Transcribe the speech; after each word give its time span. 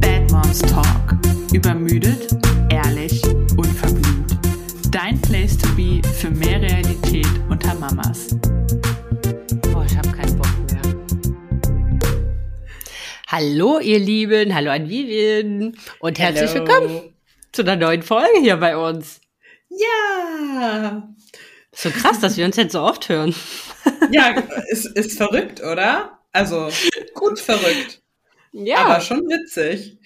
Bad 0.00 0.30
Moms 0.30 0.58
Talk. 0.60 1.16
Übermüdet, 1.54 2.36
ehrlich, 2.68 3.22
unverblümt. 3.56 4.36
Dein 4.90 5.18
Place 5.22 5.56
to 5.56 5.68
be 5.74 6.02
für 6.06 6.28
mehr 6.28 6.60
Realität 6.60 7.26
unter 7.48 7.74
Mamas. 7.76 8.36
Boah, 9.72 9.86
ich 9.86 9.96
habe 9.96 10.10
keinen 10.10 10.36
Bock 10.36 10.52
mehr. 10.70 10.82
Hallo, 13.28 13.78
ihr 13.78 14.00
Lieben. 14.00 14.54
Hallo 14.54 14.70
an 14.70 14.86
Vivian. 14.86 15.74
Und 16.00 16.18
herzlich 16.18 16.52
Hello. 16.52 16.66
willkommen 16.66 17.14
zu 17.52 17.62
einer 17.62 17.76
neuen 17.76 18.02
Folge 18.02 18.38
hier 18.40 18.58
bei 18.58 18.76
uns. 18.76 19.22
Ja. 19.70 21.08
So 21.74 21.90
krass, 21.90 22.20
dass 22.20 22.36
wir 22.36 22.44
uns 22.44 22.56
jetzt 22.56 22.72
so 22.72 22.80
oft 22.82 23.08
hören. 23.08 23.34
Ja, 24.10 24.30
ist, 24.68 24.86
ist 24.86 25.16
verrückt, 25.16 25.60
oder? 25.62 26.18
Also, 26.32 26.68
gut 27.14 27.38
verrückt. 27.40 28.02
Ja, 28.52 28.78
Aber 28.84 29.00
schon 29.00 29.20
witzig. 29.28 29.98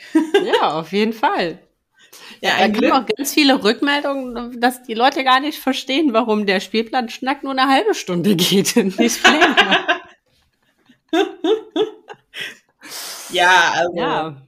ja, 0.44 0.78
auf 0.78 0.92
jeden 0.92 1.12
Fall. 1.12 1.58
Ja, 2.40 2.58
Da 2.58 2.68
Glück. 2.68 2.92
auch 2.92 3.04
ganz 3.06 3.34
viele 3.34 3.62
Rückmeldungen, 3.64 4.60
dass 4.60 4.82
die 4.84 4.94
Leute 4.94 5.24
gar 5.24 5.40
nicht 5.40 5.58
verstehen, 5.58 6.12
warum 6.12 6.46
der 6.46 6.60
Spielplan 6.60 7.08
Schnack 7.08 7.42
nur 7.42 7.52
eine 7.52 7.68
halbe 7.68 7.94
Stunde 7.94 8.36
geht 8.36 8.76
und 8.76 8.98
nicht 8.98 9.22
länger. 9.26 10.00
Ja, 13.30 13.72
also, 13.74 13.96
ja, 13.96 14.42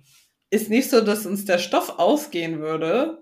ist 0.50 0.70
nicht 0.70 0.88
so, 0.88 1.00
dass 1.00 1.26
uns 1.26 1.44
der 1.44 1.58
Stoff 1.58 1.98
ausgehen 1.98 2.60
würde. 2.60 3.18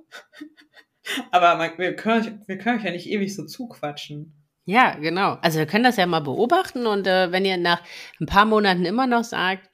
Aber 1.31 1.57
man, 1.57 1.79
wir, 1.79 1.95
können, 1.97 2.43
wir 2.47 2.59
können 2.59 2.79
euch 2.79 2.85
ja 2.85 2.91
nicht 2.91 3.09
ewig 3.09 3.35
so 3.35 3.45
zuquatschen. 3.45 4.33
ja, 4.65 4.95
genau. 4.97 5.39
Also 5.43 5.59
wir 5.59 5.67
können 5.67 5.85
das 5.85 5.97
ja 5.97 6.07
mal 6.07 6.21
beobachten 6.21 6.87
und 6.87 7.07
äh, 7.07 7.33
wenn 7.33 7.45
ihr 7.45 7.57
nach 7.57 7.83
ein 8.21 8.27
paar 8.27 8.45
Monaten 8.45 8.85
immer 8.85 9.07
noch 9.07 9.25
sagt, 9.25 9.69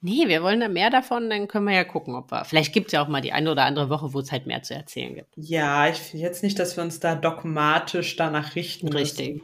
nee, 0.00 0.28
wir 0.28 0.42
wollen 0.42 0.60
da 0.60 0.68
mehr 0.68 0.90
davon, 0.90 1.30
dann 1.30 1.48
können 1.48 1.66
wir 1.66 1.74
ja 1.74 1.84
gucken, 1.84 2.14
ob 2.14 2.30
wir. 2.30 2.44
Vielleicht 2.44 2.72
gibt 2.72 2.86
es 2.86 2.92
ja 2.92 3.02
auch 3.02 3.08
mal 3.08 3.20
die 3.20 3.32
eine 3.32 3.50
oder 3.50 3.64
andere 3.64 3.90
Woche, 3.90 4.12
wo 4.14 4.20
es 4.20 4.32
halt 4.32 4.46
mehr 4.46 4.62
zu 4.62 4.74
erzählen 4.74 5.14
gibt. 5.14 5.34
Ja, 5.36 5.88
ich 5.88 5.98
finde 5.98 6.24
jetzt 6.24 6.42
nicht, 6.42 6.58
dass 6.58 6.76
wir 6.76 6.84
uns 6.84 7.00
da 7.00 7.14
dogmatisch 7.14 8.16
danach 8.16 8.54
richten 8.54 8.86
müssen. 8.88 8.98
Richtig. 8.98 9.42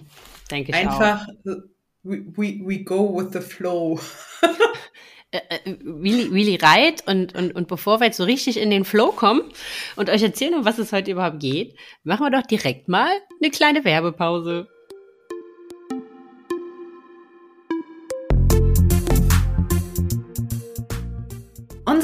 Denke 0.50 0.72
ich 0.72 0.88
auch. 0.88 1.00
Einfach, 1.00 1.26
we, 2.02 2.24
we, 2.36 2.60
we 2.64 2.84
go 2.84 3.16
with 3.16 3.32
the 3.32 3.40
flow. 3.40 4.00
äh, 5.48 5.70
äh, 5.70 5.76
Willi, 5.82 6.32
Willi 6.32 6.56
reit 6.56 7.06
und, 7.06 7.34
und, 7.34 7.54
und 7.54 7.68
bevor 7.68 8.00
wir 8.00 8.06
jetzt 8.06 8.16
so 8.16 8.24
richtig 8.24 8.58
in 8.58 8.70
den 8.70 8.84
Flow 8.84 9.12
kommen 9.12 9.42
und 9.96 10.10
euch 10.10 10.22
erzählen, 10.22 10.54
um 10.54 10.64
was 10.64 10.78
es 10.78 10.92
heute 10.92 11.10
überhaupt 11.12 11.40
geht, 11.40 11.76
machen 12.04 12.24
wir 12.24 12.30
doch 12.30 12.46
direkt 12.46 12.88
mal 12.88 13.10
eine 13.40 13.50
kleine 13.50 13.84
Werbepause. 13.84 14.68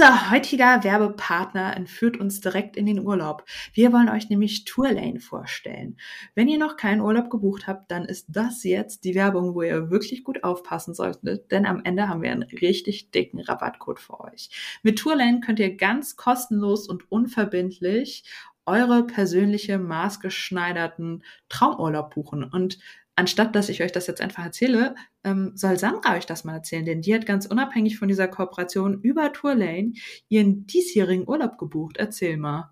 Unser 0.03 0.33
heutiger 0.33 0.83
Werbepartner 0.83 1.77
entführt 1.77 2.19
uns 2.19 2.41
direkt 2.41 2.77
in 2.77 2.87
den 2.87 3.07
Urlaub. 3.07 3.45
Wir 3.73 3.93
wollen 3.93 4.09
euch 4.09 4.29
nämlich 4.29 4.65
Tourlane 4.65 5.21
vorstellen. 5.21 5.97
Wenn 6.35 6.49
ihr 6.49 6.59
noch 6.59 6.77
keinen 6.77 7.03
Urlaub 7.03 7.31
gebucht 7.31 7.69
habt, 7.69 7.89
dann 7.93 8.05
ist 8.05 8.27
das 8.29 8.65
jetzt 8.65 9.05
die 9.05 9.15
Werbung, 9.15 9.55
wo 9.55 9.63
ihr 9.63 9.91
wirklich 9.91 10.25
gut 10.25 10.43
aufpassen 10.43 10.93
solltet, 10.93 11.53
denn 11.53 11.67
am 11.67 11.83
Ende 11.85 12.09
haben 12.09 12.21
wir 12.21 12.33
einen 12.33 12.43
richtig 12.43 13.13
dicken 13.13 13.39
Rabattcode 13.43 14.01
für 14.01 14.19
euch. 14.19 14.51
Mit 14.83 14.99
Tourlane 14.99 15.39
könnt 15.39 15.61
ihr 15.61 15.77
ganz 15.77 16.17
kostenlos 16.17 16.89
und 16.89 17.13
unverbindlich 17.13 18.25
eure 18.67 19.07
persönliche 19.07 19.79
maßgeschneiderten 19.79 21.23
Traumurlaub 21.49 22.13
buchen 22.13 22.43
und 22.43 22.79
Anstatt 23.15 23.55
dass 23.55 23.69
ich 23.69 23.83
euch 23.83 23.93
das 23.93 24.07
jetzt 24.07 24.21
einfach 24.21 24.45
erzähle, 24.45 24.95
ähm, 25.25 25.53
soll 25.55 25.79
Sandra 25.79 26.17
euch 26.17 26.27
das 26.27 26.45
mal 26.45 26.55
erzählen, 26.55 26.85
denn 26.85 27.03
die 27.03 27.15
hat 27.15 27.27
ganz 27.27 27.47
unabhängig 27.47 27.99
von 27.99 28.09
dieser 28.09 28.29
Kooperation 28.29 29.01
über 29.03 29.33
Tourlane 29.33 29.93
ihren 30.29 30.67
diesjährigen 30.67 31.29
Urlaub 31.29 31.59
gebucht. 31.59 31.99
Erzähl 31.99 32.37
mal. 32.39 32.71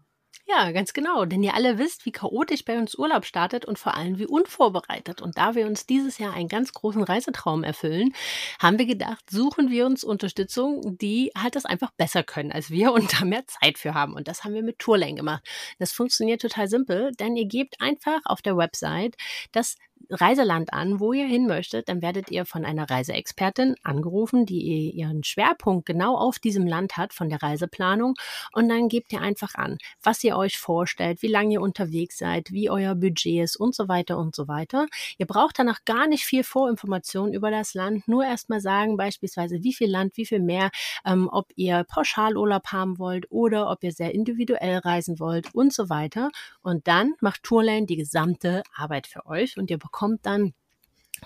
Ja, 0.53 0.73
ganz 0.73 0.93
genau. 0.93 1.27
Denn 1.27 1.45
ihr 1.45 1.55
alle 1.55 1.79
wisst, 1.79 2.05
wie 2.07 2.11
chaotisch 2.11 2.65
bei 2.65 2.77
uns 2.77 2.97
Urlaub 2.99 3.25
startet 3.25 3.67
und 3.67 3.79
vor 3.79 3.95
allem 3.95 4.19
wie 4.19 4.27
unvorbereitet. 4.27 5.23
Und 5.23 5.39
da 5.39 5.55
wir 5.55 5.65
uns 5.67 5.87
dieses 5.87 6.19
Jahr 6.19 6.35
einen 6.35 6.49
ganz 6.49 6.73
großen 6.73 7.05
Reisetraum 7.05 7.63
erfüllen, 7.63 8.13
haben 8.59 8.77
wir 8.77 8.87
gedacht, 8.87 9.31
suchen 9.31 9.71
wir 9.71 9.87
uns 9.87 10.03
Unterstützung, 10.03 10.99
die 10.99 11.31
halt 11.39 11.55
das 11.55 11.67
einfach 11.67 11.93
besser 11.97 12.25
können 12.25 12.51
als 12.51 12.69
wir 12.69 12.93
und 12.93 13.21
da 13.21 13.25
mehr 13.25 13.47
Zeit 13.47 13.79
für 13.79 13.95
haben. 13.95 14.15
Und 14.15 14.27
das 14.27 14.43
haben 14.43 14.55
wir 14.55 14.65
mit 14.65 14.81
Tourlane 14.81 15.15
gemacht. 15.15 15.47
Das 15.79 15.93
funktioniert 15.93 16.43
total 16.43 16.67
simpel, 16.67 17.13
denn 17.13 17.37
ihr 17.37 17.47
gebt 17.47 17.81
einfach 17.81 18.21
auf 18.25 18.43
der 18.43 18.57
Website 18.57 19.15
das 19.53 19.77
Reiseland 20.09 20.73
an, 20.73 20.99
wo 20.99 21.13
ihr 21.13 21.27
hin 21.27 21.47
möchtet, 21.47 21.89
dann 21.89 22.03
werdet 22.03 22.31
ihr 22.31 22.45
von 22.45 22.65
einer 22.65 22.89
Reiseexpertin 22.89 23.77
angerufen, 23.83 24.47
die 24.47 24.91
ihren 24.91 25.23
Schwerpunkt 25.23 25.87
genau 25.87 26.17
auf 26.17 26.39
diesem 26.39 26.67
Land 26.67 26.97
hat 26.97 27.13
von 27.13 27.29
der 27.29 27.43
Reiseplanung 27.43 28.15
und 28.53 28.69
dann 28.69 28.89
gebt 28.89 29.13
ihr 29.13 29.21
einfach 29.21 29.55
an, 29.55 29.79
was 30.03 30.25
ihr 30.25 30.37
euch 30.37 30.59
vorstellt, 30.59 31.23
wie 31.23 31.29
lange 31.29 31.55
ihr 31.55 31.61
unterwegs 31.61 32.19
seid, 32.19 32.51
wie 32.51 32.71
euer 32.71 32.95
Budget 32.95 33.45
ist 33.45 33.57
und 33.57 33.75
so 33.75 33.89
weiter 33.89 34.19
und 34.19 34.35
so 34.35 34.49
weiter. 34.49 34.87
Ihr 35.19 35.27
braucht 35.27 35.59
danach 35.59 35.85
gar 35.85 36.07
nicht 36.07 36.25
viel 36.25 36.45
Vorinformationen 36.45 37.35
über 37.35 37.51
das 37.51 37.75
Land, 37.75 38.09
nur 38.09 38.25
erstmal 38.25 38.61
sagen 38.61 38.97
beispielsweise, 38.97 39.63
wie 39.63 39.75
viel 39.75 39.91
Land, 39.91 40.17
wie 40.17 40.27
viel 40.27 40.41
mehr, 40.41 40.71
ähm, 41.05 41.29
ob 41.31 41.53
ihr 41.57 41.85
Pauschalurlaub 41.85 42.69
haben 42.69 42.99
wollt 42.99 43.31
oder 43.31 43.71
ob 43.71 43.85
ihr 43.85 43.93
sehr 43.93 44.15
individuell 44.15 44.79
reisen 44.79 45.21
wollt 45.21 45.55
und 45.55 45.73
so 45.73 45.89
weiter. 45.89 46.31
Und 46.63 46.89
dann 46.89 47.15
macht 47.21 47.43
Tourlane 47.43 47.87
die 47.87 47.97
gesamte 47.97 48.63
Arbeit 48.75 49.07
für 49.07 49.27
euch 49.27 49.57
und 49.57 49.71
ihr 49.71 49.79
bekommt 49.79 49.90
dann 50.27 50.55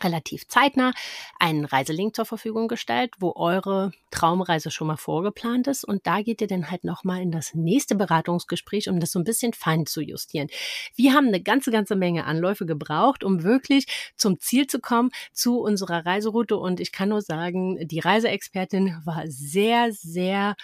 relativ 0.03 0.49
zeitnah 0.49 0.93
einen 1.39 1.65
Reiselink 1.65 2.17
zur 2.17 2.25
Verfügung 2.25 2.69
gestellt, 2.69 3.13
wo 3.19 3.33
eure 3.37 3.93
Traumreise 4.11 4.71
schon 4.71 4.87
mal 4.87 4.97
vorgeplant 4.97 5.67
ist 5.67 5.85
und 5.85 6.07
da 6.07 6.23
geht 6.23 6.41
ihr 6.41 6.47
dann 6.47 6.71
halt 6.71 6.85
nochmal 6.85 7.23
in 7.23 7.31
das 7.31 7.55
nächste 7.55 7.95
Beratungsgespräch, 7.95 8.89
um 8.89 9.01
das 9.01 9.13
so 9.13 9.19
ein 9.19 9.25
bisschen 9.25 9.53
fein 9.53 9.87
zu 9.87 10.01
justieren. 10.01 10.49
Wir 10.95 11.15
haben 11.15 11.29
eine 11.29 11.43
ganze, 11.43 11.71
ganze 11.71 11.97
Menge 11.97 12.25
Anläufe 12.25 12.67
gebraucht, 12.67 13.25
um 13.25 13.43
wirklich 13.43 13.87
zum 14.17 14.41
Ziel 14.41 14.67
zu 14.67 14.81
kommen, 14.81 15.11
zu 15.33 15.61
unserer 15.61 16.05
Reiseroute 16.05 16.57
und 16.57 16.81
ich 16.81 16.93
kann 16.93 17.11
nur 17.11 17.23
sagen, 17.23 17.87
die 17.87 18.01
Reiseexpertin 18.01 19.01
war 19.05 19.25
sehr, 19.27 19.93
sehr 19.93 20.57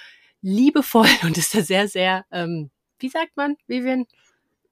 liebevoll 0.42 1.08
und 1.22 1.38
ist 1.38 1.54
da 1.54 1.62
sehr, 1.62 1.88
sehr, 1.88 2.24
ähm, 2.30 2.70
wie 2.98 3.08
sagt 3.08 3.36
man, 3.36 3.56
Vivian? 3.66 4.06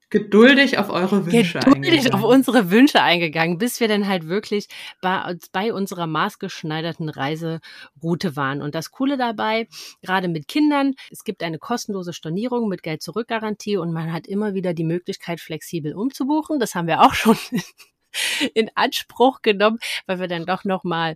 Geduldig 0.09 0.77
auf 0.77 0.89
eure 0.89 1.25
Wünsche 1.25 1.59
geduldig 1.89 2.13
auf 2.13 2.23
unsere 2.23 2.71
Wünsche 2.71 3.01
eingegangen, 3.01 3.57
bis 3.57 3.79
wir 3.79 3.87
dann 3.87 4.07
halt 4.07 4.27
wirklich 4.27 4.67
bei, 5.01 5.35
bei 5.51 5.73
unserer 5.73 6.07
maßgeschneiderten 6.07 7.09
Reiseroute 7.09 8.35
waren. 8.35 8.61
Und 8.61 8.75
das 8.75 8.91
Coole 8.91 9.17
dabei, 9.17 9.67
gerade 10.01 10.27
mit 10.27 10.47
Kindern, 10.47 10.93
es 11.11 11.23
gibt 11.23 11.43
eine 11.43 11.59
kostenlose 11.59 12.13
Stornierung 12.13 12.69
mit 12.69 12.83
Geld-Zurück-Garantie 12.83 13.77
und 13.77 13.91
man 13.91 14.11
hat 14.11 14.27
immer 14.27 14.53
wieder 14.53 14.73
die 14.73 14.83
Möglichkeit, 14.83 15.39
flexibel 15.39 15.93
umzubuchen. 15.93 16.59
Das 16.59 16.75
haben 16.75 16.87
wir 16.87 17.01
auch 17.01 17.13
schon 17.13 17.37
in 18.53 18.69
Anspruch 18.75 19.41
genommen, 19.41 19.79
weil 20.07 20.19
wir 20.19 20.27
dann 20.27 20.45
doch 20.45 20.63
nochmal 20.63 21.15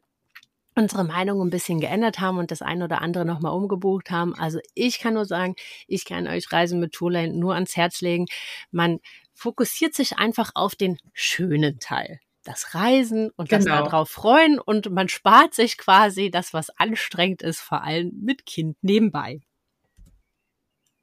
unsere 0.76 1.04
Meinung 1.04 1.42
ein 1.42 1.50
bisschen 1.50 1.80
geändert 1.80 2.20
haben 2.20 2.38
und 2.38 2.52
das 2.52 2.62
ein 2.62 2.82
oder 2.84 3.02
andere 3.02 3.26
nochmal 3.26 3.54
umgebucht 3.54 4.12
haben. 4.12 4.36
Also 4.36 4.60
ich 4.74 5.00
kann 5.00 5.14
nur 5.16 5.26
sagen, 5.26 5.56
ich 5.88 6.06
kann 6.06 6.28
euch 6.28 6.52
Reisen 6.52 6.80
mit 6.80 6.94
Tourlane 6.94 7.34
nur 7.34 7.54
ans 7.56 7.76
Herz 7.76 8.02
legen. 8.02 8.26
Man 8.72 9.00
fokussiert 9.34 9.94
sich 9.96 10.18
einfach 10.18 10.52
auf 10.56 10.76
den 10.76 10.98
schönen 11.14 11.80
Teil. 11.80 12.20
Das 12.44 12.74
Reisen 12.76 13.30
und 13.38 13.52
das 13.54 13.64
Genau. 13.66 13.84
darauf 13.84 14.10
freuen 14.10 14.60
und 14.60 14.92
man 14.92 15.08
spart 15.10 15.54
sich 15.54 15.78
quasi 15.78 16.30
das, 16.30 16.54
was 16.54 16.70
anstrengend 16.78 17.42
ist, 17.42 17.62
vor 17.62 17.84
allem 17.84 18.12
mit 18.22 18.46
Kind 18.46 18.78
nebenbei. 18.82 19.40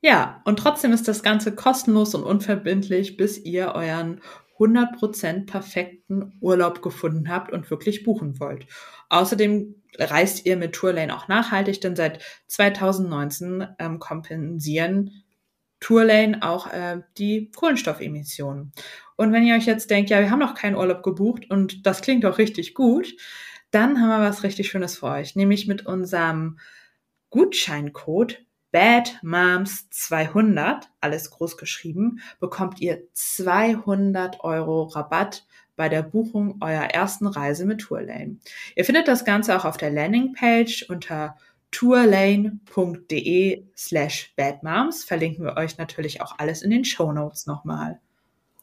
Ja, 0.03 0.41
und 0.45 0.59
trotzdem 0.59 0.93
ist 0.93 1.09
das 1.09 1.23
Ganze 1.23 1.55
kostenlos 1.55 2.15
und 2.15 2.23
unverbindlich, 2.25 3.17
bis 3.17 3.39
ihr 3.39 3.73
euren 3.75 4.21
100% 4.59 5.47
perfekten 5.47 6.37
Urlaub 6.41 6.83
gefunden 6.83 7.29
habt 7.31 7.53
und 7.53 7.71
wirklich 7.71 8.03
buchen 8.05 8.39
wollt. 8.41 8.67
Außerdem 9.11 9.75
reist 9.99 10.47
ihr 10.47 10.57
mit 10.57 10.73
Tourlane 10.73 11.15
auch 11.15 11.29
nachhaltig, 11.29 11.83
denn 11.83 11.97
seit 11.97 12.23
2019 12.47 13.67
ähm, 13.79 13.99
kompensieren 13.99 15.25
Tourlane 15.81 16.39
auch 16.43 16.73
äh, 16.73 17.03
die 17.19 17.51
Kohlenstoffemissionen. 17.55 18.73
Und 19.17 19.33
wenn 19.33 19.45
ihr 19.45 19.57
euch 19.57 19.67
jetzt 19.67 19.91
denkt, 19.91 20.09
ja, 20.11 20.21
wir 20.21 20.31
haben 20.31 20.39
noch 20.39 20.55
keinen 20.55 20.77
Urlaub 20.77 21.03
gebucht 21.03 21.51
und 21.51 21.87
das 21.87 22.03
klingt 22.03 22.23
doch 22.25 22.39
richtig 22.39 22.75
gut, 22.75 23.15
dann 23.71 24.01
haben 24.01 24.09
wir 24.09 24.29
was 24.29 24.43
richtig 24.43 24.71
Schönes 24.71 24.99
für 24.99 25.07
euch, 25.07 25.37
nämlich 25.37 25.67
mit 25.67 25.87
unserem 25.87 26.59
Gutscheincode 27.31 28.45
BADMOMS200, 28.73 30.85
alles 31.01 31.31
groß 31.31 31.57
geschrieben, 31.57 32.21
bekommt 32.39 32.81
ihr 32.81 33.03
200 33.13 34.45
Euro 34.45 34.85
Rabatt 34.85 35.45
bei 35.81 35.89
der 35.89 36.03
Buchung 36.03 36.61
eurer 36.61 36.91
ersten 36.91 37.27
Reise 37.27 37.65
mit 37.65 37.81
Tourlane. 37.81 38.37
Ihr 38.77 38.85
findet 38.85 39.09
das 39.09 39.25
Ganze 39.25 39.57
auch 39.57 39.65
auf 39.65 39.79
der 39.79 39.91
Landingpage 39.91 40.85
unter 40.91 41.39
tourlane.de 41.71 43.65
slash 43.75 44.35
badmoms. 44.37 45.05
Verlinken 45.05 45.47
wir 45.47 45.57
euch 45.57 45.79
natürlich 45.79 46.21
auch 46.21 46.35
alles 46.37 46.61
in 46.61 46.69
den 46.69 46.85
Show 46.85 47.13
Notes 47.13 47.47
nochmal. 47.47 47.99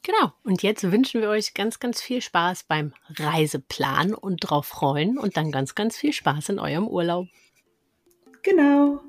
Genau. 0.03 0.31
Und 0.43 0.61
jetzt 0.61 0.91
wünschen 0.91 1.19
wir 1.19 1.29
euch 1.29 1.55
ganz, 1.55 1.79
ganz 1.79 2.03
viel 2.03 2.21
Spaß 2.21 2.65
beim 2.65 2.93
Reiseplan 3.15 4.13
und 4.13 4.37
drauf 4.37 4.67
freuen 4.67 5.17
und 5.17 5.37
dann 5.37 5.51
ganz, 5.51 5.73
ganz 5.73 5.97
viel 5.97 6.13
Spaß 6.13 6.49
in 6.49 6.59
eurem 6.59 6.87
Urlaub. 6.87 7.25
Genau. 8.43 9.01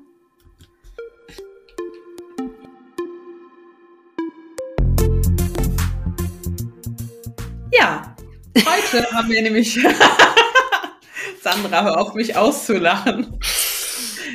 Heute 8.65 9.11
haben 9.11 9.29
wir 9.29 9.41
nämlich 9.41 9.79
Sandra, 11.41 11.83
hör 11.83 12.01
auf 12.01 12.13
mich 12.13 12.35
auszulachen. 12.35 13.39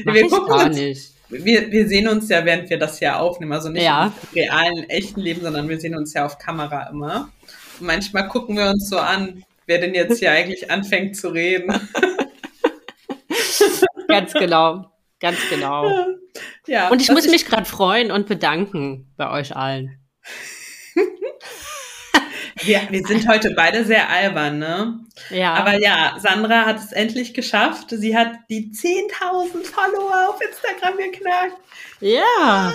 Mach 0.05 0.15
wir 0.15 0.25
ich 0.25 0.31
gar 0.31 0.69
nicht. 0.69 1.11
Wir, 1.29 1.71
wir 1.71 1.89
sehen 1.89 2.07
uns 2.09 2.29
ja, 2.29 2.45
während 2.45 2.71
wir 2.71 2.79
das 2.79 2.99
hier 2.99 3.19
aufnehmen, 3.19 3.53
also 3.53 3.69
nicht 3.69 3.83
Ja. 3.83 4.13
im 4.33 4.39
realen, 4.41 4.89
echten 4.91 5.21
Leben, 5.21 5.43
sondern 5.43 5.69
wir 5.69 5.81
sehen 5.81 5.97
uns 5.97 6.13
ja 6.15 6.25
auf 6.25 6.39
Kamera 6.39 6.89
immer. 6.91 7.31
Und 7.81 7.87
manchmal 7.87 8.29
gucken 8.29 8.57
wir 8.57 8.69
uns 8.71 8.89
so 8.89 8.99
an, 8.99 9.43
wer 9.67 9.79
denn 9.79 9.95
jetzt 9.95 10.19
hier 10.19 10.31
eigentlich 10.31 10.71
anfängt 10.71 11.17
zu 11.17 11.29
reden. 11.29 11.75
Ganz 14.09 14.33
genau. 14.35 14.91
Ganz 15.21 15.39
genau. 15.49 15.91
Ja, 16.67 16.89
Und 16.89 17.01
ich 17.01 17.11
muss 17.11 17.27
mich 17.27 17.47
gerade 17.47 17.65
freuen 17.65 18.11
und 18.11 18.27
bedanken 18.27 19.13
bei 19.17 19.31
euch 19.31 19.57
allen. 19.57 19.99
Wir, 22.65 22.83
wir 22.91 23.07
sind 23.07 23.29
heute 23.29 23.51
beide 23.55 23.85
sehr 23.85 24.09
albern, 24.09 24.59
ne? 24.59 25.01
Ja. 25.31 25.55
Aber 25.55 25.79
ja, 25.81 26.17
Sandra 26.19 26.67
hat 26.67 26.79
es 26.79 26.93
endlich 26.93 27.35
geschafft. 27.35 27.87
Sie 27.91 28.17
hat 28.17 28.33
die 28.51 28.73
10.000 28.73 29.65
Follower 29.65 30.29
auf 30.31 30.41
Instagram 30.41 30.97
geknackt. 30.99 31.57
ja. 32.01 32.73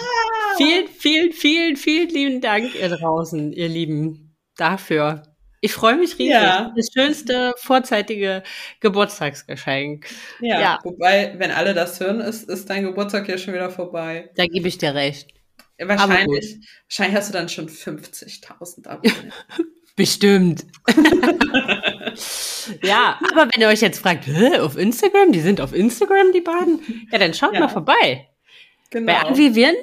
Vielen, 0.58 0.88
vielen, 0.90 1.32
vielen, 1.34 1.76
vielen 1.78 2.10
lieben 2.10 2.42
Dank 2.42 2.76
ihr 2.76 2.90
draußen, 2.90 3.54
ihr 3.54 3.70
Lieben, 3.70 4.36
dafür. 4.58 5.24
Ich 5.62 5.74
freue 5.74 5.96
mich 5.98 6.18
riesig. 6.20 6.32
Ja. 6.34 6.74
Das 6.76 6.90
schönste 6.94 7.54
vorzeitige 7.58 8.44
Geburtstagsgeschenk. 8.80 10.08
Ja, 10.40 10.60
Ja. 10.62 10.80
wobei, 10.84 11.34
wenn 11.38 11.52
alle 11.52 11.74
das 11.74 12.00
hören, 12.00 12.22
ist, 12.22 12.50
ist 12.50 12.70
dein 12.70 12.84
Geburtstag 12.84 13.28
ja 13.28 13.38
schon 13.38 13.54
wieder 13.54 13.70
vorbei. 13.70 14.30
Da 14.36 14.46
gebe 14.46 14.68
ich 14.68 14.78
dir 14.78 14.94
recht. 14.94 15.30
Wahrscheinlich, 15.82 16.58
wahrscheinlich 16.90 17.18
hast 17.18 17.30
du 17.30 17.34
dann 17.34 17.48
schon 17.50 17.68
50.000 17.70 18.88
Abonnenten. 18.88 19.32
Bestimmt. 20.00 20.66
ja, 22.84 23.20
aber 23.34 23.50
wenn 23.52 23.62
ihr 23.62 23.68
euch 23.68 23.82
jetzt 23.82 24.00
fragt, 24.00 24.28
Hä, 24.28 24.60
auf 24.60 24.78
Instagram, 24.78 25.34
die 25.34 25.42
sind 25.42 25.60
auf 25.60 25.74
Instagram, 25.74 26.32
die 26.32 26.40
beiden, 26.40 26.80
ja, 27.12 27.18
dann 27.18 27.34
schaut 27.34 27.54
Ja. 27.54 27.60
mal 27.60 27.68
vorbei. 27.68 28.30
Genau. 28.92 29.08
Bei 29.12 29.20
Anvivien 29.20 29.76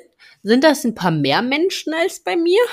sind 0.42 0.64
das 0.64 0.84
ein 0.84 0.94
paar 0.94 1.10
mehr 1.10 1.42
Menschen 1.42 1.92
als 1.92 2.20
bei 2.20 2.34
mir. 2.34 2.58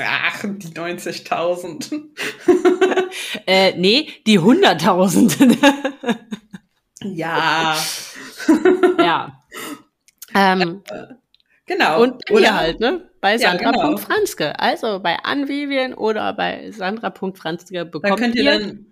Ach, 0.00 0.40
die 0.42 0.68
90.000. 0.68 2.00
äh, 3.46 3.76
nee, 3.76 4.08
die 4.26 4.40
100.000. 4.40 5.68
Ja, 7.02 7.76
ja. 8.98 9.44
Ähm, 10.34 10.82
genau. 11.66 12.02
und 12.02 12.22
bei 12.28 12.40
mir 12.40 12.54
halt, 12.54 12.80
ne? 12.80 13.10
Bei 13.20 13.36
Ja, 13.36 13.56
genau. 13.56 13.72
Sandra.franzke. 13.72 14.58
Also 14.58 15.00
bei 15.00 15.16
Anvivien 15.22 15.94
oder 15.94 16.32
bei 16.34 16.70
Sandra.franzke 16.70 17.74
Da 17.74 17.84
bekommt 17.84 18.18
könnt 18.20 18.34
ihr 18.36 18.44
ihr, 18.44 18.58
dann, 18.58 18.86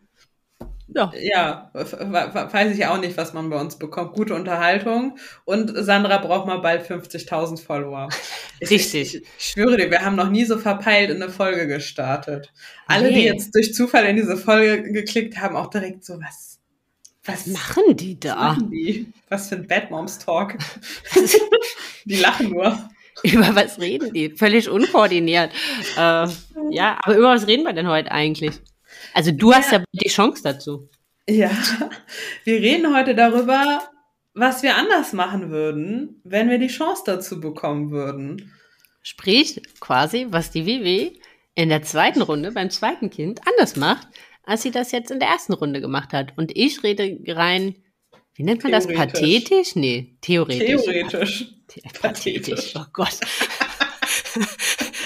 ja, 0.94 1.10
ja, 1.18 1.70
weiß 1.72 2.76
ich 2.76 2.86
auch 2.86 2.98
nicht, 2.98 3.16
was 3.16 3.32
man 3.32 3.48
bei 3.50 3.58
uns 3.60 3.78
bekommt. 3.78 4.12
Gute 4.14 4.34
Unterhaltung. 4.34 5.18
Und 5.44 5.72
Sandra 5.74 6.18
braucht 6.18 6.46
mal 6.46 6.58
bald 6.58 6.86
50.000 6.86 7.62
Follower. 7.62 8.08
Ich, 8.60 8.70
Richtig. 8.70 9.16
Ich, 9.16 9.22
ich 9.38 9.44
schwöre 9.44 9.76
dir, 9.76 9.90
wir 9.90 10.02
haben 10.02 10.14
noch 10.14 10.30
nie 10.30 10.44
so 10.44 10.56
verpeilt 10.56 11.10
in 11.10 11.20
eine 11.20 11.32
Folge 11.32 11.66
gestartet. 11.66 12.52
Alle, 12.86 13.08
die 13.08 13.16
Nee. 13.16 13.26
jetzt 13.26 13.52
durch 13.56 13.74
Zufall 13.74 14.04
in 14.04 14.14
diese 14.14 14.36
Folge 14.36 14.92
geklickt 14.92 15.38
haben, 15.38 15.56
auch 15.56 15.66
direkt 15.68 16.04
so, 16.04 16.14
was, 16.20 16.60
was 17.24 17.46
machen 17.46 17.96
die 17.96 18.18
da? 18.18 18.34
machen 18.34 18.70
die? 18.70 19.12
Was 19.28 19.48
für 19.48 19.56
ein 19.56 19.66
Bad 19.66 19.90
Moms 19.90 20.18
Talk. 20.18 20.56
die 22.04 22.16
lachen 22.16 22.50
nur. 22.50 22.90
Über 23.22 23.54
was 23.54 23.78
reden 23.78 24.12
die? 24.12 24.30
Völlig 24.30 24.68
unkoordiniert. 24.68 25.52
Äh, 25.96 26.28
ja, 26.70 26.98
aber 27.02 27.16
über 27.16 27.28
was 27.28 27.46
reden 27.46 27.62
wir 27.62 27.72
denn 27.72 27.88
heute 27.88 28.10
eigentlich? 28.10 28.60
Also 29.14 29.30
du 29.30 29.54
hast 29.54 29.72
ja 29.72 29.84
die 29.92 30.08
Chance 30.08 30.42
dazu. 30.42 30.88
Ja, 31.28 31.50
wir 32.44 32.60
reden 32.60 32.96
heute 32.96 33.14
darüber, 33.14 33.82
was 34.34 34.62
wir 34.62 34.76
anders 34.76 35.12
machen 35.12 35.50
würden, 35.50 36.20
wenn 36.24 36.50
wir 36.50 36.58
die 36.58 36.68
Chance 36.68 37.02
dazu 37.06 37.40
bekommen 37.40 37.90
würden. 37.92 38.52
Sprich, 39.02 39.60
quasi, 39.78 40.26
was 40.30 40.50
die 40.50 40.66
WW 40.66 41.12
in 41.54 41.68
der 41.68 41.82
zweiten 41.82 42.22
Runde 42.22 42.52
beim 42.52 42.70
zweiten 42.70 43.10
Kind 43.10 43.40
anders 43.46 43.76
macht, 43.76 44.08
als 44.44 44.62
sie 44.62 44.70
das 44.70 44.92
jetzt 44.92 45.10
in 45.10 45.20
der 45.20 45.28
ersten 45.28 45.52
Runde 45.52 45.80
gemacht 45.80 46.12
hat. 46.12 46.32
Und 46.36 46.50
ich 46.56 46.82
rede 46.82 47.18
rein, 47.28 47.76
wie 48.34 48.42
nennt 48.44 48.62
man 48.62 48.72
das? 48.72 48.86
Pathetisch? 48.86 49.76
Nee, 49.76 50.16
theoretisch. 50.20 50.82
Theoretisch. 50.82 51.46
Pathetisch. 51.68 52.00
Pathetisch. 52.00 52.72
Oh 52.76 52.84
Gott. 52.92 53.18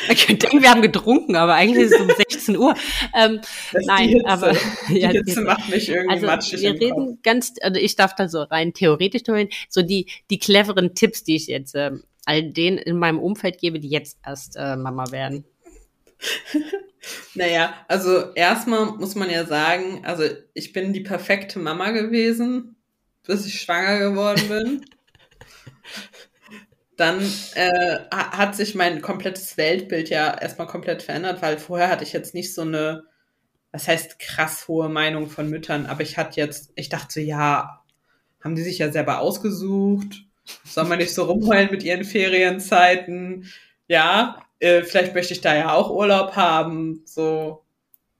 Man 0.08 0.16
könnte 0.16 0.46
denken, 0.46 0.62
wir 0.62 0.70
haben 0.70 0.82
getrunken, 0.82 1.34
aber 1.34 1.54
eigentlich 1.54 1.86
ist 1.86 1.94
es 1.94 2.00
um 2.00 2.08
16 2.08 2.56
Uhr. 2.56 2.74
Ähm, 3.12 3.40
nein, 3.86 4.08
Hitze. 4.10 4.26
aber 4.26 4.52
Die 4.88 5.00
ja, 5.00 5.08
Hitze 5.08 5.34
die- 5.34 5.40
macht 5.40 5.68
mich 5.68 5.88
irgendwie 5.88 6.14
also 6.14 6.26
matschig 6.26 6.60
wir 6.60 6.70
im 6.70 6.76
reden 6.76 7.06
Kopf. 7.06 7.22
ganz, 7.24 7.54
also 7.60 7.80
ich 7.80 7.96
darf 7.96 8.14
da 8.14 8.28
so 8.28 8.42
rein 8.42 8.72
theoretisch 8.72 9.24
drüber 9.24 9.38
reden, 9.38 9.50
so 9.68 9.82
die, 9.82 10.06
die 10.30 10.38
cleveren 10.38 10.94
Tipps, 10.94 11.24
die 11.24 11.34
ich 11.34 11.48
jetzt 11.48 11.74
ähm, 11.74 12.04
all 12.24 12.44
denen 12.44 12.78
in 12.78 12.98
meinem 12.98 13.18
Umfeld 13.18 13.58
gebe, 13.58 13.80
die 13.80 13.88
jetzt 13.88 14.18
erst 14.24 14.54
äh, 14.56 14.76
Mama 14.76 15.10
werden. 15.10 15.44
Naja, 17.34 17.74
also 17.88 18.32
erstmal 18.34 18.86
muss 18.86 19.14
man 19.14 19.30
ja 19.30 19.44
sagen, 19.46 20.04
also 20.04 20.24
ich 20.54 20.72
bin 20.72 20.92
die 20.92 21.00
perfekte 21.02 21.58
Mama 21.58 21.90
gewesen, 21.90 22.76
bis 23.24 23.46
ich 23.46 23.60
schwanger 23.60 23.98
geworden 23.98 24.48
bin. 24.48 24.84
Dann 26.96 27.20
äh, 27.54 27.98
ha- 28.10 28.38
hat 28.38 28.56
sich 28.56 28.74
mein 28.74 29.02
komplettes 29.02 29.56
Weltbild 29.58 30.08
ja 30.08 30.32
erstmal 30.38 30.66
komplett 30.66 31.02
verändert, 31.02 31.42
weil 31.42 31.58
vorher 31.58 31.90
hatte 31.90 32.04
ich 32.04 32.12
jetzt 32.12 32.34
nicht 32.34 32.54
so 32.54 32.62
eine, 32.62 33.04
was 33.72 33.88
heißt 33.88 34.18
krass 34.20 34.68
hohe 34.68 34.88
Meinung 34.88 35.28
von 35.28 35.50
Müttern, 35.50 35.86
aber 35.86 36.02
ich 36.02 36.18
hatte 36.18 36.40
jetzt, 36.40 36.72
ich 36.76 36.88
dachte 36.90 37.14
so, 37.14 37.20
ja, 37.20 37.82
haben 38.42 38.56
die 38.56 38.62
sich 38.62 38.78
ja 38.78 38.92
selber 38.92 39.20
ausgesucht, 39.20 40.24
soll 40.64 40.84
man 40.86 40.98
nicht 40.98 41.14
so 41.14 41.24
rumheulen 41.24 41.70
mit 41.70 41.82
ihren 41.84 42.04
Ferienzeiten, 42.04 43.52
ja, 43.88 44.45
äh, 44.60 44.82
vielleicht 44.82 45.14
möchte 45.14 45.34
ich 45.34 45.40
da 45.40 45.54
ja 45.56 45.72
auch 45.74 45.90
Urlaub 45.90 46.36
haben, 46.36 47.02
so, 47.06 47.64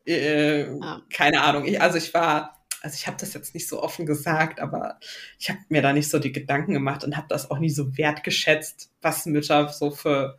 äh, 0.07 0.63
Ja. 0.69 1.03
keine 1.13 1.43
Ahnung. 1.43 1.67
Ich, 1.67 1.81
also 1.81 1.99
ich 1.99 2.15
war, 2.15 2.65
also 2.83 2.95
ich 2.99 3.07
habe 3.07 3.17
das 3.21 3.35
jetzt 3.35 3.55
nicht 3.55 3.69
so 3.69 3.83
offen 3.83 4.07
gesagt, 4.07 4.61
aber 4.61 4.99
ich 5.39 5.51
habe 5.51 5.61
mir 5.69 5.83
da 5.83 5.93
nicht 5.93 6.11
so 6.11 6.19
die 6.19 6.33
Gedanken 6.33 6.75
gemacht 6.75 7.05
und 7.05 7.17
habe 7.17 7.27
das 7.29 7.51
auch 7.51 7.59
nie 7.59 7.71
so 7.71 7.97
wertgeschätzt, 7.99 8.91
was 9.03 9.27
Mütter 9.27 9.69
so 9.71 9.91
für 9.91 10.39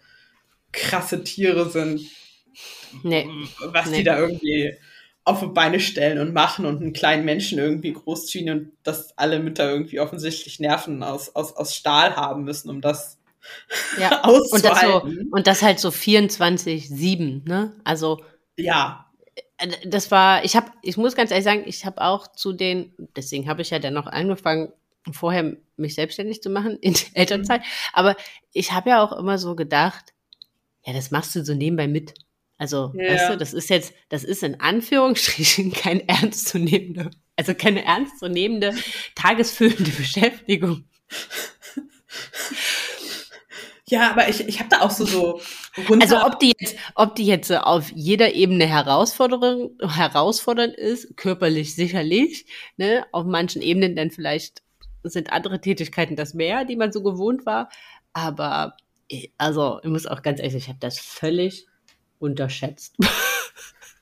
krasse 0.74 1.24
Tiere 1.24 1.70
sind, 1.70 2.02
Nee, 3.04 3.28
was 3.72 3.90
Nee. 3.92 3.98
die 4.00 4.04
da 4.04 4.18
irgendwie 4.18 4.74
auf 5.24 5.42
die 5.42 5.48
Beine 5.48 5.80
stellen 5.80 6.20
und 6.20 6.34
machen 6.34 6.66
und 6.66 6.82
einen 6.82 6.94
kleinen 6.94 7.26
Menschen 7.26 7.60
irgendwie 7.60 7.94
großziehen 7.94 8.50
und 8.50 8.72
dass 8.84 9.18
alle 9.18 9.40
Mütter 9.40 9.70
irgendwie 9.70 10.00
offensichtlich 10.00 10.60
Nerven 10.60 11.04
aus, 11.04 11.36
aus, 11.36 11.56
aus 11.56 11.76
Stahl 11.76 12.16
haben 12.16 12.44
müssen, 12.46 12.70
um 12.70 12.80
das 12.82 13.17
ja. 14.00 14.28
Und 14.28 14.64
das, 14.64 14.82
so, 14.82 15.02
und 15.32 15.48
das 15.48 15.62
halt 15.62 15.80
so 15.80 15.90
24-7, 15.90 17.48
ne? 17.48 17.74
Also 17.84 18.22
Ja, 18.58 19.08
äh, 19.58 19.70
das 19.86 20.12
war, 20.12 20.44
ich 20.46 20.56
habe, 20.56 20.72
ich 20.82 20.98
muss 20.98 21.16
ganz 21.16 21.32
ehrlich 21.32 21.46
sagen, 21.46 21.64
ich 21.66 21.86
habe 21.86 22.02
auch 22.02 22.28
zu 22.28 22.54
den, 22.54 22.94
deswegen 23.16 23.48
habe 23.50 23.62
ich 23.62 23.70
ja 23.72 23.80
dann 23.80 23.94
noch 23.94 24.08
angefangen, 24.08 24.72
vorher 25.12 25.56
mich 25.78 25.96
selbstständig 25.96 26.42
zu 26.42 26.50
machen 26.50 26.78
in 26.82 26.94
der 26.94 27.04
Elternzeit, 27.14 27.62
aber 27.94 28.16
ich 28.52 28.72
habe 28.74 28.90
ja 28.90 29.04
auch 29.04 29.14
immer 29.14 29.38
so 29.38 29.56
gedacht, 29.56 30.14
ja, 30.86 30.94
das 30.94 31.12
machst 31.12 31.36
du 31.36 31.44
so 31.44 31.54
nebenbei 31.54 31.88
mit. 31.88 32.14
Also, 32.58 32.92
Ja. 32.96 33.14
weißt 33.14 33.30
du, 33.30 33.38
das 33.38 33.54
ist 33.54 33.70
jetzt, 33.70 33.94
das 34.10 34.24
ist 34.24 34.44
in 34.44 34.60
Anführungsstrichen 34.60 35.72
kein 35.74 36.08
ernstzunehmende, 36.08 37.12
also 37.36 37.54
keine 37.54 37.86
ernstzunehmende, 37.86 38.74
tagesfüllende 39.16 39.92
Beschäftigung. 39.98 40.86
Ja, 43.90 44.12
aber 44.12 44.28
ich, 44.30 44.48
ich 44.48 44.60
habe 44.60 44.70
da 44.70 44.82
auch 44.82 44.92
so 44.92 45.06
so. 45.06 45.40
Also 46.00 46.22
ob 46.26 46.40
die 46.40 46.54
jetzt, 46.60 46.76
ob 46.96 47.16
die 47.16 47.26
jetzt 47.26 47.50
äh, 47.52 47.58
auf 47.58 47.92
jeder 47.94 48.34
Ebene 48.34 48.66
Herausforderung, 48.66 49.72
herausfordernd 49.82 50.76
ist, 50.76 51.16
körperlich 51.18 51.76
sicherlich, 51.76 52.46
ne, 52.78 53.06
auf 53.12 53.26
manchen 53.26 53.62
Ebenen 53.62 53.96
dann 53.96 54.12
vielleicht 54.12 54.62
sind 55.04 55.32
andere 55.32 55.62
Tätigkeiten 55.62 56.16
das 56.16 56.34
mehr, 56.34 56.66
die 56.66 56.76
man 56.76 56.92
so 56.92 57.02
gewohnt 57.02 57.46
war. 57.46 57.70
Aber 58.14 58.76
ich- 59.08 59.32
also 59.38 59.80
ich 59.84 59.90
muss 59.90 60.06
auch 60.06 60.22
ganz 60.22 60.40
ehrlich, 60.40 60.56
ich 60.56 60.68
habe 60.68 60.80
das 60.82 61.00
völlig 61.00 61.68
unterschätzt. 62.20 62.96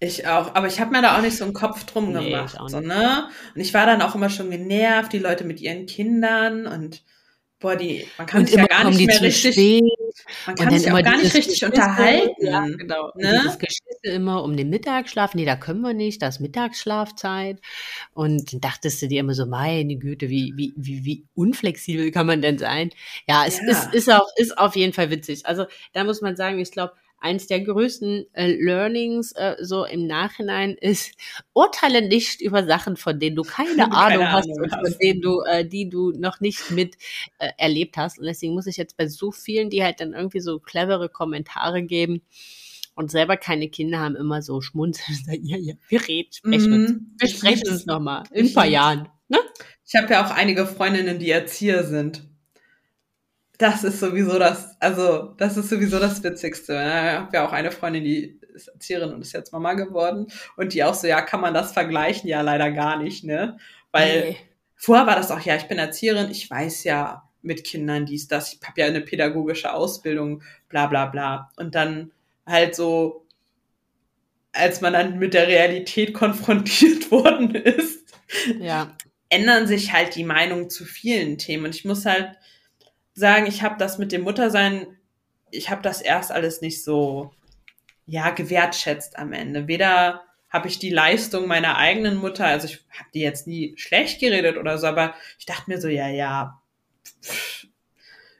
Ich 0.01 0.27
auch, 0.27 0.53
aber 0.55 0.67
ich 0.67 0.81
habe 0.81 0.91
mir 0.91 1.01
da 1.01 1.17
auch 1.17 1.21
nicht 1.21 1.37
so 1.37 1.45
einen 1.45 1.53
Kopf 1.53 1.85
drum 1.85 2.11
Nee, 2.11 2.31
gemacht, 2.31 2.57
so, 2.67 2.81
ne? 2.81 3.29
Und 3.55 3.61
ich 3.61 3.73
war 3.73 3.85
dann 3.85 4.01
auch 4.01 4.13
immer 4.13 4.29
schon 4.29 4.51
genervt, 4.51 5.13
die 5.13 5.19
Leute 5.19 5.45
mit 5.45 5.61
ihren 5.61 5.85
Kindern 5.85 6.67
und 6.67 7.01
boah, 7.59 7.75
die, 7.75 8.05
man 8.17 8.27
kann 8.27 8.41
und 8.41 8.47
sich 8.47 8.57
ja 8.57 8.65
gar 8.65 8.89
nicht 8.89 9.05
mehr 9.05 9.21
richtig, 9.21 9.53
spät. 9.53 9.83
man 10.45 10.55
kann 10.55 10.77
sich 10.77 10.91
auch 10.91 11.01
gar 11.01 11.17
nicht 11.17 11.33
richtig 11.33 11.59
Geschisse, 11.59 11.65
unterhalten. 11.67 12.45
Ja, 12.45 12.65
genau. 12.65 13.11
Ne? 13.15 13.39
Dieses 13.41 13.59
Geschisse 13.59 14.15
immer 14.15 14.43
um 14.43 14.55
den 14.57 14.69
Mittagsschlaf, 14.69 15.35
nee, 15.35 15.45
da 15.45 15.55
können 15.55 15.81
wir 15.81 15.93
nicht, 15.93 16.21
da 16.21 16.27
ist 16.27 16.39
Mittagsschlafzeit. 16.39 17.59
Und 18.13 18.53
dann 18.53 18.61
dachtest 18.61 19.01
du 19.01 19.07
dir 19.07 19.21
immer 19.21 19.33
so, 19.33 19.45
meine 19.45 19.95
Güte, 19.97 20.29
wie, 20.29 20.53
wie, 20.55 20.73
wie, 20.75 21.05
wie 21.05 21.25
unflexibel 21.33 22.11
kann 22.11 22.27
man 22.27 22.41
denn 22.41 22.57
sein? 22.57 22.91
Ja, 23.27 23.45
es 23.45 23.59
ja. 23.59 23.71
Ist, 23.71 23.93
ist 23.93 24.11
auch, 24.11 24.27
ist 24.35 24.57
auf 24.57 24.75
jeden 24.75 24.93
Fall 24.93 25.09
witzig. 25.09 25.45
Also 25.45 25.65
da 25.93 26.03
muss 26.03 26.21
man 26.21 26.35
sagen, 26.35 26.59
ich 26.59 26.71
glaube, 26.71 26.93
eins 27.25 27.47
der 27.47 27.61
größten 27.61 28.27
äh, 28.33 28.51
Learnings 28.51 29.31
äh, 29.31 29.55
so 29.59 29.83
im 29.83 30.05
Nachhinein 30.05 30.75
ist, 30.79 31.11
urteile 31.53 32.07
nicht 32.07 32.39
über 32.39 32.65
Sachen, 32.65 32.97
von 32.97 33.19
denen 33.19 33.35
du 33.35 33.41
keine, 33.41 33.69
Ahnung 33.91 34.19
keine 34.19 34.31
hast 34.31 34.45
Ahnung 34.45 34.61
und 34.61 34.71
von 34.71 34.95
denen 35.01 35.21
du, 35.21 35.41
äh, 35.41 35.65
die 35.67 35.89
du 35.89 36.11
noch 36.11 36.39
nicht 36.39 36.69
mit 36.69 36.95
äh, 37.39 37.49
erlebt 37.57 37.97
hast. 37.97 38.19
Und 38.19 38.25
deswegen 38.25 38.53
muss 38.53 38.67
ich 38.67 38.77
jetzt 38.77 38.95
bei 38.95 39.07
so 39.07 39.31
vielen, 39.31 39.71
die 39.71 39.83
halt 39.83 39.99
dann 39.99 40.13
irgendwie 40.13 40.39
so 40.39 40.59
clevere 40.59 41.09
Kommentare 41.09 41.81
geben 41.81 42.21
und 42.95 43.09
selber 43.09 43.37
keine 43.37 43.69
Kinder 43.69 43.99
haben, 43.99 44.15
immer 44.15 44.41
so 44.41 44.61
schmunzeln 44.61 45.17
ja, 45.41 45.57
ja, 45.57 45.73
wir 45.89 46.07
reden, 46.07 46.31
sprechen 46.31 46.83
mm. 46.83 47.15
Wir 47.19 47.27
sprechen 47.27 47.69
uns 47.69 47.85
nochmal 47.87 48.23
in 48.31 48.47
ein 48.47 48.53
paar 48.53 48.67
Jahren. 48.67 49.09
Ne? 49.27 49.39
Ich 49.85 49.95
habe 49.95 50.13
ja 50.13 50.25
auch 50.25 50.31
einige 50.31 50.65
Freundinnen, 50.67 51.19
die 51.19 51.31
Erzieher 51.31 51.83
sind 51.83 52.23
das 53.57 53.83
ist 53.83 53.99
sowieso 53.99 54.39
das, 54.39 54.79
also 54.79 55.33
das 55.37 55.57
ist 55.57 55.69
sowieso 55.69 55.99
das 55.99 56.23
Witzigste. 56.23 56.73
Ich 56.73 56.79
habe 56.79 57.29
ja 57.33 57.47
auch 57.47 57.53
eine 57.53 57.71
Freundin, 57.71 58.03
die 58.03 58.39
ist 58.53 58.69
Erzieherin 58.69 59.13
und 59.13 59.21
ist 59.21 59.33
jetzt 59.33 59.51
Mama 59.51 59.73
geworden 59.73 60.27
und 60.55 60.73
die 60.73 60.83
auch 60.83 60.93
so, 60.93 61.07
ja, 61.07 61.21
kann 61.21 61.41
man 61.41 61.53
das 61.53 61.73
vergleichen? 61.73 62.29
Ja, 62.29 62.41
leider 62.41 62.71
gar 62.71 63.01
nicht, 63.01 63.23
ne? 63.23 63.57
Weil 63.91 64.29
nee. 64.29 64.37
vorher 64.75 65.07
war 65.07 65.15
das 65.15 65.31
auch, 65.31 65.41
ja, 65.41 65.55
ich 65.55 65.67
bin 65.67 65.77
Erzieherin, 65.77 66.31
ich 66.31 66.49
weiß 66.49 66.83
ja 66.85 67.29
mit 67.41 67.63
Kindern 67.63 68.05
dies, 68.05 68.27
das, 68.27 68.53
ich 68.53 68.59
habe 68.67 68.81
ja 68.81 68.87
eine 68.87 69.01
pädagogische 69.01 69.73
Ausbildung, 69.73 70.41
bla 70.67 70.87
bla 70.87 71.05
bla. 71.05 71.51
Und 71.57 71.75
dann 71.75 72.11
halt 72.45 72.75
so, 72.75 73.25
als 74.51 74.81
man 74.81 74.93
dann 74.93 75.19
mit 75.19 75.33
der 75.33 75.47
Realität 75.47 76.13
konfrontiert 76.15 77.11
worden 77.11 77.53
ist, 77.55 78.15
ja. 78.59 78.95
ändern 79.29 79.67
sich 79.67 79.93
halt 79.93 80.15
die 80.15 80.23
Meinungen 80.23 80.69
zu 80.69 80.85
vielen 80.85 81.37
Themen. 81.37 81.65
Und 81.65 81.75
ich 81.75 81.85
muss 81.85 82.05
halt 82.05 82.31
sagen, 83.15 83.47
ich 83.47 83.63
habe 83.63 83.75
das 83.79 83.97
mit 83.97 84.11
dem 84.11 84.21
Muttersein, 84.21 84.85
ich 85.49 85.69
habe 85.69 85.81
das 85.81 86.01
erst 86.01 86.31
alles 86.31 86.61
nicht 86.61 86.83
so, 86.83 87.31
ja, 88.05 88.29
gewertschätzt 88.29 89.17
am 89.17 89.33
Ende. 89.33 89.67
Weder 89.67 90.21
habe 90.49 90.67
ich 90.67 90.77
die 90.77 90.91
Leistung 90.91 91.47
meiner 91.47 91.77
eigenen 91.77 92.17
Mutter, 92.17 92.45
also 92.45 92.67
ich 92.67 92.85
habe 92.91 93.09
die 93.13 93.21
jetzt 93.21 93.47
nie 93.47 93.73
schlecht 93.77 94.19
geredet 94.19 94.57
oder 94.57 94.77
so, 94.77 94.87
aber 94.87 95.15
ich 95.39 95.45
dachte 95.45 95.69
mir 95.69 95.81
so, 95.81 95.87
ja, 95.87 96.07
ja, 96.07 96.61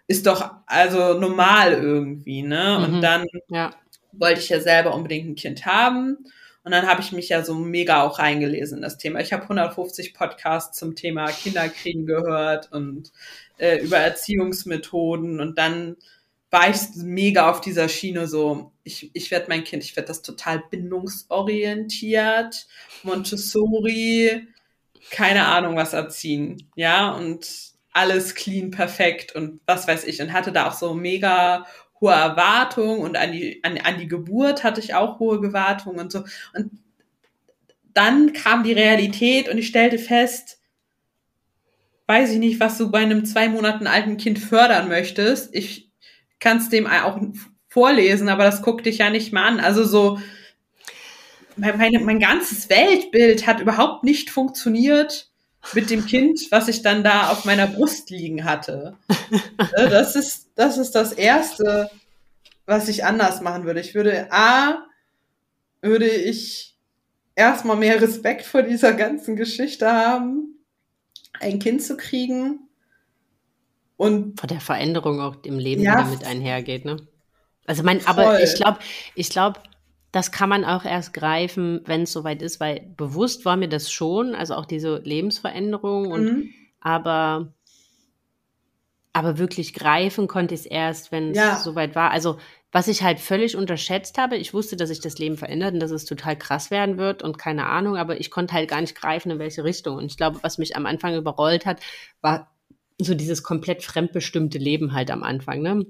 ist 0.07 0.27
doch 0.27 0.51
also 0.65 1.19
normal 1.19 1.73
irgendwie, 1.73 2.43
ne? 2.43 2.77
Mhm, 2.77 2.83
und 2.95 3.01
dann 3.01 3.25
ja. 3.49 3.71
wollte 4.11 4.39
ich 4.39 4.49
ja 4.49 4.59
selber 4.59 4.93
unbedingt 4.93 5.27
ein 5.27 5.35
Kind 5.35 5.65
haben. 5.65 6.17
Und 6.65 6.71
dann 6.71 6.87
habe 6.87 6.99
ich 7.01 7.11
mich 7.11 7.29
ja 7.29 7.43
so 7.43 7.53
mega 7.53 8.01
auch 8.01 8.17
reingelesen 8.17 8.79
in 8.79 8.81
das 8.81 8.97
Thema. 8.97 9.19
Ich 9.19 9.31
habe 9.31 9.43
150 9.43 10.15
Podcasts 10.15 10.77
zum 10.77 10.95
Thema 10.95 11.27
Kinderkriegen 11.27 12.07
gehört 12.07 12.71
und 12.71 13.11
äh, 13.59 13.77
über 13.83 13.99
Erziehungsmethoden 13.99 15.39
und 15.39 15.59
dann 15.59 15.95
war 16.49 16.69
ich 16.69 16.77
mega 16.95 17.51
auf 17.51 17.61
dieser 17.61 17.87
Schiene 17.87 18.27
so, 18.27 18.71
ich, 18.83 19.11
ich 19.13 19.29
werde 19.29 19.45
mein 19.49 19.63
Kind, 19.63 19.83
ich 19.83 19.95
werde 19.95 20.07
das 20.07 20.23
total 20.23 20.63
bindungsorientiert, 20.71 22.67
Montessori, 23.03 24.47
keine 25.11 25.45
Ahnung 25.45 25.75
was 25.75 25.93
erziehen, 25.93 26.71
ja, 26.75 27.11
und 27.11 27.47
alles 27.91 28.35
clean, 28.35 28.71
perfekt 28.71 29.35
und 29.35 29.59
was 29.67 29.87
weiß 29.87 30.03
ich 30.05 30.21
und 30.21 30.33
hatte 30.33 30.51
da 30.51 30.67
auch 30.67 30.73
so 30.73 30.93
mega 30.95 31.65
hohe 32.01 32.13
Erwartungen 32.13 32.99
und 32.99 33.17
an 33.17 33.31
die, 33.31 33.63
an, 33.63 33.77
an 33.77 33.97
die 33.99 34.07
Geburt 34.07 34.63
hatte 34.63 34.81
ich 34.81 34.93
auch 34.93 35.19
hohe 35.19 35.43
Erwartungen 35.43 35.99
und 35.99 36.11
so 36.11 36.23
und 36.53 36.71
dann 37.95 38.33
kam 38.33 38.63
die 38.63 38.73
Realität 38.73 39.49
und 39.49 39.57
ich 39.57 39.67
stellte 39.67 39.97
fest, 39.97 40.59
weiß 42.07 42.31
ich 42.31 42.39
nicht, 42.39 42.59
was 42.59 42.77
du 42.77 42.91
bei 42.91 42.99
einem 42.99 43.25
zwei 43.25 43.49
Monaten 43.49 43.87
alten 43.87 44.17
Kind 44.17 44.37
fördern 44.37 44.89
möchtest. 44.89 45.55
Ich 45.55 45.89
kann 46.39 46.57
es 46.57 46.69
dem 46.69 46.87
auch 46.87 47.19
vorlesen, 47.69 48.29
aber 48.29 48.43
das 48.43 48.61
guckt 48.61 48.85
dich 48.85 48.99
ja 48.99 49.09
nicht 49.09 49.33
mal 49.33 49.47
an. 49.47 49.59
Also 49.61 49.85
so, 49.85 50.19
meine, 51.55 51.99
mein 52.01 52.19
ganzes 52.19 52.69
Weltbild 52.69 53.47
hat 53.47 53.61
überhaupt 53.61 54.03
nicht 54.03 54.29
funktioniert 54.29 55.31
mit 55.73 55.89
dem 55.89 56.05
Kind, 56.05 56.39
was 56.51 56.67
ich 56.67 56.81
dann 56.81 57.03
da 57.03 57.29
auf 57.31 57.45
meiner 57.45 57.67
Brust 57.67 58.09
liegen 58.09 58.43
hatte. 58.43 58.97
Ne, 59.57 59.89
das 59.89 60.15
ist, 60.15 60.51
das 60.55 60.77
ist 60.77 60.91
das 60.91 61.11
Erste, 61.11 61.89
was 62.65 62.87
ich 62.87 63.03
anders 63.03 63.41
machen 63.41 63.65
würde. 63.65 63.79
Ich 63.79 63.95
würde, 63.95 64.27
A, 64.31 64.85
würde 65.81 66.07
ich 66.07 66.77
erstmal 67.35 67.77
mehr 67.77 68.01
Respekt 68.01 68.45
vor 68.45 68.61
dieser 68.61 68.93
ganzen 68.93 69.35
Geschichte 69.35 69.91
haben 69.91 70.55
ein 71.39 71.59
Kind 71.59 71.83
zu 71.83 71.97
kriegen. 71.97 72.59
Und 73.97 74.39
vor 74.39 74.47
der 74.47 74.59
Veränderung 74.59 75.21
auch 75.21 75.37
im 75.43 75.57
Leben, 75.57 75.81
ja, 75.81 75.95
die 75.95 76.09
damit 76.09 76.25
einhergeht, 76.25 76.85
ne? 76.85 76.97
Also 77.65 77.81
mein, 77.83 78.01
voll. 78.01 78.23
aber 78.23 78.43
ich 78.43 78.55
glaube, 78.55 78.79
ich 79.15 79.29
glaube, 79.29 79.59
das 80.15 80.31
kann 80.31 80.47
man 80.47 80.63
auch 80.63 80.85
erst 80.85 81.13
greifen, 81.13 81.81
wenn 81.83 82.03
es 82.03 82.13
soweit 82.13 82.41
ist, 82.41 82.61
weil 82.61 82.79
bewusst 82.95 83.43
war 83.43 83.57
mir 83.57 83.67
das 83.67 83.91
schon, 83.91 84.33
also 84.33 84.55
auch 84.55 84.65
diese 84.65 84.99
Lebensveränderung 84.99 86.09
und 86.09 86.23
mhm. 86.23 86.49
aber 86.79 87.53
aber 89.11 89.37
wirklich 89.37 89.73
greifen 89.73 90.29
konnte 90.29 90.53
ich 90.53 90.61
es 90.61 90.65
erst, 90.67 91.11
wenn 91.11 91.31
es 91.31 91.37
ja. 91.37 91.57
soweit 91.57 91.95
war. 91.95 92.11
Also 92.11 92.37
was 92.71 92.87
ich 92.87 93.03
halt 93.03 93.19
völlig 93.19 93.57
unterschätzt 93.57 94.17
habe, 94.17 94.37
ich 94.37 94.53
wusste, 94.53 94.77
dass 94.77 94.87
sich 94.87 95.01
das 95.01 95.17
Leben 95.17 95.35
verändert 95.35 95.73
und 95.73 95.81
dass 95.81 95.91
es 95.91 96.05
total 96.05 96.37
krass 96.37 96.71
werden 96.71 96.97
wird 96.97 97.21
und 97.21 97.37
keine 97.37 97.65
Ahnung, 97.65 97.97
aber 97.97 98.17
ich 98.17 98.31
konnte 98.31 98.53
halt 98.53 98.69
gar 98.69 98.79
nicht 98.79 98.95
greifen, 98.95 99.31
in 99.31 99.39
welche 99.39 99.65
Richtung. 99.65 99.97
Und 99.97 100.05
ich 100.05 100.15
glaube, 100.15 100.39
was 100.43 100.57
mich 100.57 100.77
am 100.77 100.85
Anfang 100.85 101.13
überrollt 101.13 101.65
hat, 101.65 101.81
war 102.21 102.55
so 103.01 103.15
dieses 103.15 103.43
komplett 103.43 103.83
fremdbestimmte 103.83 104.59
Leben 104.59 104.93
halt 104.93 105.11
am 105.11 105.23
Anfang. 105.23 105.61
Ne? 105.61 105.85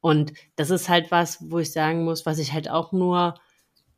Und 0.00 0.32
das 0.56 0.70
ist 0.70 0.88
halt 0.88 1.10
was, 1.10 1.50
wo 1.50 1.58
ich 1.58 1.72
sagen 1.72 2.04
muss, 2.04 2.24
was 2.24 2.38
ich 2.38 2.54
halt 2.54 2.70
auch 2.70 2.92
nur 2.92 3.34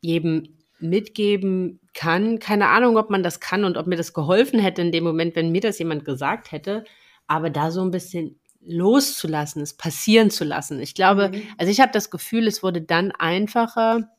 jedem 0.00 0.58
mitgeben 0.80 1.80
kann. 1.94 2.38
Keine 2.38 2.68
Ahnung, 2.68 2.96
ob 2.96 3.10
man 3.10 3.22
das 3.22 3.40
kann 3.40 3.64
und 3.64 3.76
ob 3.76 3.86
mir 3.86 3.96
das 3.96 4.12
geholfen 4.12 4.60
hätte 4.60 4.82
in 4.82 4.92
dem 4.92 5.04
Moment, 5.04 5.34
wenn 5.36 5.50
mir 5.50 5.60
das 5.60 5.78
jemand 5.78 6.04
gesagt 6.04 6.52
hätte. 6.52 6.84
Aber 7.26 7.50
da 7.50 7.70
so 7.70 7.82
ein 7.82 7.90
bisschen 7.90 8.38
loszulassen, 8.60 9.62
es 9.62 9.74
passieren 9.74 10.30
zu 10.30 10.44
lassen. 10.44 10.80
Ich 10.80 10.94
glaube, 10.94 11.30
mhm. 11.30 11.42
also 11.58 11.70
ich 11.70 11.80
habe 11.80 11.92
das 11.92 12.10
Gefühl, 12.10 12.46
es 12.46 12.62
wurde 12.62 12.82
dann 12.82 13.12
einfacher, 13.12 14.10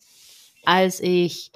als 0.64 1.00
ich 1.00 1.52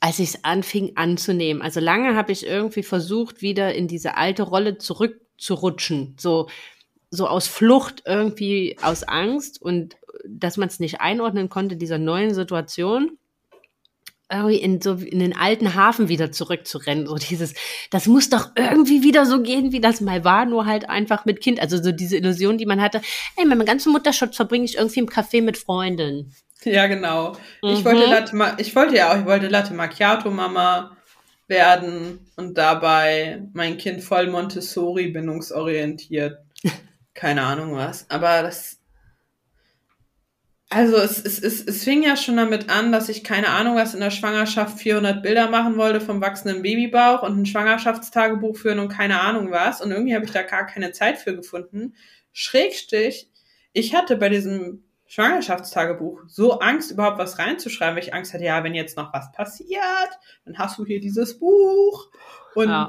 als 0.00 0.18
ich 0.18 0.34
es 0.34 0.44
anfing 0.44 0.92
anzunehmen. 0.96 1.62
Also 1.62 1.80
lange 1.80 2.14
habe 2.14 2.30
ich 2.30 2.46
irgendwie 2.46 2.82
versucht, 2.82 3.40
wieder 3.40 3.74
in 3.74 3.88
diese 3.88 4.18
alte 4.18 4.42
Rolle 4.42 4.76
zurückzurutschen, 4.76 6.14
so 6.18 6.48
so 7.10 7.26
aus 7.26 7.46
Flucht 7.46 8.02
irgendwie 8.04 8.76
aus 8.82 9.04
Angst 9.04 9.62
und 9.62 9.96
dass 10.26 10.56
man 10.56 10.68
es 10.68 10.80
nicht 10.80 11.00
einordnen 11.00 11.48
konnte 11.48 11.76
dieser 11.76 11.98
neuen 11.98 12.34
Situation 12.34 13.18
irgendwie 14.32 14.56
in 14.56 14.80
so 14.80 14.94
in 14.94 15.18
den 15.18 15.36
alten 15.36 15.74
Hafen 15.74 16.08
wieder 16.08 16.32
zurückzurennen. 16.32 17.06
So 17.06 17.16
dieses, 17.16 17.54
das 17.90 18.06
muss 18.06 18.30
doch 18.30 18.50
irgendwie 18.56 19.02
wieder 19.02 19.26
so 19.26 19.42
gehen, 19.42 19.72
wie 19.72 19.80
das 19.80 20.00
mal 20.00 20.24
war, 20.24 20.46
nur 20.46 20.66
halt 20.66 20.88
einfach 20.88 21.24
mit 21.24 21.40
Kind. 21.40 21.60
Also 21.60 21.82
so 21.82 21.92
diese 21.92 22.16
Illusion, 22.16 22.58
die 22.58 22.66
man 22.66 22.80
hatte, 22.80 23.00
ey, 23.36 23.44
meine 23.44 23.64
ganze 23.64 23.90
Mutterschutz 23.90 24.36
verbringe 24.36 24.64
ich 24.64 24.76
irgendwie 24.76 25.00
im 25.00 25.08
Café 25.08 25.42
mit 25.42 25.58
Freunden. 25.58 26.34
Ja, 26.64 26.86
genau. 26.86 27.32
Mhm. 27.62 27.70
Ich 27.70 27.84
wollte 27.84 28.06
Latte, 28.06 28.54
ich 28.58 28.74
wollte 28.74 28.96
ja 28.96 29.12
auch, 29.12 29.18
ich 29.18 29.26
wollte 29.26 29.48
Latte 29.48 29.74
Macchiato 29.74 30.30
Mama 30.30 30.96
werden 31.46 32.26
und 32.36 32.56
dabei 32.56 33.42
mein 33.52 33.76
Kind 33.76 34.02
voll 34.02 34.28
Montessori 34.28 35.08
bindungsorientiert. 35.08 36.38
Keine 37.14 37.42
Ahnung 37.42 37.74
was. 37.74 38.08
Aber 38.08 38.42
das 38.42 38.78
also 40.74 40.96
es, 40.96 41.24
es, 41.24 41.38
es, 41.38 41.64
es 41.64 41.84
fing 41.84 42.02
ja 42.02 42.16
schon 42.16 42.36
damit 42.36 42.68
an, 42.68 42.90
dass 42.90 43.08
ich 43.08 43.22
keine 43.22 43.48
Ahnung 43.50 43.76
was 43.76 43.94
in 43.94 44.00
der 44.00 44.10
Schwangerschaft 44.10 44.80
400 44.80 45.22
Bilder 45.22 45.48
machen 45.48 45.76
wollte 45.76 46.00
vom 46.00 46.20
wachsenden 46.20 46.62
Babybauch 46.62 47.22
und 47.22 47.38
ein 47.38 47.46
Schwangerschaftstagebuch 47.46 48.56
führen 48.56 48.80
und 48.80 48.88
keine 48.88 49.20
Ahnung 49.20 49.52
was. 49.52 49.80
Und 49.80 49.92
irgendwie 49.92 50.16
habe 50.16 50.24
ich 50.24 50.32
da 50.32 50.42
gar 50.42 50.66
keine 50.66 50.90
Zeit 50.90 51.18
für 51.18 51.36
gefunden. 51.36 51.94
Schrägstich, 52.32 53.30
ich 53.72 53.94
hatte 53.94 54.16
bei 54.16 54.28
diesem 54.28 54.82
Schwangerschaftstagebuch 55.06 56.22
so 56.26 56.58
Angst, 56.58 56.90
überhaupt 56.90 57.18
was 57.18 57.38
reinzuschreiben, 57.38 57.94
weil 57.94 58.02
ich 58.02 58.12
Angst 58.12 58.34
hatte, 58.34 58.42
ja, 58.42 58.64
wenn 58.64 58.74
jetzt 58.74 58.96
noch 58.96 59.12
was 59.12 59.30
passiert, 59.30 59.80
dann 60.44 60.58
hast 60.58 60.76
du 60.76 60.84
hier 60.84 61.00
dieses 61.00 61.38
Buch. 61.38 62.10
Und 62.56 62.68
ja. 62.70 62.88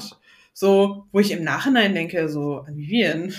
so, 0.54 1.06
wo 1.12 1.20
ich 1.20 1.30
im 1.30 1.44
Nachhinein 1.44 1.94
denke, 1.94 2.30
so, 2.30 2.66
Vivian, 2.68 3.32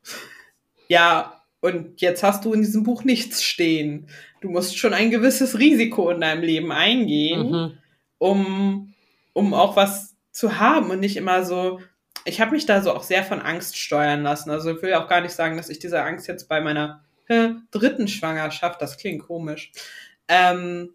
ja, 0.88 1.43
und 1.64 2.02
jetzt 2.02 2.22
hast 2.22 2.44
du 2.44 2.52
in 2.52 2.60
diesem 2.60 2.82
Buch 2.82 3.04
nichts 3.04 3.42
stehen. 3.42 4.06
Du 4.42 4.50
musst 4.50 4.76
schon 4.76 4.92
ein 4.92 5.10
gewisses 5.10 5.58
Risiko 5.58 6.10
in 6.10 6.20
deinem 6.20 6.42
Leben 6.42 6.70
eingehen, 6.70 7.50
mhm. 7.50 7.78
um, 8.18 8.94
um 9.32 9.54
auch 9.54 9.74
was 9.74 10.14
zu 10.30 10.58
haben 10.58 10.90
und 10.90 11.00
nicht 11.00 11.16
immer 11.16 11.42
so, 11.42 11.80
ich 12.26 12.42
habe 12.42 12.50
mich 12.50 12.66
da 12.66 12.82
so 12.82 12.92
auch 12.92 13.02
sehr 13.02 13.24
von 13.24 13.40
Angst 13.40 13.78
steuern 13.78 14.22
lassen. 14.22 14.50
Also 14.50 14.76
ich 14.76 14.82
will 14.82 14.92
auch 14.92 15.08
gar 15.08 15.22
nicht 15.22 15.32
sagen, 15.32 15.56
dass 15.56 15.70
ich 15.70 15.78
diese 15.78 16.02
Angst 16.02 16.28
jetzt 16.28 16.50
bei 16.50 16.60
meiner 16.60 17.02
äh, 17.28 17.52
dritten 17.70 18.08
Schwangerschaft, 18.08 18.82
das 18.82 18.98
klingt 18.98 19.22
komisch, 19.22 19.72
ähm, 20.28 20.90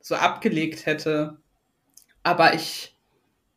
so 0.00 0.16
abgelegt 0.16 0.84
hätte. 0.86 1.36
Aber 2.24 2.54
ich 2.54 2.96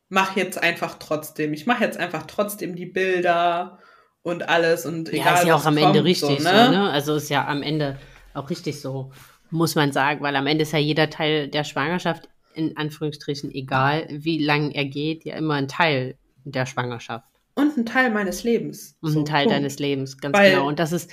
mache 0.08 0.38
jetzt 0.38 0.62
einfach 0.62 0.96
trotzdem. 1.00 1.54
Ich 1.54 1.66
mache 1.66 1.82
jetzt 1.82 1.98
einfach 1.98 2.22
trotzdem 2.28 2.76
die 2.76 2.86
Bilder 2.86 3.80
und 4.22 4.48
alles 4.48 4.86
und 4.86 5.12
egal. 5.12 5.26
Ja, 5.26 5.34
ist 5.40 5.46
ja 5.46 5.54
auch 5.56 5.64
am 5.66 5.74
kommt, 5.76 5.86
Ende 5.86 6.04
richtig 6.04 6.28
so, 6.28 6.36
so, 6.36 6.42
ne? 6.42 6.70
ne? 6.70 6.90
Also 6.90 7.14
ist 7.16 7.28
ja 7.28 7.46
am 7.46 7.62
Ende 7.62 7.98
auch 8.34 8.48
richtig 8.50 8.80
so, 8.80 9.10
muss 9.50 9.74
man 9.74 9.92
sagen, 9.92 10.22
weil 10.22 10.36
am 10.36 10.46
Ende 10.46 10.62
ist 10.62 10.72
ja 10.72 10.78
jeder 10.78 11.10
Teil 11.10 11.48
der 11.48 11.64
Schwangerschaft 11.64 12.28
in 12.54 12.76
Anführungsstrichen 12.76 13.50
egal, 13.52 14.06
wie 14.10 14.38
lang 14.44 14.70
er 14.72 14.84
geht, 14.84 15.24
ja 15.24 15.36
immer 15.36 15.54
ein 15.54 15.68
Teil 15.68 16.16
der 16.44 16.66
Schwangerschaft. 16.66 17.26
Und 17.54 17.76
ein 17.76 17.86
Teil 17.86 18.10
meines 18.10 18.44
Lebens. 18.44 18.96
Und 19.00 19.12
So, 19.12 19.18
ein 19.20 19.24
Teil 19.24 19.44
Punkt. 19.44 19.56
deines 19.58 19.78
Lebens, 19.78 20.18
ganz 20.18 20.36
Weil- 20.36 20.52
genau. 20.52 20.66
Und 20.68 20.78
das 20.78 20.92
ist, 20.92 21.10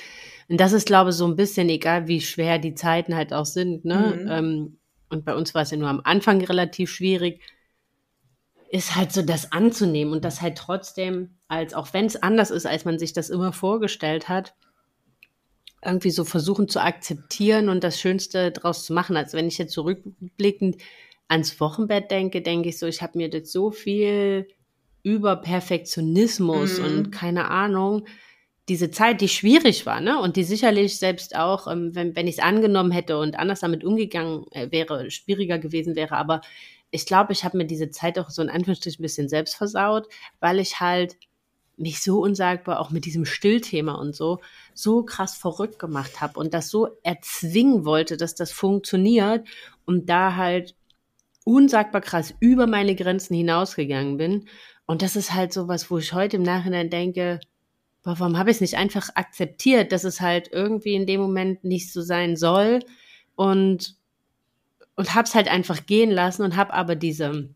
und 0.48 0.60
das 0.60 0.72
ist, 0.74 0.86
glaube 0.86 1.10
ich, 1.12 1.16
so 1.16 1.26
ein 1.28 1.36
bisschen 1.36 1.70
egal, 1.70 2.08
wie 2.08 2.22
schwer 2.22 2.60
die 2.60 2.76
Zeiten 2.76 3.16
halt 3.16 3.34
auch 3.34 3.46
sind. 3.46 3.86
Ne? 3.86 4.20
Mhm. 4.22 4.32
Ähm, 4.32 4.78
und 5.10 5.26
bei 5.26 5.34
uns 5.36 5.54
war 5.54 5.62
es 5.64 5.72
ja 5.72 5.78
nur 5.78 5.90
am 5.90 6.02
Anfang 6.04 6.42
relativ 6.44 6.92
schwierig, 6.92 7.42
ist 8.70 8.96
halt 8.96 9.12
so 9.12 9.22
das 9.22 9.52
anzunehmen 9.52 10.14
und 10.14 10.24
das 10.24 10.42
halt 10.42 10.58
trotzdem, 10.58 11.39
als 11.50 11.74
auch 11.74 11.94
wenn 11.94 12.06
es 12.06 12.16
anders 12.22 12.52
ist, 12.52 12.66
als 12.66 12.86
man 12.86 12.98
sich 12.98 13.12
das 13.12 13.30
immer 13.30 13.52
vorgestellt 13.52 14.30
hat, 14.30 14.54
irgendwie 15.84 16.12
so 16.12 16.24
versuchen 16.26 16.68
zu 16.68 16.82
akzeptieren 16.82 17.70
und 17.70 17.84
das 17.84 18.00
Schönste 18.00 18.52
draus 18.52 18.86
zu 18.86 18.94
machen. 18.94 19.18
Also 19.18 19.38
wenn 19.38 19.48
ich 19.48 19.58
jetzt 19.58 19.74
zurückblickend 19.74 20.78
ans 21.28 21.60
Wochenbett 21.60 22.12
denke, 22.12 22.42
denke 22.42 22.70
ich 22.70 22.78
so, 22.80 22.86
ich 22.86 23.02
habe 23.02 23.18
mir 23.18 23.30
jetzt 23.30 23.52
so 23.52 23.72
viel 23.72 24.48
über 25.04 25.38
Perfektionismus 25.38 26.80
Mhm. 26.80 26.86
und 26.86 27.12
keine 27.12 27.50
Ahnung, 27.50 28.06
diese 28.68 28.92
Zeit, 28.92 29.22
die 29.22 29.30
schwierig 29.30 29.86
war, 29.86 30.00
ne? 30.02 30.20
Und 30.22 30.36
die 30.36 30.44
sicherlich 30.44 31.00
selbst 31.00 31.36
auch, 31.36 31.66
ähm, 31.68 31.96
wenn, 31.96 32.16
wenn 32.16 32.28
ich 32.28 32.38
es 32.38 32.44
angenommen 32.44 32.92
hätte 32.92 33.18
und 33.18 33.40
anders 33.40 33.62
damit 33.62 33.84
umgegangen 33.84 34.46
äh, 34.52 34.70
wäre, 34.72 35.10
schwieriger 35.10 35.58
gewesen 35.58 35.96
wäre. 35.96 36.16
Aber 36.18 36.42
ich 36.92 37.06
glaube, 37.06 37.34
ich 37.34 37.44
habe 37.44 37.58
mir 37.58 37.66
diese 37.66 37.90
Zeit 37.90 38.20
auch 38.20 38.30
so 38.30 38.42
in 38.42 38.50
Anführungsstrichen 38.50 39.00
ein 39.02 39.04
bisschen 39.04 39.30
selbst 39.30 39.56
versaut, 39.56 40.08
weil 40.40 40.60
ich 40.60 40.80
halt 40.80 41.16
mich 41.80 42.02
so 42.02 42.22
unsagbar 42.22 42.80
auch 42.80 42.92
mit 42.92 43.06
diesem 43.06 43.26
Stillthema 43.26 43.94
und 43.94 44.16
so 44.16 44.40
so 44.74 45.04
krass 45.04 45.36
verrückt 45.36 45.80
gemacht 45.80 46.22
habe 46.22 46.40
und 46.40 46.54
das 46.54 46.70
so 46.70 46.90
erzwingen 47.04 47.86
wollte, 47.86 48.18
dass 48.18 48.36
das 48.36 48.52
funktioniert 48.52 49.48
und 49.86 50.10
da 50.10 50.36
halt 50.36 50.76
unsagbar 51.44 52.02
krass 52.02 52.34
über 52.40 52.68
meine 52.68 52.96
Grenzen 52.96 53.36
hinausgegangen 53.36 54.18
bin. 54.18 54.48
Und 54.86 55.02
das 55.02 55.16
ist 55.16 55.34
halt 55.34 55.54
so 55.54 55.68
was, 55.68 55.90
wo 55.90 55.98
ich 55.98 56.14
heute 56.14 56.38
im 56.38 56.44
Nachhinein 56.44 56.90
denke, 56.90 57.40
warum 58.04 58.38
habe 58.38 58.50
ich 58.50 58.58
es 58.58 58.62
nicht 58.62 58.78
einfach 58.78 59.10
akzeptiert, 59.16 59.92
dass 59.92 60.04
es 60.04 60.22
halt 60.22 60.50
irgendwie 60.52 60.96
in 60.96 61.06
dem 61.06 61.22
Moment 61.22 61.64
nicht 61.64 61.92
so 61.92 62.02
sein 62.02 62.36
soll 62.36 62.80
und 63.36 63.96
und 64.96 65.16
hab's 65.16 65.34
halt 65.34 65.48
einfach 65.48 65.86
gehen 65.86 66.12
lassen 66.12 66.44
und 66.44 66.58
hab 66.58 66.74
aber 66.74 66.96
diese 66.96 67.50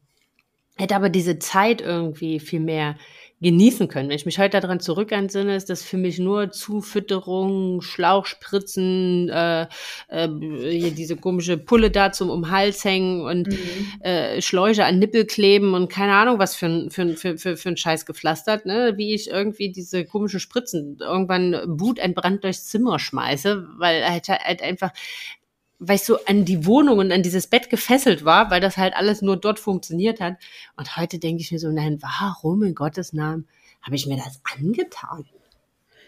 hätte 0.77 0.95
aber 0.95 1.09
diese 1.09 1.39
Zeit 1.39 1.81
irgendwie 1.81 2.39
viel 2.39 2.61
mehr 2.61 2.95
genießen 3.43 3.87
können. 3.87 4.09
Wenn 4.09 4.15
ich 4.15 4.25
mich 4.25 4.39
heute 4.39 4.59
daran 4.59 4.79
zurück 4.79 5.11
entsinne, 5.11 5.55
ist 5.55 5.69
das 5.69 5.83
für 5.83 5.97
mich 5.97 6.17
nur 6.17 6.51
Zufütterung, 6.51 7.81
Schlauchspritzen, 7.81 9.29
äh, 9.29 9.67
äh, 10.07 10.27
hier 10.69 10.91
diese 10.91 11.15
komische 11.17 11.57
Pulle 11.57 11.91
da 11.91 12.11
zum 12.11 12.29
um 12.29 12.49
Hals 12.49 12.83
hängen 12.83 13.21
und 13.21 13.47
Mhm. 13.47 14.01
äh, 14.01 14.41
Schläuche 14.41 14.85
an 14.85 14.99
Nippel 14.99 15.25
kleben 15.25 15.73
und 15.73 15.89
keine 15.89 16.13
Ahnung 16.13 16.39
was 16.39 16.55
für 16.55 16.65
ein, 16.67 16.89
für, 16.89 17.15
für, 17.15 17.37
für, 17.37 17.57
für 17.57 17.69
ein 17.69 17.77
Scheiß 17.77 18.05
gepflastert, 18.05 18.65
ne? 18.65 18.93
wie 18.95 19.13
ich 19.13 19.29
irgendwie 19.29 19.71
diese 19.71 20.05
komischen 20.05 20.39
Spritzen 20.39 20.97
irgendwann 20.99 21.55
wutentbrannt 21.65 22.43
durchs 22.43 22.65
Zimmer 22.65 22.99
schmeiße, 22.99 23.67
weil 23.77 24.03
halt, 24.09 24.27
halt 24.29 24.61
einfach 24.61 24.91
weil 25.87 25.97
ich 25.97 26.03
so 26.03 26.17
an 26.25 26.45
die 26.45 26.65
Wohnung 26.65 26.99
und 26.99 27.11
an 27.11 27.23
dieses 27.23 27.47
Bett 27.47 27.69
gefesselt 27.69 28.25
war, 28.25 28.49
weil 28.51 28.61
das 28.61 28.77
halt 28.77 28.95
alles 28.95 29.21
nur 29.21 29.37
dort 29.37 29.59
funktioniert 29.59 30.19
hat. 30.19 30.35
Und 30.77 30.97
heute 30.97 31.19
denke 31.19 31.41
ich 31.41 31.51
mir 31.51 31.59
so, 31.59 31.69
nein, 31.69 31.99
warum 32.01 32.63
in 32.63 32.75
Gottes 32.75 33.13
Namen 33.13 33.47
habe 33.81 33.95
ich 33.95 34.07
mir 34.07 34.17
das 34.17 34.41
angetan? 34.57 35.25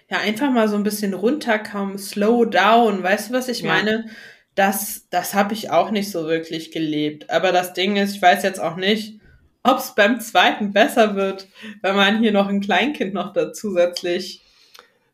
Ja, 0.10 0.20
einfach 0.20 0.52
mal 0.52 0.68
so 0.68 0.76
ein 0.76 0.84
bisschen 0.84 1.14
runterkommen, 1.14 1.98
slow 1.98 2.46
down. 2.46 3.04
Weißt 3.04 3.30
du, 3.30 3.34
was 3.34 3.48
ich 3.48 3.62
Ja. 3.62 3.74
meine? 3.74 4.06
Das, 4.54 5.08
das 5.10 5.34
habe 5.34 5.54
ich 5.54 5.72
auch 5.72 5.92
nicht 5.92 6.12
so 6.12 6.28
wirklich 6.28 6.72
gelebt. 6.72 7.30
Aber 7.30 7.52
das 7.52 7.74
Ding 7.74 7.98
ist, 7.98 8.16
ich 8.16 8.22
weiß 8.22 8.44
jetzt 8.44 8.62
auch 8.62 8.78
nicht, 8.78 9.20
ob 9.64 9.80
es 9.80 9.96
beim 9.96 10.22
zweiten 10.22 10.72
besser 10.72 11.16
wird, 11.16 11.48
wenn 11.82 11.96
man 11.96 12.20
hier 12.20 12.32
noch 12.32 12.48
ein 12.48 12.62
Kleinkind 12.62 13.14
noch 13.14 13.34
da 13.34 13.52
zusätzlich. 13.52 14.42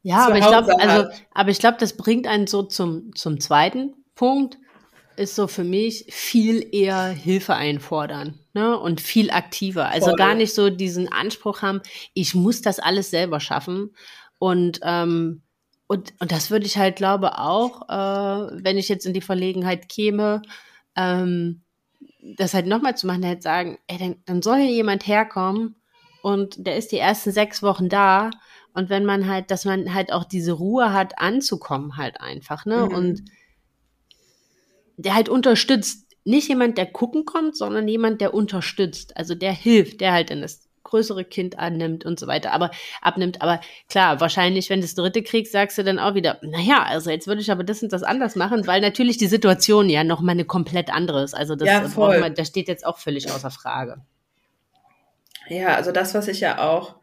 Ja, 0.04 0.26
zu 0.26 0.28
aber 0.28 0.38
ich 0.38 0.46
glaube, 0.46 0.72
Hause 0.74 0.80
also, 0.80 1.04
hat. 1.06 1.22
aber 1.34 1.50
ich 1.50 1.60
glaube, 1.60 1.78
das 1.80 1.96
bringt 1.96 2.28
einen 2.28 2.48
so 2.48 2.64
zum, 2.64 3.16
zum 3.16 3.40
zweiten 3.40 3.94
Punkt, 4.22 4.60
ist 5.16 5.36
so 5.36 5.48
für 5.48 5.64
mich 5.64 6.06
viel 6.10 6.64
eher 6.76 7.08
Hilfe 7.08 7.56
einfordern, 7.56 8.38
ne? 8.54 8.78
Und 8.78 9.02
viel 9.02 9.32
aktiver. 9.32 9.88
Also 9.88 10.10
Voll. 10.10 10.16
gar 10.16 10.36
nicht 10.36 10.54
so 10.54 10.70
diesen 10.70 11.12
Anspruch 11.12 11.64
haben, 11.64 11.82
ich 12.14 12.36
muss 12.36 12.62
das 12.62 12.78
alles 12.78 13.10
selber 13.10 13.40
schaffen. 13.40 13.96
Und, 14.38 14.80
ähm, 14.84 15.42
und, 15.88 16.14
und 16.20 16.32
das 16.32 16.52
würde 16.52 16.68
ich 16.68 16.78
halt, 16.78 16.98
glaube 16.98 17.40
auch, 17.40 17.90
äh, 17.90 18.64
wenn 18.64 18.78
ich 18.78 18.90
jetzt 18.90 19.08
in 19.08 19.14
die 19.14 19.22
Verlegenheit 19.22 19.90
käme, 19.90 20.44
ähm, 20.96 21.64
das 22.38 22.54
halt 22.54 22.68
nochmal 22.68 22.96
zu 22.96 23.08
machen, 23.08 23.26
halt 23.26 23.42
sagen, 23.42 23.80
ey, 23.88 23.98
dann, 23.98 24.18
dann 24.26 24.44
soll 24.44 24.60
hier 24.60 24.72
jemand 24.72 25.08
herkommen 25.08 25.78
und 26.22 26.68
der 26.68 26.78
ist 26.78 26.92
die 26.92 27.00
ersten 27.00 27.32
sechs 27.32 27.64
Wochen 27.64 27.90
da. 27.90 28.30
Und 28.76 28.92
wenn 28.92 29.04
man 29.04 29.28
halt, 29.28 29.50
dass 29.50 29.66
man 29.66 29.96
halt 29.96 30.14
auch 30.14 30.26
diese 30.26 30.52
Ruhe 30.52 30.94
hat, 30.94 31.18
anzukommen, 31.18 31.98
halt 31.98 32.22
einfach, 32.22 32.68
ne? 32.68 32.86
Mhm. 32.86 32.96
Und 32.96 33.22
der 34.98 35.16
halt 35.16 35.30
unterstützt. 35.30 36.08
Nicht 36.24 36.50
jemand, 36.50 36.78
der 36.78 36.86
gucken 36.86 37.26
kommt, 37.26 37.58
sondern 37.58 37.88
jemand, 37.88 38.22
der 38.22 38.34
unterstützt. 38.34 39.18
Also 39.18 39.34
der 39.34 39.52
hilft, 39.52 40.02
der 40.02 40.14
halt 40.14 40.30
dann 40.30 40.42
das 40.42 40.70
größere 40.84 41.24
Kind 41.24 41.58
annimmt 41.58 42.06
und 42.06 42.20
so 42.20 42.28
weiter, 42.28 42.52
aber 42.52 42.70
abnimmt. 43.02 43.42
Aber 43.42 43.62
klar, 43.90 44.20
wahrscheinlich, 44.20 44.70
wenn 44.70 44.82
du 44.82 44.86
das 44.86 44.94
dritte 44.94 45.24
kriegst, 45.24 45.54
sagst 45.54 45.78
du 45.78 45.84
dann 45.84 46.00
auch 46.00 46.16
wieder, 46.16 46.38
naja, 46.42 46.84
also 46.84 47.10
jetzt 47.10 47.28
würde 47.28 47.42
ich 47.42 47.52
aber 47.52 47.64
das 47.64 47.82
und 47.82 47.92
das 47.94 48.04
anders 48.04 48.36
machen, 48.36 48.68
weil 48.68 48.82
natürlich 48.82 49.18
die 49.18 49.28
Situation 49.28 49.90
ja 49.90 50.04
noch 50.04 50.22
mal 50.22 50.34
eine 50.34 50.46
komplett 50.46 50.92
andere 50.92 51.24
ist. 51.24 51.34
Also 51.34 51.56
das, 51.56 51.68
Ja, 51.68 51.88
man, 52.20 52.36
das 52.36 52.50
steht 52.50 52.68
jetzt 52.68 52.86
auch 52.86 52.98
völlig 52.98 53.32
außer 53.32 53.52
Frage. 53.52 54.02
Ja, 55.48 55.76
also 55.76 55.92
das, 55.92 56.14
was 56.14 56.28
ich 56.28 56.42
ja 56.42 56.60
auch 56.60 56.96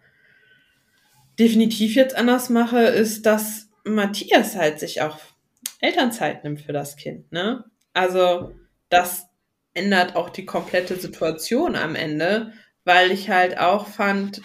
definitiv 1.38 1.94
jetzt 1.94 2.16
anders 2.16 2.50
mache, 2.50 2.80
ist, 2.80 3.26
dass 3.26 3.68
Matthias 3.84 4.56
halt 4.56 4.80
sich 4.80 5.02
auch 5.02 5.18
Elternzeit 5.80 6.44
nimmt 6.44 6.60
für 6.60 6.72
das 6.72 6.96
Kind, 6.96 7.30
ne? 7.32 7.64
Also 7.98 8.54
das 8.90 9.26
ändert 9.74 10.14
auch 10.14 10.30
die 10.30 10.46
komplette 10.46 10.94
Situation 10.96 11.74
am 11.74 11.96
Ende, 11.96 12.52
weil 12.84 13.10
ich 13.10 13.28
halt 13.28 13.58
auch 13.58 13.88
fand, 13.88 14.40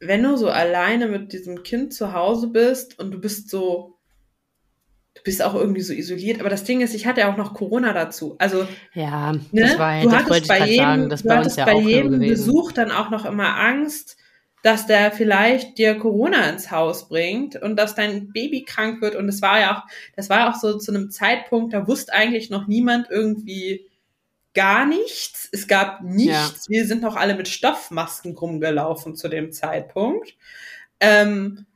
wenn 0.00 0.24
du 0.24 0.36
so 0.36 0.48
alleine 0.48 1.06
mit 1.06 1.32
diesem 1.32 1.62
Kind 1.62 1.94
zu 1.94 2.12
Hause 2.12 2.48
bist 2.48 2.98
und 2.98 3.12
du 3.12 3.20
bist 3.20 3.48
so, 3.48 3.98
du 5.14 5.22
bist 5.22 5.40
auch 5.40 5.54
irgendwie 5.54 5.82
so 5.82 5.92
isoliert, 5.92 6.40
aber 6.40 6.50
das 6.50 6.64
Ding 6.64 6.80
ist, 6.80 6.94
ich 6.94 7.06
hatte 7.06 7.20
ja 7.20 7.32
auch 7.32 7.36
noch 7.36 7.54
Corona 7.54 7.92
dazu. 7.92 8.34
Also 8.38 8.66
Ja, 8.92 9.32
Ne? 9.32 9.40
das 9.52 9.78
war 9.78 9.94
ja, 9.94 10.02
du 10.02 10.08
das 10.10 10.24
hattest 10.24 10.48
bei 10.48 10.66
jedem, 10.66 10.84
sagen, 10.84 11.08
das 11.08 11.22
du 11.22 11.28
bei 11.28 11.38
uns 11.38 11.56
ja 11.56 11.64
bei 11.64 11.78
jedem 11.78 12.12
gewesen. 12.14 12.46
Besuch 12.46 12.72
dann 12.72 12.90
auch 12.90 13.10
noch 13.10 13.24
immer 13.24 13.56
Angst, 13.56 14.16
dass 14.66 14.88
der 14.88 15.12
vielleicht 15.12 15.78
dir 15.78 15.96
Corona 15.96 16.50
ins 16.50 16.72
Haus 16.72 17.08
bringt 17.08 17.54
und 17.54 17.76
dass 17.76 17.94
dein 17.94 18.32
Baby 18.32 18.64
krank 18.64 19.00
wird. 19.00 19.14
Und 19.14 19.28
es 19.28 19.40
war 19.40 19.60
ja 19.60 19.76
auch, 19.76 19.82
das 20.16 20.28
war 20.28 20.50
auch 20.50 20.58
so 20.58 20.76
zu 20.76 20.92
einem 20.92 21.08
Zeitpunkt, 21.12 21.72
da 21.72 21.86
wusste 21.86 22.12
eigentlich 22.12 22.50
noch 22.50 22.66
niemand 22.66 23.08
irgendwie 23.08 23.86
gar 24.54 24.84
nichts. 24.84 25.48
Es 25.52 25.68
gab 25.68 26.02
nichts. 26.02 26.68
Wir 26.68 26.84
sind 26.84 27.02
noch 27.02 27.14
alle 27.14 27.36
mit 27.36 27.46
Stoffmasken 27.46 28.36
rumgelaufen 28.36 29.14
zu 29.14 29.28
dem 29.28 29.52
Zeitpunkt. 29.52 30.34
Ähm, 30.98 31.66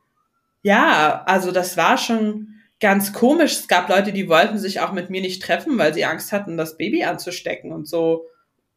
ja, 0.62 1.22
also 1.26 1.53
das 1.53 1.76
war 1.76 1.96
schon 1.96 2.57
ganz 2.81 3.12
komisch. 3.12 3.53
Es 3.53 3.68
gab 3.68 3.88
Leute, 3.88 4.12
die 4.12 4.29
wollten 4.29 4.59
sich 4.59 4.81
auch 4.81 4.90
mit 4.90 5.11
mir 5.11 5.20
nicht 5.20 5.44
treffen, 5.44 5.79
weil 5.79 5.94
sie 5.94 6.07
Angst 6.07 6.33
hatten, 6.33 6.57
das 6.57 6.76
Baby 6.76 7.05
anzustecken 7.05 7.70
und 7.70 7.87
so. 7.87 8.26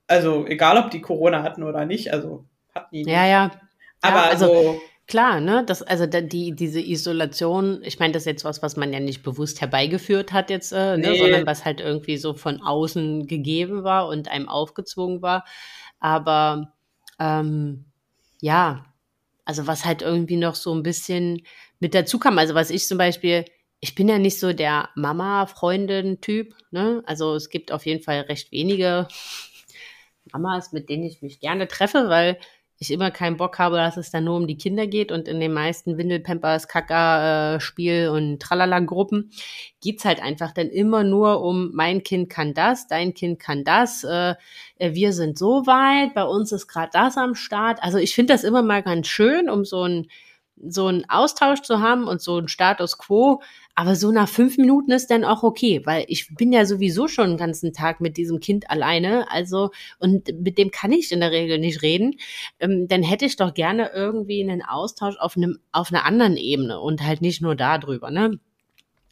Also 0.05 0.45
egal, 0.45 0.77
ob 0.77 0.91
die 0.91 1.01
Corona 1.01 1.41
hatten 1.41 1.63
oder 1.63 1.85
nicht, 1.85 2.13
also 2.13 2.45
hatten 2.75 2.93
die 2.93 3.05
nicht. 3.05 3.11
Ja, 3.11 3.25
ja. 3.25 3.51
Aber 4.03 4.17
ja, 4.17 4.29
also 4.29 4.45
so, 4.45 4.81
Klar, 5.05 5.41
ne? 5.41 5.63
Das, 5.65 5.81
also 5.81 6.05
die, 6.05 6.55
diese 6.55 6.79
Isolation, 6.79 7.81
ich 7.83 7.99
meine, 7.99 8.13
das 8.13 8.23
ist 8.23 8.27
jetzt 8.27 8.45
was, 8.45 8.61
was 8.61 8.77
man 8.77 8.93
ja 8.93 9.01
nicht 9.01 9.21
bewusst 9.21 9.59
herbeigeführt 9.59 10.31
hat 10.31 10.49
jetzt, 10.49 10.71
äh, 10.71 10.97
ne? 10.97 11.09
Nee. 11.09 11.17
sondern 11.17 11.45
was 11.45 11.65
halt 11.65 11.81
irgendwie 11.81 12.17
so 12.17 12.33
von 12.33 12.61
außen 12.61 13.27
gegeben 13.27 13.83
war 13.83 14.07
und 14.07 14.29
einem 14.29 14.47
aufgezwungen 14.47 15.21
war. 15.21 15.43
Aber 15.99 16.73
ähm, 17.19 17.85
ja, 18.39 18.85
also 19.45 19.67
was 19.67 19.83
halt 19.83 20.01
irgendwie 20.01 20.37
noch 20.37 20.55
so 20.55 20.73
ein 20.73 20.83
bisschen 20.83 21.43
mit 21.79 21.93
dazu 21.93 22.17
kam. 22.17 22.37
Also 22.37 22.55
was 22.55 22.69
ich 22.69 22.87
zum 22.87 22.97
Beispiel, 22.97 23.43
ich 23.81 23.95
bin 23.95 24.07
ja 24.07 24.17
nicht 24.17 24.39
so 24.39 24.53
der 24.53 24.89
Mama-Freundin-Typ, 24.95 26.55
ne? 26.71 27.03
Also 27.05 27.35
es 27.35 27.49
gibt 27.49 27.73
auf 27.73 27.85
jeden 27.85 28.01
Fall 28.01 28.21
recht 28.21 28.53
wenige 28.53 29.09
Mamas, 30.31 30.71
mit 30.71 30.87
denen 30.87 31.03
ich 31.03 31.21
mich 31.21 31.41
gerne 31.41 31.67
treffe, 31.67 32.07
weil 32.07 32.37
ich 32.79 32.91
immer 32.91 33.11
keinen 33.11 33.37
Bock 33.37 33.59
habe, 33.59 33.77
dass 33.77 33.97
es 33.97 34.11
dann 34.11 34.25
nur 34.25 34.35
um 34.35 34.47
die 34.47 34.57
Kinder 34.57 34.87
geht 34.87 35.11
und 35.11 35.27
in 35.27 35.39
den 35.39 35.53
meisten 35.53 35.97
Windelpampers, 35.97 36.67
Kaka, 36.67 37.55
äh, 37.55 37.59
Spiel 37.59 38.09
und 38.09 38.41
Tralala-Gruppen 38.41 39.31
geht's 39.81 40.05
halt 40.05 40.21
einfach 40.21 40.51
dann 40.51 40.69
immer 40.69 41.03
nur 41.03 41.41
um 41.41 41.71
mein 41.73 42.03
Kind 42.03 42.29
kann 42.29 42.53
das, 42.53 42.87
dein 42.87 43.13
Kind 43.13 43.39
kann 43.39 43.63
das, 43.63 44.03
äh 44.03 44.35
wir 44.79 45.13
sind 45.13 45.37
so 45.37 45.65
weit, 45.65 46.13
bei 46.13 46.23
uns 46.23 46.51
ist 46.51 46.67
gerade 46.67 46.89
das 46.91 47.17
am 47.17 47.35
Start. 47.35 47.81
Also 47.81 47.97
ich 47.97 48.13
finde 48.13 48.33
das 48.33 48.43
immer 48.43 48.61
mal 48.61 48.83
ganz 48.83 49.07
schön, 49.07 49.49
um 49.49 49.63
so 49.63 49.83
ein 49.83 50.07
so 50.55 50.87
einen 50.87 51.09
Austausch 51.09 51.61
zu 51.61 51.79
haben 51.79 52.07
und 52.07 52.21
so 52.21 52.37
ein 52.37 52.47
Status 52.47 52.97
quo. 52.97 53.41
Aber 53.75 53.95
so 53.95 54.11
nach 54.11 54.29
fünf 54.29 54.57
Minuten 54.57 54.91
ist 54.91 55.07
dann 55.07 55.23
auch 55.23 55.43
okay, 55.43 55.81
weil 55.85 56.05
ich 56.07 56.33
bin 56.35 56.53
ja 56.53 56.65
sowieso 56.65 57.07
schon 57.07 57.29
den 57.31 57.37
ganzen 57.37 57.73
Tag 57.73 58.01
mit 58.01 58.17
diesem 58.17 58.39
Kind 58.39 58.69
alleine. 58.69 59.29
Also, 59.31 59.71
und 59.99 60.27
mit 60.41 60.57
dem 60.57 60.69
kann 60.71 60.91
ich 60.91 61.11
in 61.11 61.21
der 61.21 61.31
Regel 61.31 61.57
nicht 61.57 61.81
reden. 61.81 62.15
Ähm, 62.59 62.87
dann 62.87 63.03
hätte 63.03 63.25
ich 63.25 63.35
doch 63.35 63.53
gerne 63.53 63.91
irgendwie 63.93 64.41
einen 64.41 64.61
Austausch 64.61 65.17
auf 65.17 65.35
einem, 65.37 65.59
auf 65.71 65.91
einer 65.91 66.05
anderen 66.05 66.37
Ebene 66.37 66.79
und 66.79 67.01
halt 67.03 67.21
nicht 67.21 67.41
nur 67.41 67.55
darüber, 67.55 68.11
ne? 68.11 68.39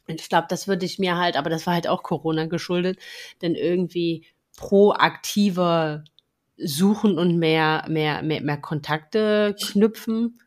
Und 0.08 0.20
ich 0.20 0.28
glaube, 0.28 0.46
das 0.48 0.66
würde 0.66 0.84
ich 0.84 0.98
mir 0.98 1.16
halt, 1.16 1.36
aber 1.36 1.48
das 1.48 1.66
war 1.66 1.74
halt 1.74 1.88
auch 1.88 2.02
Corona 2.02 2.46
geschuldet, 2.46 2.98
denn 3.40 3.54
irgendwie 3.54 4.26
proaktiver 4.56 6.04
suchen 6.56 7.18
und 7.18 7.38
mehr, 7.38 7.84
mehr, 7.88 8.22
mehr, 8.22 8.42
mehr 8.42 8.58
Kontakte 8.58 9.56
knüpfen. 9.60 10.38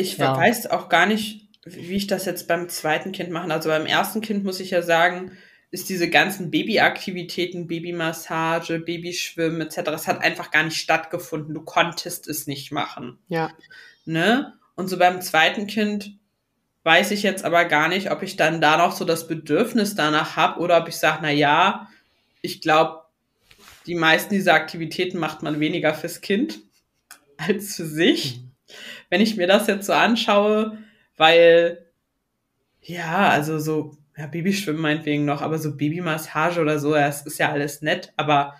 Ich 0.00 0.16
ja. 0.16 0.34
weiß 0.34 0.68
auch 0.68 0.88
gar 0.88 1.06
nicht, 1.06 1.48
wie 1.64 1.96
ich 1.96 2.06
das 2.06 2.24
jetzt 2.24 2.48
beim 2.48 2.68
zweiten 2.68 3.12
Kind 3.12 3.30
mache. 3.30 3.50
Also 3.50 3.68
beim 3.68 3.86
ersten 3.86 4.22
Kind 4.22 4.44
muss 4.44 4.60
ich 4.60 4.70
ja 4.70 4.80
sagen, 4.80 5.32
ist 5.70 5.88
diese 5.88 6.08
ganzen 6.08 6.50
Babyaktivitäten, 6.50 7.66
Babymassage, 7.66 8.80
Babyschwimmen 8.80 9.60
etc., 9.60 9.82
das 9.84 10.08
hat 10.08 10.22
einfach 10.22 10.50
gar 10.50 10.64
nicht 10.64 10.78
stattgefunden. 10.78 11.54
Du 11.54 11.62
konntest 11.62 12.28
es 12.28 12.46
nicht 12.46 12.72
machen. 12.72 13.18
Ja. 13.28 13.52
Ne? 14.06 14.54
Und 14.74 14.88
so 14.88 14.98
beim 14.98 15.20
zweiten 15.20 15.66
Kind 15.66 16.14
weiß 16.82 17.10
ich 17.10 17.22
jetzt 17.22 17.44
aber 17.44 17.66
gar 17.66 17.88
nicht, 17.88 18.10
ob 18.10 18.22
ich 18.22 18.36
dann 18.36 18.62
da 18.62 18.78
noch 18.78 18.92
so 18.92 19.04
das 19.04 19.28
Bedürfnis 19.28 19.94
danach 19.94 20.36
habe 20.36 20.60
oder 20.60 20.80
ob 20.80 20.88
ich 20.88 20.96
sage, 20.96 21.18
na 21.20 21.30
ja, 21.30 21.88
ich 22.40 22.62
glaube, 22.62 23.02
die 23.86 23.94
meisten 23.94 24.32
dieser 24.32 24.54
Aktivitäten 24.54 25.18
macht 25.18 25.42
man 25.42 25.60
weniger 25.60 25.92
fürs 25.92 26.22
Kind 26.22 26.60
als 27.36 27.76
für 27.76 27.84
sich. 27.84 28.38
Mhm 28.38 28.49
wenn 29.10 29.20
ich 29.20 29.36
mir 29.36 29.46
das 29.46 29.66
jetzt 29.66 29.86
so 29.86 29.92
anschaue, 29.92 30.78
weil, 31.16 31.84
ja, 32.80 33.28
also 33.28 33.58
so, 33.58 33.96
ja, 34.16 34.26
Babyschwimmen 34.26 34.80
meinetwegen 34.80 35.24
noch, 35.24 35.42
aber 35.42 35.58
so 35.58 35.76
Babymassage 35.76 36.60
oder 36.60 36.78
so, 36.78 36.92
das 36.94 37.26
ist 37.26 37.38
ja 37.38 37.50
alles 37.50 37.82
nett, 37.82 38.12
aber 38.16 38.54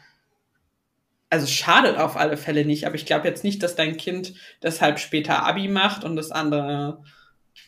also 1.30 1.46
schadet 1.46 1.96
auf 1.96 2.16
alle 2.16 2.36
Fälle 2.36 2.64
nicht, 2.64 2.86
aber 2.86 2.96
ich 2.96 3.06
glaube 3.06 3.28
jetzt 3.28 3.44
nicht, 3.44 3.62
dass 3.62 3.76
dein 3.76 3.96
Kind 3.96 4.34
deshalb 4.62 4.98
später 4.98 5.46
Abi 5.46 5.68
macht 5.68 6.02
und 6.04 6.16
das 6.16 6.32
andere 6.32 7.02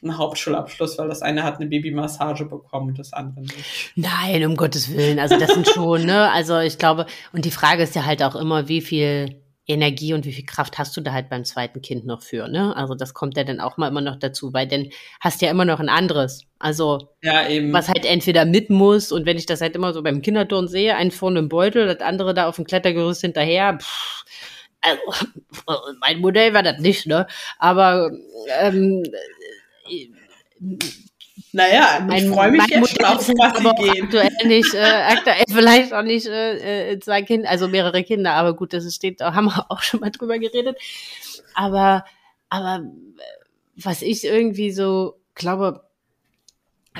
einen 0.02 0.18
Hauptschulabschluss, 0.18 0.98
weil 0.98 1.08
das 1.08 1.22
eine 1.22 1.44
hat 1.44 1.56
eine 1.56 1.66
Babymassage 1.66 2.44
bekommen, 2.46 2.94
das 2.94 3.12
andere 3.12 3.42
nicht. 3.42 3.92
Nein, 3.94 4.44
um 4.44 4.56
Gottes 4.56 4.92
Willen. 4.94 5.20
Also 5.20 5.38
das 5.38 5.54
sind 5.54 5.68
schon, 5.68 6.04
ne? 6.04 6.30
Also 6.32 6.58
ich 6.58 6.78
glaube, 6.78 7.06
und 7.32 7.44
die 7.44 7.50
Frage 7.50 7.84
ist 7.84 7.94
ja 7.94 8.04
halt 8.04 8.22
auch 8.22 8.34
immer, 8.34 8.68
wie 8.68 8.80
viel 8.80 9.40
Energie 9.66 10.12
und 10.12 10.24
wie 10.24 10.32
viel 10.32 10.44
Kraft 10.44 10.78
hast 10.78 10.96
du 10.96 11.00
da 11.00 11.12
halt 11.12 11.28
beim 11.28 11.44
zweiten 11.44 11.82
Kind 11.82 12.04
noch 12.04 12.22
für, 12.22 12.48
ne? 12.48 12.74
Also 12.76 12.94
das 12.94 13.14
kommt 13.14 13.36
ja 13.36 13.44
dann 13.44 13.60
auch 13.60 13.76
mal 13.76 13.88
immer 13.88 14.00
noch 14.00 14.16
dazu, 14.16 14.52
weil 14.52 14.66
dann 14.66 14.88
hast 15.20 15.40
du 15.40 15.46
ja 15.46 15.52
immer 15.52 15.64
noch 15.64 15.78
ein 15.78 15.88
anderes. 15.88 16.44
Also 16.58 17.10
ja, 17.22 17.44
was 17.72 17.88
halt 17.88 18.04
entweder 18.04 18.44
mit 18.44 18.70
muss 18.70 19.12
und 19.12 19.24
wenn 19.24 19.36
ich 19.36 19.46
das 19.46 19.60
halt 19.60 19.76
immer 19.76 19.92
so 19.92 20.02
beim 20.02 20.20
Kinderturn 20.20 20.66
sehe, 20.66 20.96
ein 20.96 21.12
vorne 21.12 21.38
im 21.38 21.48
Beutel, 21.48 21.86
das 21.86 22.00
andere 22.00 22.34
da 22.34 22.48
auf 22.48 22.56
dem 22.56 22.64
Klettergerüst 22.64 23.20
hinterher, 23.20 23.78
pff, 23.80 24.24
also 24.80 25.00
mein 26.00 26.20
Modell 26.20 26.54
war 26.54 26.62
das 26.62 26.78
nicht, 26.78 27.06
ne? 27.06 27.26
Aber 27.58 28.10
ähm, 28.60 29.04
naja, 31.52 32.04
mein, 32.06 32.24
ich 32.24 32.30
freue 32.30 32.50
mich 32.50 32.66
jetzt 32.68 32.96
schon 32.96 33.04
auf 33.04 33.28
was 33.28 33.56
aber 33.56 33.74
gehen. 33.74 34.04
Aktuell 34.04 34.30
nicht, 34.46 34.74
äh, 34.74 34.78
aktuell 34.78 35.44
vielleicht 35.48 35.92
auch 35.92 36.02
nicht 36.02 36.26
äh, 36.26 36.92
äh, 36.92 37.00
zwei 37.00 37.22
Kinder, 37.22 37.48
also 37.48 37.68
mehrere 37.68 38.02
Kinder, 38.04 38.32
aber 38.34 38.54
gut, 38.54 38.72
das 38.72 38.92
steht, 38.94 39.20
da 39.20 39.34
haben 39.34 39.46
wir 39.46 39.66
auch 39.70 39.82
schon 39.82 40.00
mal 40.00 40.10
drüber 40.10 40.38
geredet. 40.38 40.78
Aber, 41.54 42.04
aber 42.48 42.84
was 43.76 44.02
ich 44.02 44.24
irgendwie 44.24 44.70
so 44.70 45.18
glaube, 45.34 45.82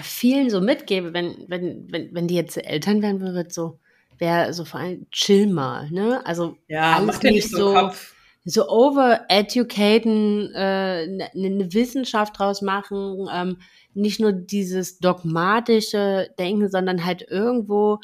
vielen 0.01 0.51
so 0.51 0.61
mitgebe, 0.61 1.13
wenn, 1.13 1.45
wenn, 1.49 1.91
wenn, 1.91 2.15
wenn 2.15 2.29
die 2.29 2.35
jetzt 2.35 2.57
Eltern 2.57 3.03
werden, 3.03 3.21
wird 3.21 3.53
so, 3.53 3.79
wäre 4.19 4.53
so 4.55 4.65
vor 4.65 4.81
allem 4.81 5.07
chill 5.11 5.47
mal, 5.47 5.91
ne? 5.91 6.25
Also 6.25 6.57
ja, 6.69 6.97
alles 6.97 7.23
nicht 7.23 7.51
so, 7.51 7.75
Kopf 7.75 8.12
so 8.45 8.69
overeducaten, 8.69 10.53
äh, 10.55 11.29
eine 11.35 11.51
ne 11.51 11.73
Wissenschaft 11.73 12.39
draus 12.39 12.61
machen, 12.63 13.29
ähm, 13.33 13.59
nicht 13.95 14.21
nur 14.21 14.33
dieses 14.33 14.99
dogmatische 14.99 16.29
Denken, 16.39 16.69
sondern 16.69 17.05
halt 17.05 17.25
irgendwo 17.29 18.01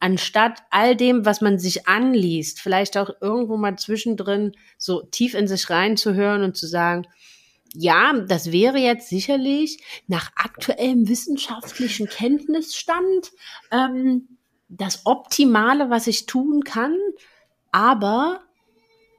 anstatt 0.00 0.60
all 0.70 0.96
dem, 0.96 1.24
was 1.24 1.40
man 1.40 1.58
sich 1.58 1.88
anliest, 1.88 2.60
vielleicht 2.60 2.96
auch 2.98 3.10
irgendwo 3.20 3.56
mal 3.56 3.76
zwischendrin 3.76 4.52
so 4.76 5.02
tief 5.02 5.34
in 5.34 5.48
sich 5.48 5.70
reinzuhören 5.70 6.42
und 6.42 6.56
zu 6.56 6.66
sagen, 6.66 7.06
ja, 7.74 8.12
das 8.26 8.52
wäre 8.52 8.78
jetzt 8.78 9.08
sicherlich 9.08 9.82
nach 10.06 10.30
aktuellem 10.36 11.08
wissenschaftlichen 11.08 12.06
Kenntnisstand 12.08 13.32
ähm, 13.70 14.28
das 14.68 15.06
Optimale, 15.06 15.90
was 15.90 16.06
ich 16.06 16.26
tun 16.26 16.64
kann, 16.64 16.96
aber 17.72 18.40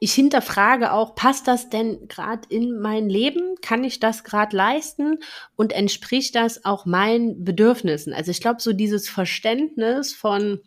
ich 0.00 0.14
hinterfrage 0.14 0.92
auch, 0.92 1.14
passt 1.14 1.48
das 1.48 1.70
denn 1.70 2.08
gerade 2.08 2.42
in 2.48 2.78
mein 2.80 3.08
Leben? 3.08 3.56
Kann 3.60 3.84
ich 3.84 4.00
das 4.00 4.24
gerade 4.24 4.56
leisten? 4.56 5.18
Und 5.56 5.72
entspricht 5.72 6.34
das 6.34 6.64
auch 6.64 6.86
meinen 6.86 7.44
Bedürfnissen? 7.44 8.12
Also 8.12 8.30
ich 8.30 8.40
glaube, 8.40 8.60
so 8.60 8.72
dieses 8.72 9.08
Verständnis 9.08 10.14
von 10.14 10.60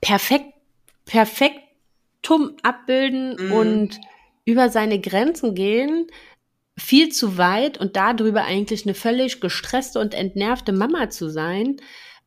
perfekt, 0.00 0.52
perfektum 1.06 2.56
abbilden 2.62 3.36
mhm. 3.38 3.52
und 3.52 4.00
über 4.44 4.68
seine 4.68 5.00
Grenzen 5.00 5.54
gehen, 5.54 6.08
viel 6.76 7.10
zu 7.10 7.38
weit 7.38 7.78
und 7.78 7.96
darüber 7.96 8.44
eigentlich 8.44 8.84
eine 8.84 8.94
völlig 8.94 9.40
gestresste 9.40 10.00
und 10.00 10.14
entnervte 10.14 10.72
Mama 10.72 11.10
zu 11.10 11.28
sein. 11.28 11.76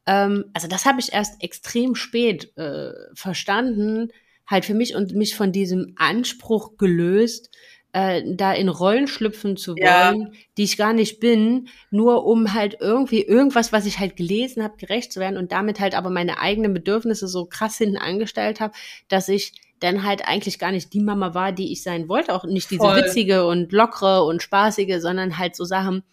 Ähm, 0.06 0.46
also 0.54 0.68
das 0.68 0.86
habe 0.86 1.00
ich 1.00 1.14
erst 1.14 1.44
extrem 1.44 1.96
spät 1.96 2.56
äh, 2.58 2.92
verstanden, 3.14 4.12
halt 4.48 4.66
für 4.66 4.74
mich 4.74 4.96
und 4.96 5.14
mich 5.14 5.36
von 5.36 5.52
diesem 5.52 5.94
Anspruch 5.96 6.78
gelöst, 6.78 7.50
äh, 7.96 8.24
da 8.36 8.52
in 8.52 8.68
Rollen 8.68 9.08
schlüpfen 9.08 9.56
zu 9.56 9.72
wollen, 9.72 10.22
ja. 10.22 10.32
die 10.58 10.64
ich 10.64 10.76
gar 10.76 10.92
nicht 10.92 11.22
bin, 11.22 11.70
nur 11.92 12.26
um 12.26 12.54
halt 12.54 12.78
irgendwie 12.82 13.22
irgendwas, 13.22 13.72
was 13.72 13.86
ich 13.86 14.00
halt 14.00 14.18
gelesen 14.18 14.64
habe, 14.64 14.76
gerecht 14.76 15.14
zu 15.14 15.22
werden 15.22 15.38
und 15.38 15.54
damit 15.54 15.80
halt 15.80 15.96
aber 15.96 16.10
meine 16.10 16.40
eigenen 16.40 16.74
Bedürfnisse 16.74 17.30
so 17.30 17.46
krass 17.46 17.78
hinten 17.78 17.98
angestellt 17.98 18.60
habe, 18.60 18.74
dass 19.08 19.30
ich 19.30 19.54
dann 19.80 20.04
halt 20.04 20.28
eigentlich 20.28 20.60
gar 20.60 20.72
nicht 20.72 20.94
die 20.94 21.00
Mama 21.00 21.34
war, 21.34 21.54
die 21.54 21.72
ich 21.72 21.84
sein 21.84 22.10
wollte, 22.10 22.34
auch 22.34 22.44
nicht 22.44 22.70
diese 22.70 22.84
Voll. 22.84 22.98
witzige 22.98 23.46
und 23.46 23.72
lockere 23.72 24.26
und 24.26 24.42
spaßige, 24.44 25.00
sondern 25.00 25.38
halt 25.38 25.56
so 25.56 25.64
Sachen, 25.64 26.04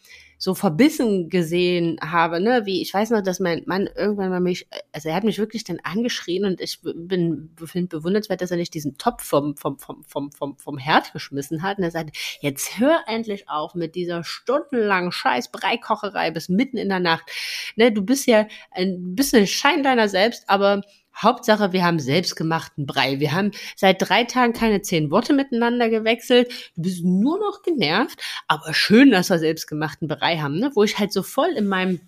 so 0.43 0.57
verbissen 0.57 1.29
gesehen 1.29 2.01
habe, 2.03 2.41
ne, 2.41 2.63
wie 2.65 2.83
ich 2.83 2.93
weiß 2.93 3.11
noch, 3.11 3.23
dass 3.23 3.39
mein 3.39 3.63
Mann 3.67 3.89
irgendwann 3.95 4.29
mal 4.29 4.41
mich, 4.41 4.67
also 4.91 5.09
er 5.09 5.15
hat 5.15 5.23
mich 5.23 5.39
wirklich 5.39 5.63
dann 5.63 5.79
angeschrien 5.85 6.45
und 6.45 6.61
ich 6.61 6.81
bin 6.83 7.55
finde 7.65 7.97
bewundernswert, 7.97 8.41
dass 8.41 8.51
er 8.51 8.57
nicht 8.57 8.75
diesen 8.75 8.99
Topf 8.99 9.23
vom 9.23 9.57
vom 9.57 9.79
vom 9.79 10.03
vom 10.03 10.33
vom 10.33 10.57
vom 10.59 10.79
Herd 10.79 11.13
geschmissen 11.13 11.63
hat 11.63 11.79
und 11.79 11.85
er 11.85 11.93
sagte, 11.93 12.11
jetzt 12.41 12.81
hör 12.81 13.05
endlich 13.07 13.49
auf 13.49 13.77
mit 13.77 13.95
dieser 13.95 14.25
stundenlangen 14.25 15.13
Scheiß 15.13 15.53
Breikocherei 15.53 16.33
bis 16.33 16.49
mitten 16.49 16.77
in 16.77 16.89
der 16.89 16.99
Nacht. 16.99 17.31
Ne, 17.77 17.93
du 17.93 18.03
bist 18.03 18.27
ja 18.27 18.49
ein 18.73 19.15
bisschen 19.15 19.47
Schein 19.47 19.85
deiner 19.85 20.09
selbst, 20.09 20.43
aber 20.49 20.83
Hauptsache, 21.15 21.73
wir 21.73 21.85
haben 21.85 21.99
selbstgemachten 21.99 22.87
Brei. 22.87 23.21
Wir 23.21 23.33
haben 23.33 23.51
seit 23.77 24.01
drei 24.01 24.25
Tagen 24.25 24.53
keine 24.53 24.83
zehn 24.83 25.11
Worte 25.11 25.33
miteinander 25.33 25.89
gewechselt. 25.89 26.51
Du 26.77 26.83
bist 26.83 27.05
nur 27.05 27.39
noch 27.39 27.63
genervt, 27.63 28.21
aber 28.49 28.75
schön, 28.75 29.11
dass 29.11 29.31
wir 29.31 29.39
selbstgemachten 29.39 30.09
Brei 30.09 30.39
haben, 30.39 30.59
ne? 30.59 30.71
Wo 30.75 30.83
ich 30.83 30.99
halt 30.99 31.13
so 31.13 31.23
voll 31.23 31.51
in 31.51 31.67
meinem 31.67 32.01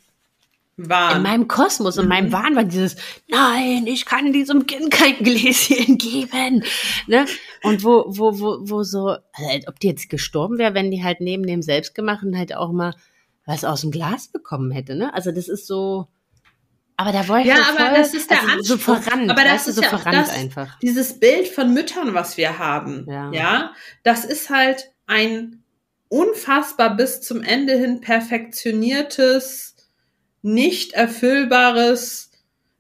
Wahn. 0.77 1.19
in 1.19 1.23
meinem 1.23 1.49
Kosmos, 1.49 1.99
in 1.99 2.09
meinem 2.09 2.29
mhm. 2.29 2.33
Wahn 2.33 2.57
war 2.57 2.65
dieses, 2.65 2.97
nein, 3.29 3.87
ich 3.87 4.07
kann 4.07 4.33
diesem 4.33 4.67
Kind 4.67 4.91
kein 4.91 5.19
Gläschen 5.19 5.99
geben. 5.99 6.65
Ne? 7.07 7.27
Und 7.63 7.85
wo, 7.85 8.05
wo, 8.09 8.41
wo, 8.41 8.59
wo 8.61 8.83
so, 8.83 9.11
also, 9.33 9.69
ob 9.69 9.79
die 9.79 9.87
jetzt 9.87 10.11
gestorben 10.11 10.59
wäre, 10.59 10.75
wenn 10.75 10.91
die 10.91 11.05
halt 11.05 11.21
neben 11.21 11.47
dem 11.47 11.63
Selbstgemachten 11.63 12.37
halt 12.37 12.57
auch 12.57 12.73
mal 12.73 12.95
was 13.47 13.65
aus 13.65 13.83
dem 13.83 13.91
Glas 13.91 14.29
bekommen 14.29 14.71
hätte. 14.73 14.97
Ne? 14.97 15.13
Also 15.15 15.31
das 15.31 15.49
ist 15.49 15.67
so, 15.67 16.09
aber 16.97 17.13
da 17.13 17.27
wollte 17.29 17.49
ja, 17.49 17.57
ich 17.57 17.67
aber 17.67 17.91
voll, 17.91 17.99
das 17.99 18.15
ist 18.15 18.31
der 18.31 18.43
also 18.43 18.77
so 18.77 18.79
verrannt, 18.79 19.31
aber 19.31 19.43
das 19.43 19.67
ist 19.67 19.77
so 19.77 19.83
ja 19.83 19.89
verrannt 19.89 20.29
das, 20.29 20.35
einfach. 20.35 20.79
Dieses 20.81 21.19
Bild 21.19 21.49
von 21.49 21.75
Müttern, 21.75 22.15
was 22.15 22.37
wir 22.37 22.59
haben, 22.59 23.07
ja. 23.09 23.33
ja, 23.33 23.73
das 24.05 24.25
ist 24.25 24.51
halt 24.51 24.93
ein 25.07 25.65
unfassbar 26.09 26.97
bis 26.97 27.21
zum 27.21 27.43
Ende 27.43 27.77
hin 27.77 28.01
perfektioniertes, 28.01 29.75
nicht 30.43 30.93
erfüllbares 30.93 32.31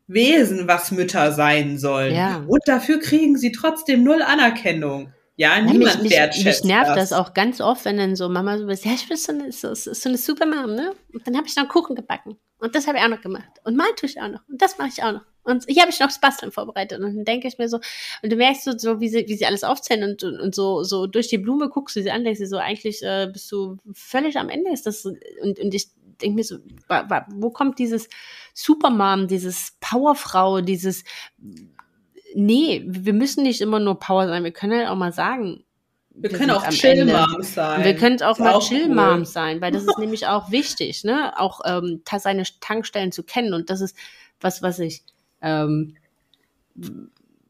Wesen, 0.06 0.68
was 0.68 0.92
Mütter 0.92 1.32
sein 1.32 1.78
sollen. 1.78 2.14
Ja. 2.14 2.44
Und 2.46 2.60
dafür 2.66 3.00
kriegen 3.00 3.36
sie 3.36 3.52
trotzdem 3.52 4.04
null 4.04 4.22
Anerkennung. 4.22 5.12
Ja, 5.36 5.60
niemand 5.60 6.02
mich, 6.02 6.12
wertschätzt 6.12 6.44
mich, 6.44 6.62
mich 6.62 6.64
nervt 6.64 6.90
das. 6.90 7.10
das. 7.10 7.12
auch 7.12 7.34
ganz 7.34 7.60
oft, 7.60 7.84
wenn 7.84 7.96
dann 7.96 8.14
so 8.14 8.28
Mama 8.28 8.56
so 8.58 8.68
ist, 8.68 8.84
ja, 8.84 8.92
ich 8.92 9.08
bin 9.08 9.16
so 9.16 9.32
eine, 9.32 9.50
so, 9.50 9.74
so 9.74 10.08
eine 10.08 10.16
Supermom, 10.16 10.74
ne? 10.74 10.94
Und 11.12 11.26
dann 11.26 11.36
habe 11.36 11.46
ich 11.48 11.56
noch 11.56 11.68
Kuchen 11.68 11.96
gebacken. 11.96 12.36
Und 12.58 12.74
das 12.74 12.86
habe 12.86 12.98
ich 12.98 13.04
auch 13.04 13.08
noch 13.08 13.20
gemacht. 13.20 13.50
Und 13.64 13.76
mal 13.76 13.88
tue 13.96 14.08
ich 14.08 14.20
auch 14.20 14.28
noch. 14.28 14.40
Und 14.48 14.62
das 14.62 14.78
mache 14.78 14.88
ich 14.88 15.02
auch 15.02 15.12
noch. 15.12 15.24
Und 15.42 15.64
hier 15.68 15.82
habe 15.82 15.90
ich 15.90 16.00
noch 16.00 16.06
das 16.06 16.20
Basteln 16.20 16.52
vorbereitet. 16.52 16.98
Und 16.98 17.04
dann 17.04 17.24
denke 17.24 17.48
ich 17.48 17.58
mir 17.58 17.68
so, 17.68 17.78
und 18.22 18.32
du 18.32 18.36
merkst 18.36 18.64
so, 18.64 18.78
so 18.78 19.00
wie, 19.00 19.08
sie, 19.08 19.26
wie 19.28 19.36
sie 19.36 19.44
alles 19.44 19.64
aufzählen 19.64 20.04
und, 20.04 20.22
und, 20.22 20.40
und 20.40 20.54
so, 20.54 20.84
so 20.84 21.06
durch 21.06 21.28
die 21.28 21.38
Blume 21.38 21.68
guckst 21.68 21.96
du 21.96 22.02
sie 22.02 22.10
an, 22.10 22.24
denkst 22.24 22.40
du 22.40 22.46
so, 22.46 22.56
eigentlich 22.56 23.02
äh, 23.02 23.28
bist 23.30 23.50
du 23.52 23.76
völlig 23.92 24.38
am 24.38 24.48
Ende. 24.48 24.72
Ist 24.72 24.86
das, 24.86 25.04
und, 25.04 25.58
und 25.58 25.74
ich 25.74 25.88
denke 26.22 26.36
mir 26.36 26.44
so, 26.44 26.58
wa, 26.88 27.04
wa, 27.08 27.26
wo 27.34 27.50
kommt 27.50 27.78
dieses 27.78 28.08
Supermom, 28.54 29.26
dieses 29.28 29.76
Powerfrau, 29.80 30.60
dieses, 30.60 31.04
nee, 32.34 32.82
wir 32.86 33.12
müssen 33.12 33.42
nicht 33.42 33.60
immer 33.60 33.80
nur 33.80 33.98
Power 33.98 34.26
sein, 34.28 34.44
wir 34.44 34.52
können 34.52 34.78
halt 34.78 34.88
auch 34.88 34.96
mal 34.96 35.12
sagen, 35.12 35.64
wir 36.14 36.30
wir 36.30 36.38
können 36.38 36.50
auch 36.52 36.64
am 36.64 36.70
Chill-Moms 36.70 37.54
sein. 37.54 37.84
wir 37.84 37.96
können 37.96 38.22
auch 38.22 38.38
mal 38.38 38.54
auch 38.54 38.68
Chill-Moms 38.68 39.28
cool. 39.28 39.32
sein, 39.32 39.60
weil 39.60 39.72
das 39.72 39.82
ist 39.82 39.98
nämlich 39.98 40.26
auch 40.26 40.50
wichtig, 40.50 41.02
ne? 41.02 41.32
Auch 41.38 41.60
ähm, 41.64 42.02
seine 42.18 42.44
Tankstellen 42.60 43.10
zu 43.10 43.24
kennen. 43.24 43.52
Und 43.52 43.68
das 43.68 43.80
ist 43.80 43.96
was, 44.40 44.62
was 44.62 44.78
ich, 44.78 45.02
ähm, 45.42 45.96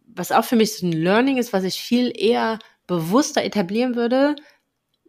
was 0.06 0.32
auch 0.32 0.44
für 0.44 0.56
mich 0.56 0.78
so 0.78 0.86
ein 0.86 0.92
Learning 0.92 1.36
ist, 1.36 1.52
was 1.52 1.64
ich 1.64 1.74
viel 1.74 2.10
eher 2.14 2.58
bewusster 2.86 3.44
etablieren 3.44 3.96
würde, 3.96 4.34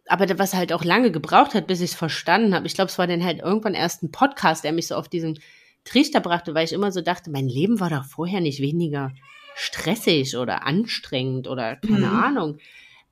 aber 0.06 0.38
was 0.38 0.54
halt 0.54 0.72
auch 0.72 0.84
lange 0.84 1.10
gebraucht 1.10 1.54
hat, 1.54 1.66
bis 1.66 1.80
ich 1.80 1.92
es 1.92 1.96
verstanden 1.96 2.54
habe. 2.54 2.66
Ich 2.66 2.74
glaube, 2.74 2.90
es 2.90 2.98
war 2.98 3.06
dann 3.06 3.24
halt 3.24 3.40
irgendwann 3.40 3.74
erst 3.74 4.02
ein 4.02 4.12
Podcast, 4.12 4.64
der 4.64 4.72
mich 4.72 4.88
so 4.88 4.96
auf 4.96 5.08
diesen 5.08 5.38
Trichter 5.84 6.20
brachte, 6.20 6.54
weil 6.54 6.64
ich 6.64 6.72
immer 6.72 6.92
so 6.92 7.00
dachte, 7.00 7.30
mein 7.30 7.48
Leben 7.48 7.80
war 7.80 7.90
doch 7.90 8.04
vorher 8.04 8.40
nicht 8.42 8.60
weniger 8.60 9.12
stressig 9.58 10.36
oder 10.36 10.66
anstrengend 10.66 11.48
oder 11.48 11.76
keine 11.76 12.08
Mhm. 12.10 12.14
Ahnung. 12.16 12.58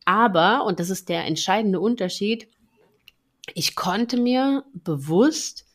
Aber, 0.04 0.64
und 0.66 0.78
das 0.78 0.90
ist 0.90 1.08
der 1.08 1.24
entscheidende 1.24 1.80
Unterschied, 1.80 2.48
ich 3.54 3.74
konnte 3.74 4.18
mir 4.18 4.64
bewusst 4.74 5.66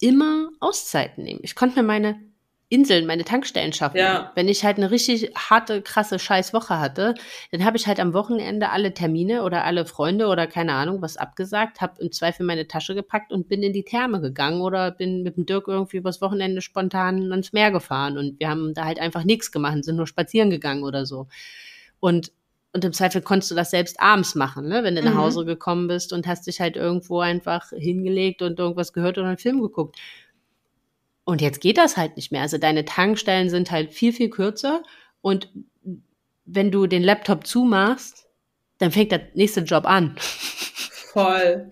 immer 0.00 0.50
Auszeiten 0.60 1.22
nehmen. 1.24 1.40
Ich 1.42 1.54
konnte 1.54 1.76
mir 1.80 1.86
meine 1.86 2.20
Inseln, 2.68 3.06
meine 3.06 3.24
Tankstellen 3.24 3.72
schaffen. 3.72 3.96
Ja. 3.98 4.32
Wenn 4.34 4.48
ich 4.48 4.64
halt 4.64 4.76
eine 4.76 4.90
richtig 4.90 5.30
harte, 5.36 5.82
krasse 5.82 6.18
Scheißwoche 6.18 6.80
hatte, 6.80 7.14
dann 7.52 7.64
habe 7.64 7.76
ich 7.76 7.86
halt 7.86 8.00
am 8.00 8.12
Wochenende 8.12 8.70
alle 8.70 8.92
Termine 8.92 9.44
oder 9.44 9.62
alle 9.64 9.86
Freunde 9.86 10.26
oder 10.26 10.48
keine 10.48 10.72
Ahnung 10.72 11.00
was 11.00 11.16
abgesagt, 11.16 11.80
habe 11.80 12.00
im 12.02 12.10
Zweifel 12.10 12.44
meine 12.44 12.66
Tasche 12.66 12.96
gepackt 12.96 13.30
und 13.32 13.48
bin 13.48 13.62
in 13.62 13.72
die 13.72 13.84
Therme 13.84 14.20
gegangen 14.20 14.62
oder 14.62 14.90
bin 14.90 15.22
mit 15.22 15.36
dem 15.36 15.46
Dirk 15.46 15.68
irgendwie 15.68 15.98
übers 15.98 16.20
Wochenende 16.20 16.60
spontan 16.60 17.30
ans 17.30 17.52
Meer 17.52 17.70
gefahren 17.70 18.18
und 18.18 18.40
wir 18.40 18.48
haben 18.48 18.74
da 18.74 18.84
halt 18.84 18.98
einfach 18.98 19.22
nichts 19.22 19.52
gemacht, 19.52 19.84
sind 19.84 19.96
nur 19.96 20.08
spazieren 20.08 20.50
gegangen 20.50 20.82
oder 20.82 21.06
so. 21.06 21.28
Und 22.00 22.32
und 22.72 22.84
im 22.84 22.92
Zweifel 22.92 23.22
konntest 23.22 23.50
du 23.50 23.54
das 23.54 23.70
selbst 23.70 23.98
abends 24.00 24.34
machen, 24.34 24.68
ne? 24.68 24.84
wenn 24.84 24.96
du 24.96 25.02
nach 25.02 25.14
Mhm. 25.14 25.18
Hause 25.18 25.46
gekommen 25.46 25.88
bist 25.88 26.12
und 26.12 26.26
hast 26.26 26.46
dich 26.46 26.60
halt 26.60 26.76
irgendwo 26.76 27.20
einfach 27.20 27.70
hingelegt 27.70 28.42
und 28.42 28.58
irgendwas 28.58 28.92
gehört 28.92 29.16
oder 29.16 29.28
einen 29.28 29.38
Film 29.38 29.62
geguckt. 29.62 29.96
Und 31.26 31.42
jetzt 31.42 31.60
geht 31.60 31.76
das 31.76 31.96
halt 31.96 32.16
nicht 32.16 32.30
mehr. 32.30 32.42
Also 32.42 32.56
deine 32.56 32.84
Tankstellen 32.84 33.50
sind 33.50 33.72
halt 33.72 33.92
viel, 33.92 34.12
viel 34.12 34.30
kürzer. 34.30 34.82
Und 35.20 35.50
wenn 36.44 36.70
du 36.70 36.86
den 36.86 37.02
Laptop 37.02 37.46
zumachst, 37.46 38.28
dann 38.78 38.92
fängt 38.92 39.10
der 39.10 39.22
nächste 39.34 39.62
Job 39.62 39.86
an. 39.86 40.14
Voll. 41.12 41.68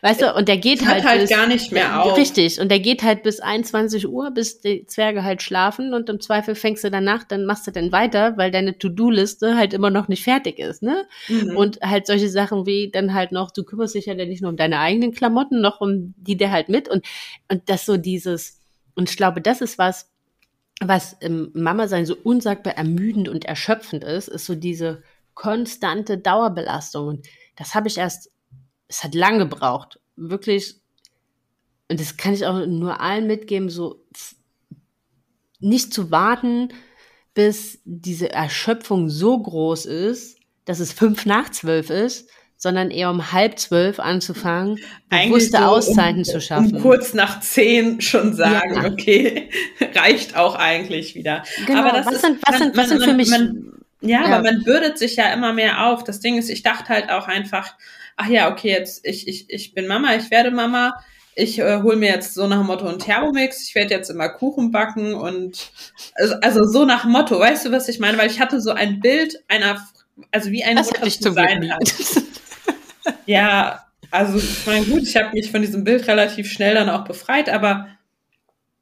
Weißt 0.00 0.22
du, 0.22 0.34
und 0.34 0.48
der 0.48 0.56
geht 0.56 0.80
Hört 0.82 0.92
halt, 0.92 1.04
halt 1.04 1.20
bis, 1.22 1.30
gar 1.30 1.46
nicht 1.46 1.70
mehr 1.70 2.02
auf. 2.02 2.16
Richtig, 2.16 2.60
und 2.60 2.70
der 2.70 2.78
geht 2.78 3.02
halt 3.02 3.24
bis 3.24 3.40
21 3.40 4.08
Uhr, 4.08 4.30
bis 4.30 4.60
die 4.60 4.86
Zwerge 4.86 5.22
halt 5.22 5.42
schlafen 5.42 5.92
und 5.92 6.08
im 6.08 6.20
Zweifel 6.20 6.54
fängst 6.54 6.84
du 6.84 6.90
danach, 6.90 7.24
dann 7.24 7.44
machst 7.44 7.66
du 7.66 7.72
dann 7.72 7.90
weiter, 7.90 8.36
weil 8.38 8.52
deine 8.52 8.78
To-Do-Liste 8.78 9.56
halt 9.56 9.74
immer 9.74 9.90
noch 9.90 10.06
nicht 10.08 10.22
fertig 10.22 10.60
ist, 10.60 10.82
ne? 10.82 11.06
Mhm. 11.28 11.56
Und 11.56 11.80
halt 11.82 12.06
solche 12.06 12.28
Sachen 12.28 12.66
wie 12.66 12.90
dann 12.90 13.12
halt 13.12 13.32
noch, 13.32 13.50
du 13.50 13.64
kümmerst 13.64 13.96
dich 13.96 14.06
ja 14.06 14.14
nicht 14.14 14.40
nur 14.40 14.50
um 14.52 14.56
deine 14.56 14.78
eigenen 14.78 15.12
Klamotten, 15.12 15.60
noch 15.60 15.80
um 15.80 16.14
die 16.16 16.36
der 16.36 16.52
halt 16.52 16.68
mit 16.68 16.88
und, 16.88 17.04
und 17.50 17.68
das 17.68 17.84
so 17.84 17.96
dieses, 17.96 18.63
und 18.94 19.10
ich 19.10 19.16
glaube, 19.16 19.40
das 19.40 19.60
ist 19.60 19.78
was, 19.78 20.10
was 20.80 21.14
im 21.20 21.50
Mama-Sein 21.54 22.06
so 22.06 22.16
unsagbar 22.22 22.74
ermüdend 22.74 23.28
und 23.28 23.44
erschöpfend 23.44 24.04
ist, 24.04 24.28
ist 24.28 24.46
so 24.46 24.54
diese 24.54 25.02
konstante 25.34 26.18
Dauerbelastung. 26.18 27.08
Und 27.08 27.26
das 27.56 27.74
habe 27.74 27.88
ich 27.88 27.98
erst, 27.98 28.30
es 28.88 29.02
hat 29.04 29.14
lang 29.14 29.38
gebraucht, 29.38 30.00
wirklich, 30.16 30.80
und 31.88 32.00
das 32.00 32.16
kann 32.16 32.34
ich 32.34 32.46
auch 32.46 32.66
nur 32.66 33.00
allen 33.00 33.26
mitgeben, 33.26 33.68
so 33.68 34.04
nicht 35.60 35.92
zu 35.94 36.10
warten, 36.10 36.68
bis 37.34 37.80
diese 37.84 38.30
Erschöpfung 38.30 39.08
so 39.08 39.40
groß 39.40 39.86
ist, 39.86 40.38
dass 40.64 40.78
es 40.78 40.92
fünf 40.92 41.26
nach 41.26 41.50
zwölf 41.50 41.90
ist, 41.90 42.28
sondern 42.64 42.90
eher 42.90 43.10
um 43.10 43.30
halb 43.30 43.58
zwölf 43.60 44.00
anzufangen, 44.00 44.80
bewusste 45.08 45.58
so 45.58 45.64
Auszeiten 45.64 46.18
um, 46.18 46.24
zu 46.24 46.40
schaffen. 46.40 46.74
Um 46.74 46.82
kurz 46.82 47.14
nach 47.14 47.38
zehn 47.40 48.00
schon 48.00 48.34
sagen, 48.34 48.74
Ja. 48.74 48.86
okay, 48.90 49.50
reicht 49.94 50.36
auch 50.36 50.56
eigentlich 50.56 51.14
wieder. 51.14 51.44
Genau, 51.66 51.80
Aber 51.82 51.92
das 51.96 52.06
was 52.06 52.14
ist- 52.14 52.20
sind, 52.22 52.38
was 52.42 52.58
man- 52.58 52.68
sind, 52.68 52.76
was 52.76 52.88
man- 52.88 52.98
sind 52.98 53.08
für 53.08 53.14
mich, 53.16 53.30
man- 53.30 53.72
Ja, 54.00 54.20
Ja. 54.28 54.36
aber 54.38 54.42
man 54.50 54.64
bürdet 54.64 54.98
sich 54.98 55.16
ja 55.16 55.32
immer 55.32 55.52
mehr 55.52 55.86
auf. 55.86 56.02
Das 56.04 56.18
Ding 56.20 56.36
ist, 56.36 56.50
ich 56.50 56.62
dachte 56.62 56.88
halt 56.88 57.10
auch 57.10 57.28
einfach, 57.28 57.74
ach 58.16 58.26
ja, 58.28 58.50
okay, 58.50 58.70
jetzt 58.70 59.06
ich, 59.06 59.28
ich, 59.28 59.46
ich 59.48 59.72
bin 59.74 59.86
Mama, 59.86 60.14
ich 60.16 60.30
werde 60.30 60.50
Mama. 60.50 60.94
Ich 61.36 61.58
äh, 61.58 61.82
hole 61.82 61.96
mir 61.96 62.10
jetzt 62.10 62.34
so 62.34 62.46
nach 62.46 62.62
Motto 62.62 62.86
einen 62.86 62.98
Thermomix. 63.00 63.66
Ich 63.68 63.74
werde 63.74 63.92
jetzt 63.92 64.08
immer 64.08 64.28
Kuchen 64.28 64.70
backen 64.70 65.14
und 65.14 65.70
also, 66.14 66.34
also 66.42 66.64
so 66.64 66.84
nach 66.84 67.04
Motto, 67.06 67.40
weißt 67.40 67.66
du, 67.66 67.72
was 67.72 67.88
ich 67.88 67.98
meine? 67.98 68.16
Weil 68.18 68.30
ich 68.30 68.38
hatte 68.40 68.60
so 68.60 68.70
ein 68.70 69.00
Bild 69.00 69.42
einer, 69.48 69.84
also 70.30 70.50
wie 70.52 70.62
eine 70.62 70.76
das 70.76 70.92
Mutter 70.92 71.10
zu 71.10 71.32
sein 71.32 71.72
hat. 71.72 71.82
Ja, 73.26 73.86
also 74.10 74.38
ich 74.38 74.66
meine, 74.66 74.84
gut, 74.86 75.02
ich 75.02 75.16
habe 75.16 75.30
mich 75.32 75.50
von 75.50 75.62
diesem 75.62 75.84
Bild 75.84 76.06
relativ 76.06 76.50
schnell 76.50 76.74
dann 76.74 76.88
auch 76.90 77.04
befreit, 77.04 77.48
aber 77.48 77.88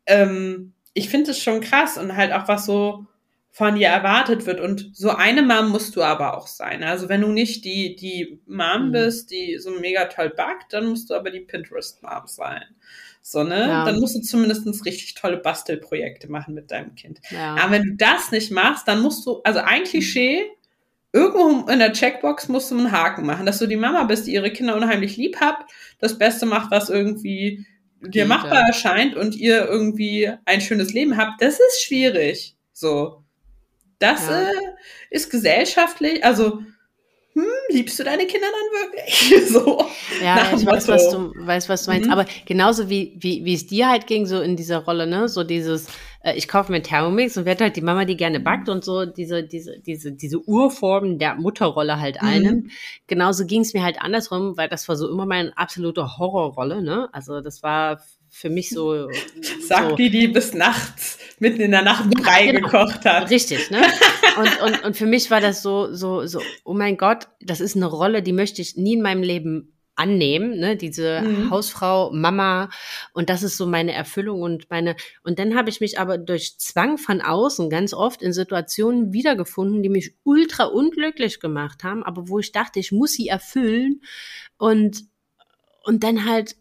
ähm, 0.06 0.74
ich 0.94 1.08
finde 1.08 1.30
es 1.30 1.40
schon 1.42 1.61
krass 1.61 1.98
und 1.98 2.16
halt 2.16 2.32
auch 2.32 2.48
was 2.48 2.66
so 2.66 3.06
von 3.50 3.74
dir 3.76 3.88
erwartet 3.88 4.46
wird. 4.46 4.61
Und 4.61 4.90
so 4.96 5.11
eine 5.11 5.42
Mom 5.42 5.70
musst 5.70 5.94
du 5.96 6.02
aber 6.02 6.37
auch 6.38 6.46
sein. 6.46 6.82
Also 6.82 7.08
wenn 7.08 7.20
du 7.20 7.28
nicht 7.28 7.64
die, 7.64 7.96
die 7.96 8.40
Mom 8.46 8.88
Mhm. 8.88 8.92
bist, 8.92 9.30
die 9.30 9.58
so 9.58 9.70
mega 9.72 10.06
toll 10.06 10.30
backt, 10.30 10.72
dann 10.72 10.87
musst 10.87 11.11
du 11.11 11.14
aber 11.14 11.30
die 11.30 11.40
Pinterest-Mom 11.40 12.26
sein. 12.26 12.64
So, 13.20 13.44
ne? 13.44 13.68
Ja. 13.68 13.85
Dann 13.85 14.00
musst 14.00 14.16
du 14.16 14.20
zumindest 14.20 14.66
richtig 14.87 15.14
tolle 15.14 15.37
Bastelprojekte 15.37 16.30
machen 16.30 16.54
mit 16.54 16.70
deinem 16.70 16.94
Kind. 16.94 17.20
Ja. 17.30 17.56
Aber 17.56 17.72
wenn 17.72 17.85
du 17.85 17.94
das 17.96 18.30
nicht 18.32 18.50
machst, 18.50 18.88
dann 18.88 19.00
musst 19.02 19.24
du, 19.26 19.40
also 19.44 19.61
ein 19.61 19.85
Klischee, 19.85 20.44
irgendwo 21.12 21.70
in 21.70 21.79
der 21.79 21.92
Checkbox 21.92 22.48
musst 22.48 22.70
du 22.70 22.79
einen 22.79 22.92
Haken 22.92 23.27
machen, 23.27 23.46
dass 23.46 23.59
du 23.59 23.66
die 23.66 23.77
Mama 23.77 24.05
bist, 24.05 24.27
die 24.27 24.33
ihre 24.33 24.51
Kinder 24.51 24.77
unheimlich 24.77 25.16
lieb 25.16 25.40
hat, 25.40 25.59
das 25.98 26.18
Beste 26.18 26.46
macht, 26.46 26.70
was 26.70 26.88
irgendwie 26.88 27.66
dir 28.01 28.27
machbar 28.27 28.61
ja. 28.61 28.66
erscheint 28.66 29.14
und 29.14 29.37
ihr 29.37 29.66
irgendwie 29.66 30.31
ein 30.44 30.61
schönes 30.61 30.92
Leben 30.92 31.16
habt, 31.16 31.40
das 31.40 31.61
ist 31.61 31.85
schwierig. 31.85 32.57
So. 32.72 33.22
Das 33.98 34.29
Ja. 34.29 34.48
äh, 34.48 34.53
ist 35.11 35.31
gesellschaftlich, 35.31 36.25
also, 36.25 36.61
hm, 37.35 37.44
liebst 37.70 37.98
du 37.98 38.05
deine 38.05 38.27
Kinder 38.27 38.48
dann 38.48 38.90
wirklich? 38.90 39.48
so. 39.48 39.87
Ja, 40.22 40.53
ich 40.55 40.66
weiß, 40.66 40.88
was 40.88 41.11
du, 41.11 41.33
weiß, 41.37 41.68
was 41.68 41.85
du 41.85 41.90
meinst. 41.92 42.07
Mhm. 42.07 42.12
Aber 42.12 42.27
genauso 42.46 42.90
wie, 42.90 43.16
wie, 43.18 43.44
wie 43.44 43.55
es 43.55 43.66
dir 43.66 43.88
halt 43.88 44.07
ging, 44.07 44.27
so 44.27 44.40
in 44.40 44.57
dieser 44.57 44.79
Rolle, 44.79 45.07
ne, 45.07 45.29
so 45.29 45.44
dieses, 45.44 45.87
äh, 46.22 46.35
ich 46.37 46.48
kaufe 46.48 46.72
mir 46.72 46.82
Thermomix 46.82 47.37
und 47.37 47.44
werde 47.44 47.64
halt 47.64 47.76
die 47.76 47.82
Mama, 47.82 48.04
die 48.04 48.16
gerne 48.16 48.40
backt 48.40 48.68
und 48.68 48.85
so 48.85 49.06
diese, 49.06 49.42
diese, 49.42 49.78
diese, 49.80 50.12
diese 50.12 50.40
Urform 50.40 51.18
der 51.18 51.35
Mutterrolle 51.37 52.00
halt 52.00 52.20
Mhm. 52.22 52.28
einnimmt. 52.28 52.72
Genauso 53.06 53.46
ging 53.46 53.62
es 53.62 53.74
mir 53.74 53.82
halt 53.82 54.00
andersrum, 54.00 54.56
weil 54.56 54.68
das 54.68 54.88
war 54.88 54.96
so 54.96 55.08
immer 55.08 55.26
meine 55.26 55.56
absolute 55.56 56.18
Horrorrolle, 56.18 56.82
ne? 56.82 57.08
Also 57.12 57.40
das 57.40 57.62
war 57.62 58.00
für 58.28 58.48
mich 58.48 58.70
so. 58.70 59.08
Sagt 59.61 59.90
so, 59.90 59.96
die, 59.96 60.11
die 60.11 60.28
bis 60.28 60.54
nachts, 60.54 61.18
mitten 61.38 61.61
in 61.61 61.70
der 61.70 61.82
Nacht 61.82 62.08
Brei 62.11 62.46
genau. 62.46 62.68
gekocht 62.68 63.04
hat. 63.04 63.30
Richtig, 63.30 63.70
ne? 63.70 63.82
Und, 64.38 64.62
und, 64.62 64.85
und 64.85 64.96
für 64.96 65.04
mich 65.04 65.30
war 65.30 65.42
das 65.42 65.61
so, 65.61 65.92
so, 65.92 66.24
so, 66.24 66.40
oh 66.64 66.72
mein 66.72 66.96
Gott, 66.96 67.28
das 67.42 67.61
ist 67.61 67.76
eine 67.76 67.85
Rolle, 67.85 68.22
die 68.22 68.32
möchte 68.32 68.62
ich 68.62 68.78
nie 68.78 68.94
in 68.94 69.02
meinem 69.02 69.22
Leben 69.22 69.76
annehmen, 69.94 70.59
ne? 70.59 70.76
Diese 70.76 71.22
Mhm. 71.22 71.50
Hausfrau, 71.50 72.11
Mama 72.12 72.70
und 73.12 73.28
das 73.28 73.42
ist 73.42 73.57
so 73.57 73.66
meine 73.66 73.92
Erfüllung 73.92 74.42
und 74.42 74.70
meine 74.70 74.96
und 75.22 75.38
dann 75.38 75.55
habe 75.55 75.68
ich 75.70 75.81
mich 75.81 75.98
aber 75.98 76.18
durch 76.18 76.59
Zwang 76.59 76.98
von 76.98 77.20
außen 77.20 77.68
ganz 77.70 77.92
oft 77.92 78.22
in 78.22 78.33
Situationen 78.33 79.12
wiedergefunden, 79.12 79.83
die 79.83 79.88
mich 79.90 80.14
ultra 80.24 80.64
unglücklich 80.64 81.40
gemacht 81.40 81.85
haben, 81.85 82.02
aber 82.02 82.28
wo 82.28 82.38
ich 82.38 82.52
dachte, 82.52 82.81
ich 82.81 82.92
muss 82.92 83.12
sie 83.12 83.28
erfüllen 83.28 84.00
und 84.57 85.05
und 85.85 86.05
dann 86.05 86.24
halt 86.24 86.57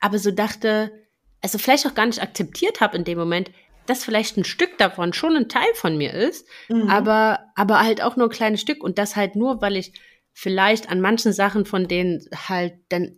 aber 0.00 0.18
so 0.18 0.30
dachte, 0.30 0.92
also 1.40 1.58
vielleicht 1.58 1.86
auch 1.86 1.94
gar 1.94 2.06
nicht 2.06 2.22
akzeptiert 2.22 2.80
habe 2.80 2.96
in 2.96 3.04
dem 3.04 3.18
Moment, 3.18 3.50
dass 3.86 4.04
vielleicht 4.04 4.36
ein 4.36 4.44
Stück 4.44 4.76
davon 4.78 5.12
schon 5.12 5.34
ein 5.34 5.48
Teil 5.48 5.72
von 5.74 5.96
mir 5.96 6.12
ist, 6.12 6.46
Mhm. 6.68 6.90
aber, 6.90 7.40
aber 7.56 7.80
halt 7.80 8.02
auch 8.02 8.16
nur 8.16 8.26
ein 8.26 8.30
kleines 8.32 8.60
Stück 8.60 8.84
und 8.84 8.98
das 8.98 9.16
halt 9.16 9.34
nur, 9.34 9.60
weil 9.62 9.76
ich 9.76 9.92
vielleicht 10.40 10.88
an 10.88 11.00
manchen 11.00 11.32
Sachen, 11.32 11.64
von 11.64 11.88
denen 11.88 12.24
halt 12.48 12.74
dann 12.90 13.16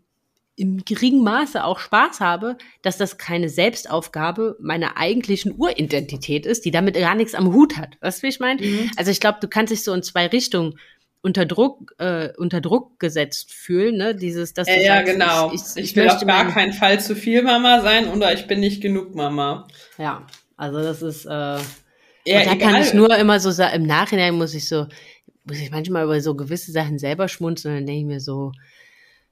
im 0.57 0.87
geringen 0.87 1.23
Maße 1.23 1.63
auch 1.63 1.79
Spaß 1.79 2.21
habe, 2.21 2.57
dass 2.81 2.97
das 2.97 3.19
keine 3.19 3.51
Selbstaufgabe 3.51 4.57
meiner 4.59 4.97
eigentlichen 4.97 5.53
Uridentität 5.53 6.47
ist, 6.47 6.65
die 6.65 6.71
damit 6.71 6.95
gar 6.95 7.15
nichts 7.15 7.35
am 7.35 7.53
Hut 7.53 7.77
hat. 7.77 7.99
Weißt 8.01 8.21
du, 8.21 8.23
wie 8.23 8.31
ich 8.31 8.41
meine? 8.41 8.63
Mhm. 8.63 8.91
Also 8.97 9.11
ich 9.11 9.21
glaube, 9.21 9.37
du 9.43 9.49
kannst 9.49 9.71
dich 9.71 9.85
so 9.85 9.93
in 9.93 10.03
zwei 10.03 10.29
Richtungen 10.29 10.79
unter 11.21 11.45
Druck, 11.45 11.95
äh, 11.99 12.31
unter 12.39 12.63
Druck 12.63 12.99
gesetzt 12.99 13.53
fühlen, 13.53 13.99
ne? 13.99 14.15
Dieses, 14.15 14.55
dass 14.55 14.67
ja, 14.67 14.75
du 14.75 14.81
ja, 14.81 14.95
sagst, 14.95 15.13
genau. 15.13 15.53
ich, 15.53 15.61
ich, 15.77 15.91
ich 15.91 15.97
will 15.97 16.09
auf 16.09 16.25
gar 16.25 16.49
keinen 16.51 16.73
Fall 16.73 17.01
zu 17.01 17.15
viel 17.15 17.43
Mama 17.43 17.83
sein 17.83 18.09
oder 18.09 18.33
ich 18.33 18.47
bin 18.47 18.61
nicht 18.61 18.81
genug 18.81 19.15
Mama. 19.15 19.69
Ja, 19.99 20.27
also 20.57 20.79
das 20.79 21.03
ist, 21.03 21.27
äh, 21.27 21.29
Ja, 21.29 21.59
und 21.59 22.47
da 22.47 22.57
kann 22.57 22.81
ich 22.81 22.95
nur 22.95 23.15
immer 23.15 23.41
so 23.41 23.51
sagen, 23.51 23.75
im 23.77 23.87
Nachhinein 23.87 24.35
muss 24.35 24.55
ich 24.55 24.67
so, 24.67 24.87
muss 25.45 25.59
ich 25.59 25.71
manchmal 25.71 26.05
über 26.05 26.21
so 26.21 26.35
gewisse 26.35 26.73
Sachen 26.73 26.99
selber 26.99 27.29
schmunzeln, 27.29 27.75
dann 27.77 27.87
denke 27.87 28.01
ich 28.01 28.07
mir 28.07 28.21
so, 28.21 28.53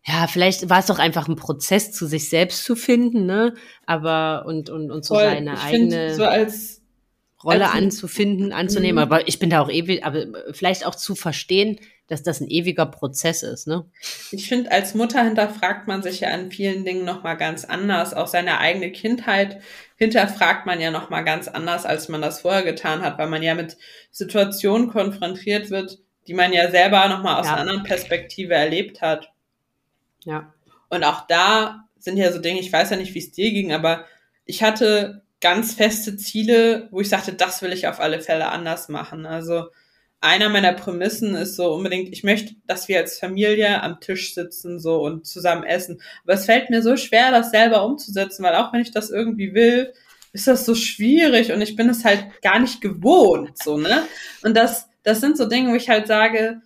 ja, 0.05 0.27
vielleicht 0.27 0.71
war 0.71 0.79
es 0.79 0.87
doch 0.87 0.99
einfach 0.99 1.29
ein 1.29 1.37
Prozess, 1.37 1.93
zu 1.93 2.07
sich 2.07 2.31
selbst 2.31 2.65
zu 2.65 2.77
finden, 2.77 3.27
ne? 3.27 3.55
Aber 3.85 4.45
und, 4.47 4.71
und, 4.71 4.91
und 4.91 5.05
so 5.05 5.15
Voll, 5.15 5.25
seine 5.25 5.61
eigene 5.61 6.15
so 6.15 6.25
als 6.25 6.81
Rolle 7.43 7.67
als- 7.67 7.75
anzufinden, 7.75 8.53
anzunehmen. 8.53 9.05
Mhm. 9.05 9.13
Aber 9.13 9.29
ich 9.29 9.39
bin 9.39 9.51
da 9.51 9.61
auch 9.61 9.71
ewig, 9.71 10.05
aber 10.05 10.27
vielleicht 10.53 10.87
auch 10.87 10.95
zu 10.95 11.15
verstehen, 11.15 11.79
dass 12.07 12.23
das 12.23 12.41
ein 12.41 12.49
ewiger 12.49 12.87
Prozess 12.87 13.43
ist, 13.43 13.67
ne? 13.67 13.85
Ich 14.31 14.49
finde, 14.49 14.73
als 14.73 14.95
Mutter 14.95 15.23
hinterfragt 15.23 15.89
man 15.89 16.03
sich 16.03 16.21
ja 16.21 16.31
an 16.31 16.51
vielen 16.51 16.85
Dingen 16.87 17.05
nochmal 17.05 17.37
ganz 17.37 17.67
anders. 17.67 18.15
Auch 18.15 18.29
seine 18.29 18.59
eigene 18.59 18.91
Kindheit 18.93 19.61
hinterfragt 19.99 20.65
man 20.65 20.81
ja 20.81 20.91
nochmal 20.91 21.25
ganz 21.25 21.49
anders, 21.49 21.85
als 21.85 22.09
man 22.09 22.23
das 22.23 22.41
vorher 22.41 22.63
getan 22.63 23.03
hat, 23.03 23.19
weil 23.19 23.29
man 23.29 23.43
ja 23.43 23.55
mit 23.55 23.77
Situationen 24.13 24.89
konfrontiert 24.91 25.71
wird, 25.71 25.99
die 26.29 26.35
man 26.35 26.53
ja 26.53 26.71
selber 26.71 27.07
nochmal 27.09 27.41
aus 27.41 27.47
Ja. 27.47 27.53
einer 27.53 27.63
anderen 27.63 27.83
Perspektive 27.83 28.55
erlebt 28.55 29.03
hat. 29.03 29.33
Ja. 30.25 30.55
Und 30.89 31.03
auch 31.05 31.27
da 31.27 31.85
sind 31.99 32.17
ja 32.17 32.31
so 32.31 32.39
Dinge, 32.39 32.61
ich 32.61 32.73
weiß 32.73 32.91
ja 32.91 32.97
nicht, 32.97 33.15
wie 33.15 33.19
es 33.19 33.33
dir 33.33 33.51
ging, 33.53 33.73
aber 33.73 34.05
ich 34.45 34.63
hatte 34.63 35.23
ganz 35.41 35.75
feste 35.75 36.17
Ziele, 36.17 36.89
wo 36.93 37.01
ich 37.01 37.09
sagte, 37.09 37.33
das 37.33 37.61
will 37.63 37.73
ich 37.73 37.89
auf 37.89 37.99
alle 38.01 38.21
Fälle 38.21 38.49
anders 38.49 38.89
machen. 38.89 39.27
Also 39.27 39.69
einer 40.21 40.49
meiner 40.49 40.73
Prämissen 40.73 41.35
ist 41.37 41.57
so 41.57 41.73
unbedingt, 41.75 42.09
ich 42.13 42.25
möchte, 42.25 42.55
dass 42.67 42.89
wir 42.89 42.99
als 42.99 43.19
Familie 43.19 43.83
am 43.83 44.01
Tisch 44.01 44.35
sitzen 44.35 44.81
so 44.81 45.01
und 45.03 45.27
zusammen 45.27 45.63
essen. 45.65 46.01
Aber 46.25 46.33
es 46.35 46.47
fällt 46.47 46.71
mir 46.71 46.83
so 46.83 46.97
schwer, 46.97 47.31
das 47.31 47.51
selber 47.51 47.85
umzusetzen, 47.85 48.43
weil 48.43 48.57
auch 48.57 48.73
wenn 48.73 48.81
ich 48.81 48.91
das 48.91 49.11
irgendwie 49.11 49.55
will, 49.55 49.93
ist 50.33 50.49
das 50.49 50.67
so 50.67 50.75
schwierig 50.75 51.53
und 51.53 51.61
ich 51.61 51.77
bin 51.77 51.89
es 51.89 52.05
halt 52.05 52.43
gar 52.43 52.59
nicht 52.59 52.81
gewohnt, 52.81 53.57
so, 53.63 53.79
ne? 53.79 54.03
Und 54.43 54.57
das, 54.57 54.89
das 55.03 55.21
sind 55.21 55.37
so 55.39 55.47
Dinge, 55.49 55.71
wo 55.71 55.75
ich 55.75 55.89
halt 55.89 56.07
sage, 56.07 56.61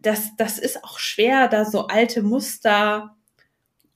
das, 0.00 0.34
das 0.36 0.58
ist 0.58 0.82
auch 0.82 0.98
schwer, 0.98 1.48
da 1.48 1.64
so 1.64 1.86
alte 1.86 2.22
Muster 2.22 3.16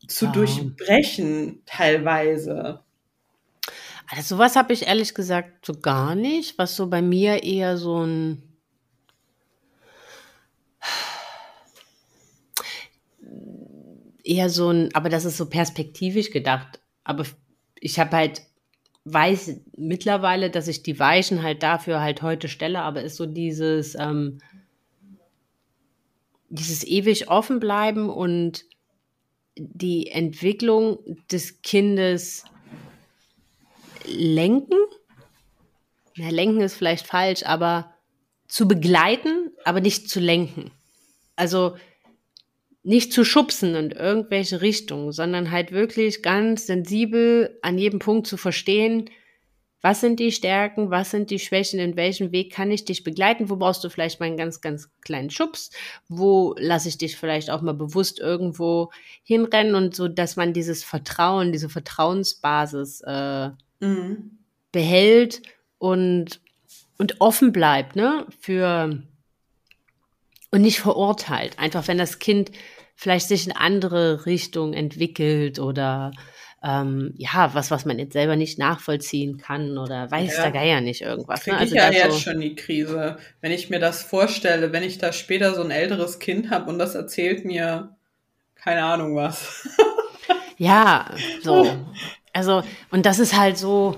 zu 0.07 0.27
Ja. 0.27 0.33
durchbrechen, 0.33 1.63
teilweise. 1.67 2.81
Also 4.11 4.37
sowas 4.37 4.55
habe 4.55 4.73
ich 4.75 4.87
ehrlich 4.87 5.15
gesagt 5.15 5.65
so 5.65 5.73
gar 5.81 6.15
nicht, 6.15 6.59
was 6.59 6.77
so 6.77 6.89
bei 6.89 7.01
mir 7.03 7.43
eher 7.43 7.79
so 7.79 8.05
ein 8.05 8.43
eher 14.25 14.49
so 14.51 14.71
ein, 14.71 14.95
aber 14.95 15.09
das 15.09 15.25
ist 15.25 15.37
so 15.37 15.47
perspektivisch 15.47 16.31
gedacht. 16.31 16.81
Aber 17.05 17.25
ich 17.79 17.99
habe 17.99 18.17
halt 18.17 18.43
weiß 19.05 19.61
mittlerweile, 19.77 20.51
dass 20.51 20.67
ich 20.67 20.83
die 20.83 20.99
Weichen 20.99 21.43
halt 21.43 21.63
dafür 21.63 22.01
halt 22.01 22.23
heute 22.23 22.49
stelle, 22.49 22.81
aber 22.81 23.03
ist 23.03 23.17
so 23.17 23.27
dieses 23.27 23.95
ähm, 23.95 24.39
dieses 26.49 26.85
ewig 26.85 27.29
offen 27.29 27.61
bleiben 27.61 28.09
und 28.09 28.65
die 29.57 30.09
Entwicklung 30.09 30.99
des 31.31 31.63
Kindes 31.63 32.45
lenken. 34.07 34.79
Ja, 36.17 36.29
lenken 36.29 36.61
ist 36.61 36.75
vielleicht 36.75 37.07
falsch, 37.07 37.43
aber 37.45 37.93
zu 38.47 38.69
begleiten, 38.69 39.51
aber 39.65 39.81
nicht 39.81 40.09
zu 40.09 40.21
lenken. 40.21 40.71
Also 41.35 41.77
nicht 42.85 43.13
zu 43.13 43.25
schubsen 43.25 43.75
in 43.75 43.91
irgendwelche 43.91 44.61
Richtungen, 44.61 45.11
sondern 45.11 45.51
halt 45.51 45.73
wirklich 45.73 46.23
ganz 46.23 46.67
sensibel 46.67 47.59
an 47.63 47.79
jedem 47.79 47.99
Punkt 47.99 48.27
zu 48.27 48.37
verstehen, 48.37 49.11
was 49.81 50.01
sind 50.01 50.19
die 50.19 50.33
Stärken, 50.33 50.91
was 50.91 51.11
sind 51.11 51.31
die 51.31 51.39
Schwächen, 51.39 51.79
in 51.79 51.97
welchem 51.97 52.33
Weg 52.33 52.53
kann 52.53 52.71
ich 52.71 52.87
dich 52.87 53.05
begleiten, 53.05 53.51
wo 53.51 53.57
brauchst 53.57 53.85
du 53.85 53.91
vielleicht 53.91 54.19
mal 54.19 54.27
einen 54.27 54.39
ganz, 54.39 54.63
ganz 54.63 54.89
kleinen 55.03 55.29
Schubs, 55.29 55.71
wo 56.09 56.55
lasse 56.59 56.89
ich 56.89 56.97
dich 56.97 57.17
vielleicht 57.17 57.51
auch 57.51 57.61
mal 57.61 57.75
bewusst 57.75 58.19
irgendwo 58.19 58.91
hinrennen 59.25 59.75
und 59.75 59.95
so, 59.95 60.09
dass 60.09 60.37
man 60.37 60.55
dieses 60.55 60.85
Vertrauen, 60.85 61.53
diese 61.53 61.69
Vertrauensbasis 61.69 63.03
äh, 63.03 63.51
Mhm. 63.81 64.39
behält 64.73 65.43
und, 65.79 66.41
und 66.97 67.21
offen 67.21 67.53
bleibt, 67.53 67.97
ne, 67.97 68.27
für 68.41 69.03
und 70.51 70.63
nicht 70.63 70.81
verurteilt. 70.81 71.59
Einfach 71.59 71.89
wenn 71.89 71.99
das 71.99 72.19
Kind 72.19 72.53
vielleicht 72.95 73.29
sich 73.29 73.47
in 73.47 73.53
andere 73.53 74.27
Richtung 74.27 74.73
entwickelt 74.73 75.59
oder 75.59 76.13
ähm, 76.63 77.13
ja, 77.19 77.51
was, 77.53 77.71
was 77.71 77.85
man 77.85 77.99
jetzt 77.99 78.15
selber 78.15 78.37
nicht 78.37 78.59
nachvollziehen 78.59 79.37
kann 79.37 79.77
oder 79.77 80.11
weiß 80.11 80.37
Ja. 80.37 80.43
der 80.45 80.53
Geier 80.53 80.81
nicht 80.81 81.03
irgendwas. 81.03 81.43
Kriege 81.43 81.57
Ne? 81.57 81.61
Also 81.61 81.75
ich 81.75 81.81
ja 81.83 81.91
jetzt 81.91 82.13
so, 82.13 82.19
schon 82.19 82.41
die 82.41 82.55
Krise, 82.55 83.19
wenn 83.43 83.53
ich 83.53 83.69
mir 83.69 83.81
das 83.81 84.03
vorstelle, 84.03 84.73
wenn 84.73 84.83
ich 84.83 84.97
da 84.97 85.13
später 85.13 85.55
so 85.55 85.63
ein 85.63 85.71
älteres 85.71 86.19
Kind 86.19 86.51
habe 86.51 86.71
und 86.71 86.79
das 86.79 86.95
erzählt 86.95 87.45
mir 87.45 87.95
keine 88.55 88.83
Ahnung 88.83 89.15
was. 89.15 89.69
ja, 90.57 91.11
so. 91.43 91.67
Also, 92.33 92.63
und 92.91 93.05
das 93.05 93.19
ist 93.19 93.37
halt 93.37 93.59
so, 93.59 93.97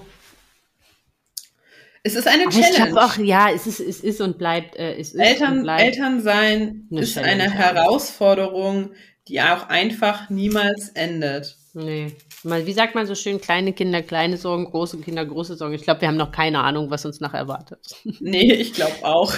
Es 2.07 2.15
ist 2.15 2.29
eine 2.29 2.45
aber 2.45 2.53
ich 2.53 2.61
Challenge. 2.61 2.93
glaube 2.93 3.05
auch, 3.05 3.19
ja, 3.19 3.51
es 3.53 3.67
ist, 3.67 3.81
es 3.81 3.99
ist 4.01 4.21
und 4.21 4.39
bleibt, 4.39 4.77
äh, 4.77 4.95
es 4.95 5.09
ist 5.09 5.15
und 5.17 5.21
Eltern, 5.23 5.63
bleibt. 5.65 5.83
Elternsein 5.83 6.87
Eine 6.89 7.01
ist 7.01 7.15
Challenge, 7.15 7.43
eine. 7.43 7.51
Herausforderung, 7.51 8.91
die 9.27 9.41
auch 9.41 9.69
einfach 9.69 10.31
niemals 10.31 10.91
endet. 10.91 11.57
Nee. 11.75 12.13
Mal, 12.45 12.65
wie 12.65 12.73
sagt 12.73 12.95
man 12.95 13.07
so 13.09 13.17
schön, 13.17 13.41
kleine 13.41 13.73
Kinder, 13.73 14.03
kleine 14.03 14.37
Sorgen, 14.37 14.67
große 14.67 14.99
Kinder, 14.99 15.27
große 15.27 15.57
Sorgen. 15.57 15.75
Ich 15.75 15.83
glaube, 15.83 16.03
wir 16.03 16.07
haben 16.07 16.17
noch 16.17 16.31
keine 16.31 16.61
Ahnung, 16.61 16.91
was 16.91 17.05
uns 17.05 17.19
nachher 17.19 17.41
erwartet. 17.41 17.81
Nee, 18.21 18.53
ich 18.53 18.73
glaube 18.73 18.95
auch. 19.03 19.35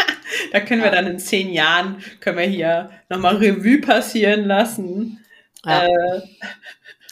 da 0.52 0.60
können 0.60 0.82
wir 0.82 0.90
dann 0.90 1.06
in 1.06 1.18
zehn 1.18 1.50
Jahren, 1.54 2.02
können 2.20 2.36
wir 2.36 2.44
hier 2.44 2.90
nochmal 3.08 3.36
Revue 3.36 3.80
passieren 3.80 4.44
lassen. 4.44 5.24
Ja. 5.64 5.86
Äh, 5.86 6.20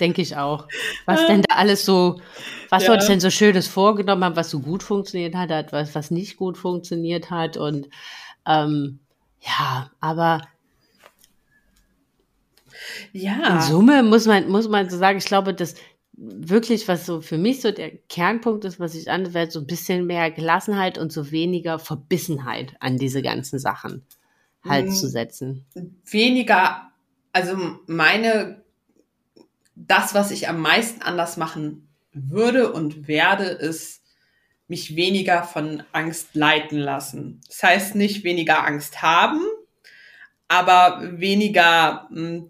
Denke 0.01 0.23
ich 0.23 0.37
auch. 0.37 0.69
Was 1.07 1.27
denn 1.27 1.43
da 1.43 1.57
alles 1.57 1.85
so, 1.85 2.21
was 2.71 2.83
wir 2.83 2.89
Ja. 2.89 2.95
uns 2.95 3.07
denn 3.07 3.21
so 3.21 3.31
Schönes 3.31 3.67
vorgenommen 3.67 4.25
haben, 4.25 4.37
was 4.37 4.51
so 4.51 4.61
gut 4.61 4.83
funktioniert 4.83 5.35
hat, 5.35 5.73
was, 5.73 5.95
was 5.95 6.11
nicht 6.11 6.37
gut 6.37 6.57
funktioniert 6.59 7.31
hat. 7.31 7.57
Und 7.57 7.89
ähm, 8.47 9.01
ja, 9.41 9.91
aber 10.01 10.43
in 13.13 13.21
ja, 13.21 13.61
Summe 13.61 14.03
muss 14.03 14.27
man, 14.27 14.49
muss 14.49 14.69
man 14.69 14.89
so 14.89 14.99
sagen, 14.99 15.19
ich 15.19 15.25
glaube, 15.25 15.55
dass 15.55 15.75
wirklich, 16.13 16.89
was 16.89 17.07
so 17.07 17.21
für 17.21 17.39
mich 17.39 17.61
so 17.61 17.71
der 17.71 17.91
Kernpunkt 18.09 18.65
ist, 18.65 18.81
was 18.81 18.95
ich 18.95 19.11
anwende, 19.11 19.51
so 19.51 19.61
ein 19.61 19.67
bisschen 19.67 20.07
mehr 20.07 20.31
Gelassenheit 20.31 20.99
und 20.99 21.13
so 21.13 21.31
weniger 21.31 21.79
Verbissenheit 21.79 22.75
an 22.81 22.99
diese 22.99 23.23
ganzen 23.23 23.59
Sachen 23.59 24.05
halt 24.65 24.87
Mhm. 24.87 24.93
zu 24.93 25.09
setzen. 25.09 25.65
weniger, 26.11 26.91
also 27.33 27.57
meine, 27.87 28.63
das, 29.87 30.15
was 30.15 30.31
ich 30.31 30.49
am 30.49 30.61
meisten 30.61 31.03
anders 31.03 31.37
machen 31.37 31.89
würde 32.13 32.73
und 32.73 33.07
werde, 33.09 33.45
ist 33.45 34.03
mich 34.67 34.97
weniger 34.97 35.45
von 35.45 35.83
Angst 35.93 36.35
leiten 36.35 36.79
lassen. 36.79 37.41
Das 37.47 37.63
heißt 37.63 37.95
nicht 37.95 38.25
weniger 38.25 38.67
Angst 38.67 39.03
haben, 39.03 39.41
aber 40.49 41.01
weniger 41.21 42.09
mh, 42.11 42.45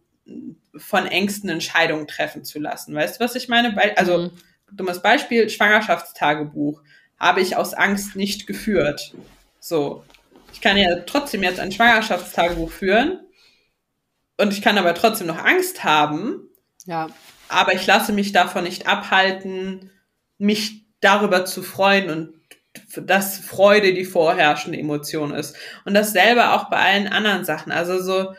von 0.76 1.06
Ängsten 1.06 1.48
Entscheidungen 1.50 2.06
treffen 2.06 2.44
zu 2.44 2.58
lassen. 2.58 2.94
Weißt 2.94 3.20
du, 3.20 3.24
was 3.24 3.34
ich 3.34 3.48
meine? 3.48 3.76
Also, 3.96 4.18
Mhm. 4.18 4.30
dummes 4.72 5.02
Beispiel, 5.02 5.48
Schwangerschaftstagebuch 5.48 6.82
habe 7.18 7.40
ich 7.40 7.56
aus 7.56 7.74
Angst 7.74 8.16
nicht 8.16 8.46
geführt. 8.46 9.14
So. 9.60 10.04
Ich 10.52 10.60
kann 10.60 10.76
ja 10.76 11.00
trotzdem 11.00 11.42
jetzt 11.42 11.60
ein 11.60 11.72
Schwangerschaftstagebuch 11.72 12.70
führen 12.70 13.20
und 14.38 14.52
ich 14.52 14.62
kann 14.62 14.78
aber 14.78 14.94
trotzdem 14.94 15.26
noch 15.26 15.38
Angst 15.44 15.84
haben, 15.84 16.48
Ja. 16.88 17.08
aber 17.50 17.74
ich 17.74 17.86
lasse 17.86 18.12
mich 18.12 18.32
davon 18.32 18.64
nicht 18.64 18.86
abhalten, 18.86 19.90
mich 20.38 20.86
darüber 21.00 21.44
zu 21.44 21.62
freuen 21.62 22.08
und 22.08 22.32
dass 22.96 23.38
Freude 23.38 23.92
die 23.92 24.06
vorherrschende 24.06 24.78
Emotion 24.78 25.34
ist. 25.34 25.54
Und 25.84 25.94
dasselbe 25.94 26.52
auch 26.52 26.70
bei 26.70 26.78
allen 26.78 27.08
anderen 27.08 27.44
Sachen. 27.44 27.72
Also 27.72 28.00
so, 28.00 28.32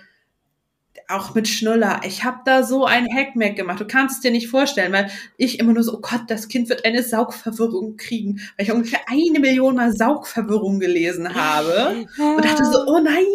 auch 1.08 1.36
mit 1.36 1.47
Schnuller. 1.47 2.02
Ich 2.06 2.24
habe 2.24 2.39
da 2.45 2.64
so 2.64 2.86
ein 2.86 3.08
Hackmack 3.14 3.56
gemacht. 3.56 3.80
Du 3.80 3.86
kannst 3.86 4.18
es 4.18 4.22
dir 4.22 4.32
nicht 4.32 4.47
vorstellen, 4.47 4.93
weil 4.93 5.10
ich 5.38 5.60
immer 5.60 5.74
nur 5.74 5.84
so, 5.84 5.97
oh 5.97 6.02
Gott, 6.02 6.24
das 6.28 6.47
Kind 6.47 6.70
wird 6.70 6.86
eine 6.86 7.04
Saugverwirrung 7.04 7.97
kriegen, 7.97 8.41
weil 8.58 8.66
ich 8.66 8.72
ungefähr 8.72 9.02
eine 9.08 9.39
Million 9.39 9.76
Mal 9.76 9.91
Saugverwirrung 9.91 10.80
gelesen 10.80 11.34
habe 11.34 12.06
und 12.18 12.45
dachte 12.45 12.66
so, 12.66 12.86
oh 12.86 13.00
nein, 13.00 13.26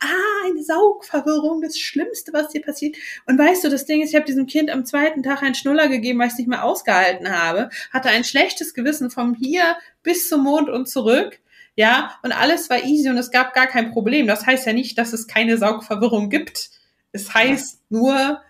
ah, 0.00 0.46
eine 0.46 0.62
Saugverwirrung, 0.62 1.60
das 1.60 1.78
Schlimmste, 1.78 2.32
was 2.32 2.48
dir 2.48 2.62
passiert. 2.62 2.96
Und 3.26 3.38
weißt 3.38 3.64
du, 3.64 3.68
das 3.68 3.86
Ding 3.86 4.02
ist, 4.02 4.10
ich 4.10 4.16
habe 4.16 4.26
diesem 4.26 4.46
Kind 4.46 4.70
am 4.70 4.84
zweiten 4.84 5.22
Tag 5.22 5.42
einen 5.42 5.54
Schnuller 5.54 5.88
gegeben, 5.88 6.18
weil 6.18 6.28
ich 6.28 6.32
es 6.34 6.38
nicht 6.38 6.48
mehr 6.48 6.64
ausgehalten 6.64 7.30
habe, 7.30 7.70
hatte 7.92 8.08
ein 8.08 8.24
schlechtes 8.24 8.74
Gewissen 8.74 9.10
vom 9.10 9.34
hier 9.34 9.76
bis 10.02 10.28
zum 10.28 10.44
Mond 10.44 10.68
und 10.68 10.88
zurück. 10.88 11.40
Ja, 11.76 12.18
und 12.22 12.32
alles 12.32 12.70
war 12.70 12.84
easy 12.84 13.08
und 13.08 13.18
es 13.18 13.30
gab 13.30 13.54
gar 13.54 13.68
kein 13.68 13.92
Problem. 13.92 14.26
Das 14.26 14.46
heißt 14.46 14.66
ja 14.66 14.72
nicht, 14.72 14.98
dass 14.98 15.12
es 15.12 15.28
keine 15.28 15.58
Saugverwirrung 15.58 16.28
gibt. 16.28 16.70
Es 17.12 17.32
heißt 17.34 17.82
nur, 17.90 18.42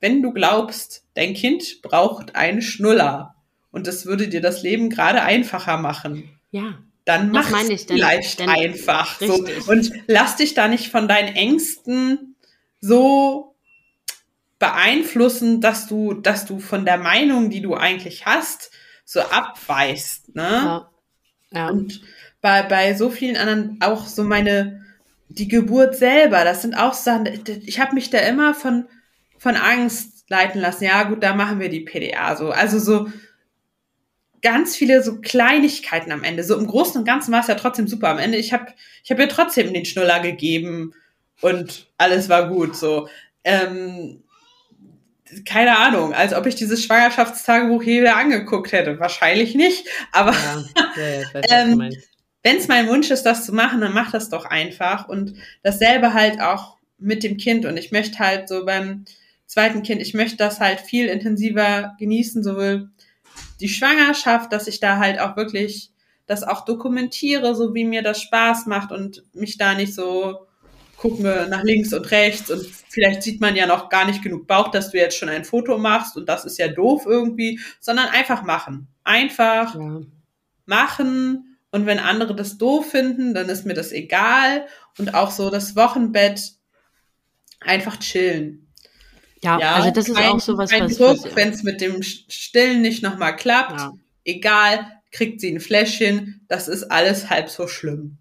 wenn 0.00 0.22
du 0.22 0.32
glaubst, 0.32 1.04
dein 1.14 1.34
Kind 1.34 1.82
braucht 1.82 2.36
einen 2.36 2.62
Schnuller 2.62 3.34
und 3.72 3.86
das 3.86 4.06
würde 4.06 4.28
dir 4.28 4.40
das 4.40 4.62
Leben 4.62 4.90
gerade 4.90 5.22
einfacher 5.22 5.76
machen. 5.76 6.38
Ja. 6.50 6.78
Dann 7.08 7.30
mach 7.30 7.50
es 7.50 7.84
vielleicht 7.84 8.38
einfach 8.42 9.18
so 9.18 9.42
und 9.68 9.90
lass 10.08 10.36
dich 10.36 10.52
da 10.52 10.68
nicht 10.68 10.90
von 10.90 11.08
deinen 11.08 11.34
Ängsten 11.34 12.36
so 12.82 13.56
beeinflussen, 14.58 15.62
dass 15.62 15.86
du, 15.86 16.12
dass 16.12 16.44
du 16.44 16.58
von 16.58 16.84
der 16.84 16.98
Meinung, 16.98 17.48
die 17.48 17.62
du 17.62 17.74
eigentlich 17.74 18.26
hast, 18.26 18.72
so 19.06 19.20
abweichst. 19.20 20.34
Ne? 20.34 20.42
Ja. 20.42 20.90
ja. 21.50 21.68
Und 21.70 22.02
bei, 22.42 22.62
bei 22.62 22.92
so 22.92 23.08
vielen 23.08 23.38
anderen 23.38 23.78
auch 23.80 24.06
so 24.06 24.22
meine, 24.22 24.84
die 25.30 25.48
Geburt 25.48 25.96
selber, 25.96 26.44
das 26.44 26.60
sind 26.60 26.74
auch 26.74 26.92
Sachen, 26.92 27.26
ich 27.64 27.80
habe 27.80 27.94
mich 27.94 28.10
da 28.10 28.18
immer 28.18 28.52
von, 28.52 28.86
von 29.38 29.56
Angst 29.56 30.28
leiten 30.28 30.60
lassen. 30.60 30.84
Ja, 30.84 31.04
gut, 31.04 31.22
da 31.22 31.34
machen 31.34 31.58
wir 31.58 31.70
die 31.70 31.86
PDA 31.86 32.36
so. 32.36 32.50
Also 32.50 32.78
so 32.78 33.08
ganz 34.42 34.76
viele 34.76 35.02
so 35.02 35.20
Kleinigkeiten 35.20 36.12
am 36.12 36.24
Ende. 36.24 36.44
So 36.44 36.58
im 36.58 36.66
Großen 36.66 36.98
und 36.98 37.04
Ganzen 37.04 37.32
war 37.32 37.40
es 37.40 37.48
ja 37.48 37.54
trotzdem 37.54 37.88
super. 37.88 38.08
Am 38.08 38.18
Ende, 38.18 38.38
ich 38.38 38.52
habe 38.52 38.72
ich 39.04 39.10
hab 39.10 39.18
ihr 39.18 39.28
trotzdem 39.28 39.72
den 39.72 39.84
Schnuller 39.84 40.20
gegeben 40.20 40.94
und 41.40 41.86
alles 41.98 42.28
war 42.28 42.48
gut. 42.48 42.76
So. 42.76 43.08
Ähm, 43.44 44.22
keine 45.44 45.78
Ahnung, 45.78 46.14
als 46.14 46.32
ob 46.32 46.46
ich 46.46 46.54
dieses 46.54 46.82
Schwangerschaftstagebuch 46.84 47.82
je 47.82 48.00
wieder 48.00 48.16
angeguckt 48.16 48.72
hätte. 48.72 48.98
Wahrscheinlich 48.98 49.54
nicht, 49.54 49.86
aber 50.12 50.32
ja. 50.32 50.64
ja, 50.96 51.40
Ähm, 51.50 51.90
wenn 52.42 52.56
es 52.56 52.68
mein 52.68 52.88
Wunsch 52.88 53.10
ist, 53.10 53.24
das 53.24 53.44
zu 53.44 53.52
machen, 53.52 53.80
dann 53.80 53.92
mach 53.92 54.10
das 54.10 54.30
doch 54.30 54.44
einfach. 54.44 55.08
Und 55.08 55.34
dasselbe 55.62 56.14
halt 56.14 56.40
auch 56.40 56.76
mit 56.98 57.22
dem 57.22 57.36
Kind. 57.36 57.66
Und 57.66 57.76
ich 57.76 57.92
möchte 57.92 58.18
halt 58.18 58.48
so 58.48 58.64
beim 58.64 59.04
zweiten 59.46 59.82
Kind, 59.82 60.00
ich 60.00 60.14
möchte 60.14 60.36
das 60.36 60.60
halt 60.60 60.80
viel 60.80 61.06
intensiver 61.06 61.94
genießen, 61.98 62.42
sowohl 62.42 62.90
die 63.60 63.68
Schwangerschaft, 63.68 64.52
dass 64.52 64.66
ich 64.66 64.80
da 64.80 64.98
halt 64.98 65.20
auch 65.20 65.36
wirklich 65.36 65.90
das 66.26 66.42
auch 66.42 66.64
dokumentiere, 66.64 67.54
so 67.54 67.74
wie 67.74 67.84
mir 67.84 68.02
das 68.02 68.20
Spaß 68.22 68.66
macht 68.66 68.92
und 68.92 69.24
mich 69.34 69.56
da 69.56 69.74
nicht 69.74 69.94
so 69.94 70.46
gucke 70.96 71.46
nach 71.48 71.62
links 71.62 71.92
und 71.92 72.10
rechts 72.10 72.50
und 72.50 72.66
vielleicht 72.88 73.22
sieht 73.22 73.40
man 73.40 73.54
ja 73.56 73.66
noch 73.66 73.88
gar 73.88 74.04
nicht 74.04 74.22
genug 74.22 74.46
Bauch, 74.46 74.68
dass 74.68 74.90
du 74.90 74.98
jetzt 74.98 75.16
schon 75.16 75.28
ein 75.28 75.44
Foto 75.44 75.78
machst 75.78 76.16
und 76.16 76.28
das 76.28 76.44
ist 76.44 76.58
ja 76.58 76.68
doof 76.68 77.04
irgendwie, 77.06 77.60
sondern 77.80 78.08
einfach 78.08 78.42
machen. 78.42 78.88
Einfach 79.04 79.74
Ja. 79.74 80.00
machen 80.66 81.56
und 81.70 81.86
wenn 81.86 81.98
andere 81.98 82.34
das 82.34 82.58
doof 82.58 82.90
finden, 82.90 83.32
dann 83.32 83.48
ist 83.48 83.64
mir 83.64 83.74
das 83.74 83.92
egal 83.92 84.66
und 84.98 85.14
auch 85.14 85.30
so 85.30 85.50
das 85.50 85.76
Wochenbett 85.76 86.52
einfach 87.60 87.98
chillen. 87.98 88.67
Ja, 89.42 89.58
Ja, 89.60 89.74
also 89.74 89.90
das 89.90 90.08
ist 90.08 90.16
kein, 90.16 90.30
auch 90.30 90.40
sowas, 90.40 90.70
kein 90.70 90.84
was, 90.84 90.96
Druck, 90.96 91.36
wenn 91.36 91.50
es 91.50 91.62
mit 91.62 91.80
dem 91.80 92.02
Stillen 92.02 92.82
nicht 92.82 93.02
nochmal 93.02 93.36
klappt, 93.36 93.80
ja, 93.80 93.92
egal, 94.24 95.00
kriegt 95.10 95.40
sie 95.40 95.50
ein 95.54 95.60
Fläschchen, 95.60 96.44
das 96.48 96.68
ist 96.68 96.84
alles 96.84 97.30
halb 97.30 97.48
so 97.48 97.66
schlimm. 97.66 98.18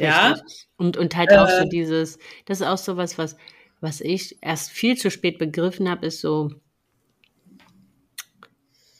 Ja, 0.00 0.32
richtig. 0.32 0.68
Und, 0.76 0.96
und 0.96 1.16
halt 1.16 1.32
auch 1.32 1.48
so 1.48 1.64
Äh. 1.64 1.68
dieses, 1.68 2.18
das 2.46 2.60
ist 2.60 2.66
auch 2.66 2.78
sowas, 2.78 3.18
was, 3.18 3.36
was 3.80 4.00
ich 4.00 4.36
erst 4.42 4.70
viel 4.70 4.96
zu 4.96 5.10
spät 5.10 5.38
begriffen 5.38 5.88
habe, 5.88 6.06
ist 6.06 6.20
so, 6.20 6.50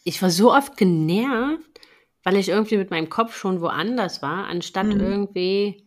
ich 0.05 0.23
war 0.23 0.31
so 0.31 0.53
oft 0.53 0.77
genervt, 0.77 1.81
weil 2.25 2.37
ich 2.37 2.49
irgendwie 2.49 2.77
mit 2.79 2.91
meinem 2.91 3.09
Kopf 3.11 3.37
schon 3.37 3.61
woanders 3.61 4.23
war, 4.23 4.47
anstatt 4.47 4.87
Mhm. 4.87 5.01
irgendwie 5.01 5.85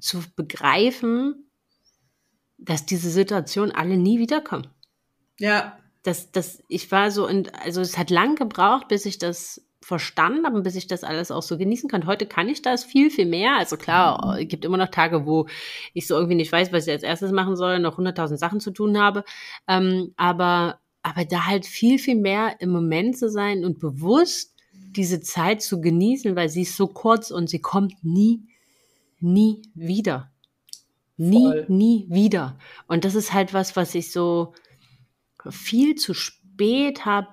zu 0.00 0.22
begreifen, 0.36 1.50
dass 2.64 2.86
diese 2.86 3.10
Situation 3.10 3.70
alle 3.70 3.96
nie 3.96 4.18
wiederkommen. 4.18 4.68
ja, 5.38 5.76
das, 6.02 6.32
das, 6.32 6.62
ich 6.68 6.90
war 6.90 7.10
so, 7.10 7.26
in, 7.26 7.48
also 7.50 7.80
es 7.80 7.96
hat 7.96 8.10
lang 8.10 8.34
gebraucht, 8.34 8.88
bis 8.88 9.06
ich 9.06 9.18
das 9.18 9.64
verstanden 9.80 10.46
habe 10.46 10.56
und 10.56 10.62
bis 10.62 10.76
ich 10.76 10.86
das 10.86 11.04
alles 11.04 11.30
auch 11.30 11.42
so 11.42 11.58
genießen 11.58 11.88
kann. 11.88 12.06
Heute 12.06 12.26
kann 12.26 12.48
ich 12.48 12.62
das 12.62 12.84
viel, 12.84 13.10
viel 13.10 13.26
mehr. 13.26 13.56
Also 13.56 13.76
klar, 13.76 14.38
es 14.40 14.48
gibt 14.48 14.64
immer 14.64 14.76
noch 14.76 14.90
Tage, 14.90 15.26
wo 15.26 15.46
ich 15.92 16.06
so 16.06 16.14
irgendwie 16.14 16.36
nicht 16.36 16.52
weiß, 16.52 16.72
was 16.72 16.86
ich 16.86 16.92
als 16.92 17.02
erstes 17.02 17.32
machen 17.32 17.56
soll, 17.56 17.78
noch 17.78 17.96
hunderttausend 17.96 18.38
Sachen 18.38 18.60
zu 18.60 18.70
tun 18.70 18.98
habe. 18.98 19.24
Ähm, 19.68 20.12
aber, 20.16 20.78
aber 21.02 21.24
da 21.24 21.46
halt 21.46 21.66
viel, 21.66 21.98
viel 21.98 22.16
mehr 22.16 22.56
im 22.60 22.70
Moment 22.70 23.16
zu 23.18 23.28
sein 23.28 23.64
und 23.64 23.80
bewusst 23.80 24.54
diese 24.72 25.20
Zeit 25.20 25.62
zu 25.62 25.80
genießen, 25.80 26.36
weil 26.36 26.48
sie 26.48 26.62
ist 26.62 26.76
so 26.76 26.86
kurz 26.86 27.30
und 27.30 27.48
sie 27.48 27.60
kommt 27.60 28.04
nie, 28.04 28.42
nie 29.20 29.62
wieder. 29.74 30.31
Nie, 31.30 31.42
Voll. 31.44 31.64
nie 31.68 32.06
wieder. 32.10 32.58
Und 32.86 33.04
das 33.04 33.14
ist 33.14 33.32
halt 33.32 33.52
was, 33.54 33.76
was 33.76 33.94
ich 33.94 34.12
so 34.12 34.54
viel 35.50 35.94
zu 35.96 36.14
spät 36.14 37.04
habe 37.04 37.28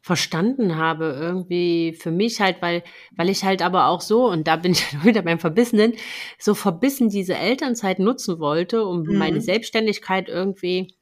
verstanden 0.00 0.76
habe 0.76 1.16
irgendwie 1.18 1.94
für 1.98 2.10
mich 2.10 2.38
halt, 2.40 2.60
weil 2.60 2.82
weil 3.16 3.30
ich 3.30 3.42
halt 3.42 3.62
aber 3.62 3.86
auch 3.86 4.02
so 4.02 4.26
und 4.28 4.46
da 4.46 4.56
bin 4.56 4.72
ich 4.72 4.84
wieder 5.04 5.22
beim 5.22 5.38
Verbissenen 5.38 5.94
so 6.38 6.54
verbissen 6.54 7.08
diese 7.08 7.34
Elternzeit 7.36 7.98
nutzen 8.00 8.38
wollte, 8.38 8.84
um 8.84 9.02
Mhm. 9.04 9.16
meine 9.18 9.40
Selbstständigkeit 9.40 10.28
irgendwie 10.28 10.94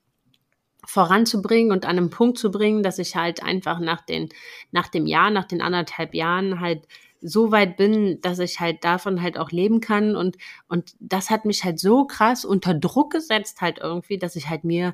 voranzubringen 0.87 1.72
und 1.72 1.85
an 1.85 1.97
einen 1.99 2.11
Punkt 2.11 2.39
zu 2.39 2.51
bringen, 2.51 2.83
dass 2.83 2.99
ich 2.99 3.16
halt 3.16 3.43
einfach 3.43 3.80
nach 3.80 4.03
den 4.03 4.28
nach 4.72 4.89
dem 4.89 5.07
Jahr, 5.07 5.30
nach 5.30 5.47
den 5.47 5.62
anderthalb 5.62 6.14
Jahren 6.14 6.61
halt 6.61 6.87
so 7.23 7.53
weit 7.53 7.77
bin, 7.77 8.20
dass 8.20 8.39
ich 8.39 8.61
halt 8.61 8.85
davon 8.85 9.23
halt 9.23 9.39
auch 9.39 9.51
leben 9.51 9.81
kann 9.81 10.16
und 10.16 10.37
und 10.68 10.95
das 11.01 11.31
hat 11.31 11.45
mich 11.45 11.64
halt 11.64 11.79
so 11.79 12.05
krass 12.05 12.45
unter 12.45 12.75
Druck 12.75 13.12
gesetzt 13.12 13.61
halt 13.61 13.79
irgendwie, 13.79 14.18
dass 14.18 14.37
ich 14.37 14.49
halt 14.49 14.64
mir 14.64 14.93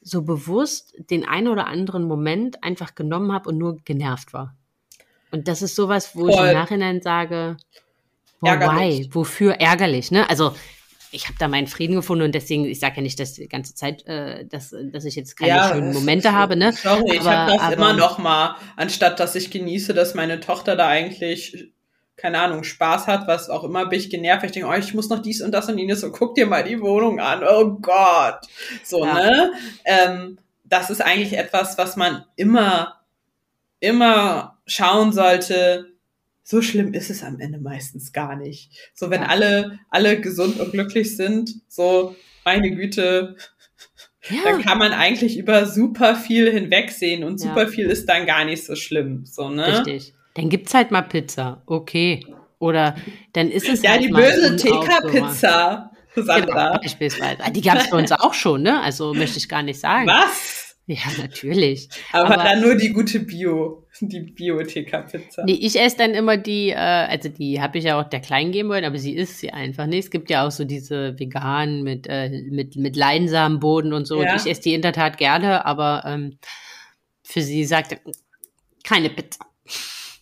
so 0.00 0.22
bewusst 0.22 0.94
den 1.10 1.26
einen 1.26 1.48
oder 1.48 1.66
anderen 1.66 2.04
Moment 2.04 2.62
einfach 2.62 2.94
genommen 2.94 3.32
habe 3.32 3.48
und 3.48 3.58
nur 3.58 3.78
genervt 3.84 4.32
war. 4.32 4.54
Und 5.32 5.48
das 5.48 5.62
ist 5.62 5.74
sowas, 5.74 6.14
wo 6.14 6.28
ich 6.28 6.36
Voll. 6.36 6.48
im 6.48 6.54
Nachhinein 6.54 7.02
sage, 7.02 7.56
boah, 8.40 8.60
why? 8.60 9.08
Wofür 9.10 9.54
ärgerlich, 9.54 10.10
ne? 10.10 10.28
Also 10.30 10.54
ich 11.14 11.26
habe 11.26 11.36
da 11.38 11.48
meinen 11.48 11.66
Frieden 11.66 11.94
gefunden 11.94 12.24
und 12.24 12.34
deswegen, 12.34 12.64
ich 12.64 12.80
sage 12.80 12.96
ja 12.96 13.02
nicht, 13.02 13.18
dass 13.20 13.34
die 13.34 13.48
ganze 13.48 13.74
Zeit, 13.74 14.06
äh, 14.06 14.44
dass, 14.46 14.74
dass 14.92 15.04
ich 15.04 15.14
jetzt 15.14 15.36
keine 15.36 15.48
ja, 15.50 15.68
schönen 15.72 15.92
Momente 15.94 16.32
habe, 16.32 16.56
ne? 16.56 16.72
Sorry, 16.72 17.14
ich 17.14 17.20
Aber- 17.20 17.30
habe 17.36 17.52
das 17.52 17.60
aber- 17.62 17.72
immer 17.74 17.92
noch 17.92 18.18
mal, 18.18 18.56
anstatt 18.76 19.20
dass 19.20 19.34
ich 19.34 19.50
genieße, 19.50 19.94
dass 19.94 20.14
meine 20.14 20.40
Tochter 20.40 20.76
da 20.76 20.88
eigentlich 20.88 21.70
keine 22.16 22.38
Ahnung, 22.40 22.62
Spaß 22.62 23.08
hat, 23.08 23.26
was 23.26 23.50
auch 23.50 23.64
immer, 23.64 23.86
bin 23.86 23.98
ich 23.98 24.08
genervt. 24.08 24.44
Ich 24.44 24.52
denke, 24.52 24.68
oh, 24.68 24.72
ich 24.78 24.94
muss 24.94 25.08
noch 25.08 25.20
dies 25.20 25.42
und 25.42 25.50
das 25.50 25.68
und 25.68 25.76
jenes. 25.78 26.00
So, 26.00 26.12
guck 26.12 26.36
dir 26.36 26.46
mal 26.46 26.62
die 26.62 26.80
Wohnung 26.80 27.18
an. 27.18 27.42
Oh 27.42 27.70
Gott. 27.82 28.38
So, 28.84 29.04
Ja. 29.04 29.14
ne? 29.14 29.52
Ähm, 29.84 30.38
das 30.62 30.90
ist 30.90 31.02
eigentlich 31.02 31.36
etwas, 31.36 31.76
was 31.76 31.96
man 31.96 32.24
immer, 32.36 33.00
immer 33.80 34.58
schauen 34.66 35.12
sollte. 35.12 35.90
So 36.46 36.60
schlimm 36.62 36.92
ist 36.92 37.08
es 37.10 37.22
am 37.24 37.40
Ende 37.40 37.58
meistens 37.58 38.12
gar 38.12 38.36
nicht. 38.36 38.70
So, 38.94 39.08
wenn 39.10 39.22
Ja. 39.22 39.28
alle, 39.28 39.80
alle 39.90 40.20
gesund 40.20 40.60
und 40.60 40.72
glücklich 40.72 41.16
sind, 41.16 41.50
so, 41.68 42.14
meine 42.44 42.70
Güte, 42.70 43.36
dann 44.44 44.60
kann 44.62 44.78
man 44.78 44.92
eigentlich 44.92 45.38
über 45.38 45.64
super 45.66 46.14
viel 46.14 46.50
hinwegsehen 46.52 47.24
und 47.24 47.40
Ja. 47.40 47.48
super 47.48 47.66
viel 47.68 47.86
ist 47.88 48.06
dann 48.08 48.26
gar 48.26 48.44
nicht 48.44 48.64
so 48.64 48.76
schlimm. 48.76 49.24
So, 49.26 49.48
ne? 49.48 49.66
Richtig. 49.66 50.14
Dann 50.34 50.48
gibt's 50.50 50.74
halt 50.74 50.90
mal 50.90 51.02
Pizza. 51.02 51.62
Okay. 51.66 52.26
Oder 52.58 52.96
dann 53.32 53.50
ist 53.50 53.68
es 53.68 53.82
Ja, 53.82 53.90
halt 53.92 54.04
die 54.04 54.08
böse. 54.08 54.56
TK-Pizza, 54.56 55.90
Genau, 56.14 56.26
Sandra. 56.26 56.78
beispielsweise. 56.82 57.38
Ah, 57.42 57.50
Die 57.50 57.60
gab's 57.60 57.90
bei 57.90 57.96
uns 57.98 58.12
auch 58.12 58.34
schon, 58.34 58.62
ne? 58.62 58.80
Also 58.80 59.14
möchte 59.14 59.38
ich 59.38 59.48
gar 59.48 59.62
nicht 59.62 59.80
sagen. 59.80 60.06
Was? 60.08 60.63
Ja, 60.86 60.98
natürlich. 61.18 61.88
Aber, 62.12 62.34
Aber- 62.34 62.44
dann 62.44 62.60
nur 62.60 62.74
die 62.76 62.90
gute 62.92 63.20
Bio, 63.20 63.86
die 64.00 64.20
Bio-TK-Pizza. 64.20 65.44
Nee, 65.44 65.52
ich 65.62 65.80
esse 65.80 65.96
dann 65.96 66.10
immer 66.12 66.36
die, 66.36 66.70
äh, 66.70 66.74
also 66.76 67.30
die 67.30 67.60
habe 67.62 67.78
ich 67.78 67.84
ja 67.84 67.98
auch 67.98 68.08
der 68.08 68.20
Kleinen 68.20 68.52
geben 68.52 68.68
wollen, 68.68 68.84
aber 68.84 68.98
sie 68.98 69.14
isst 69.14 69.38
sie 69.38 69.50
einfach 69.50 69.86
nicht. 69.86 70.04
Es 70.04 70.10
gibt 70.10 70.28
ja 70.28 70.46
auch 70.46 70.50
so 70.50 70.64
diese 70.64 71.18
veganen 71.18 71.82
mit, 71.84 72.06
äh, 72.06 72.28
mit, 72.50 72.76
mit 72.76 72.96
Leinsamenboden 72.96 73.94
und 73.94 74.06
so. 74.06 74.22
Ja. 74.22 74.32
Und 74.32 74.40
ich 74.42 74.50
esse 74.50 74.60
die 74.60 74.74
in 74.74 74.82
der 74.82 74.92
Tat 74.92 75.16
gerne, 75.16 75.64
aber 75.64 76.02
ähm, 76.06 76.38
für 77.22 77.40
sie 77.40 77.64
sagt 77.64 77.92
er, 77.92 78.00
keine 78.82 79.08
Pizza. 79.08 79.46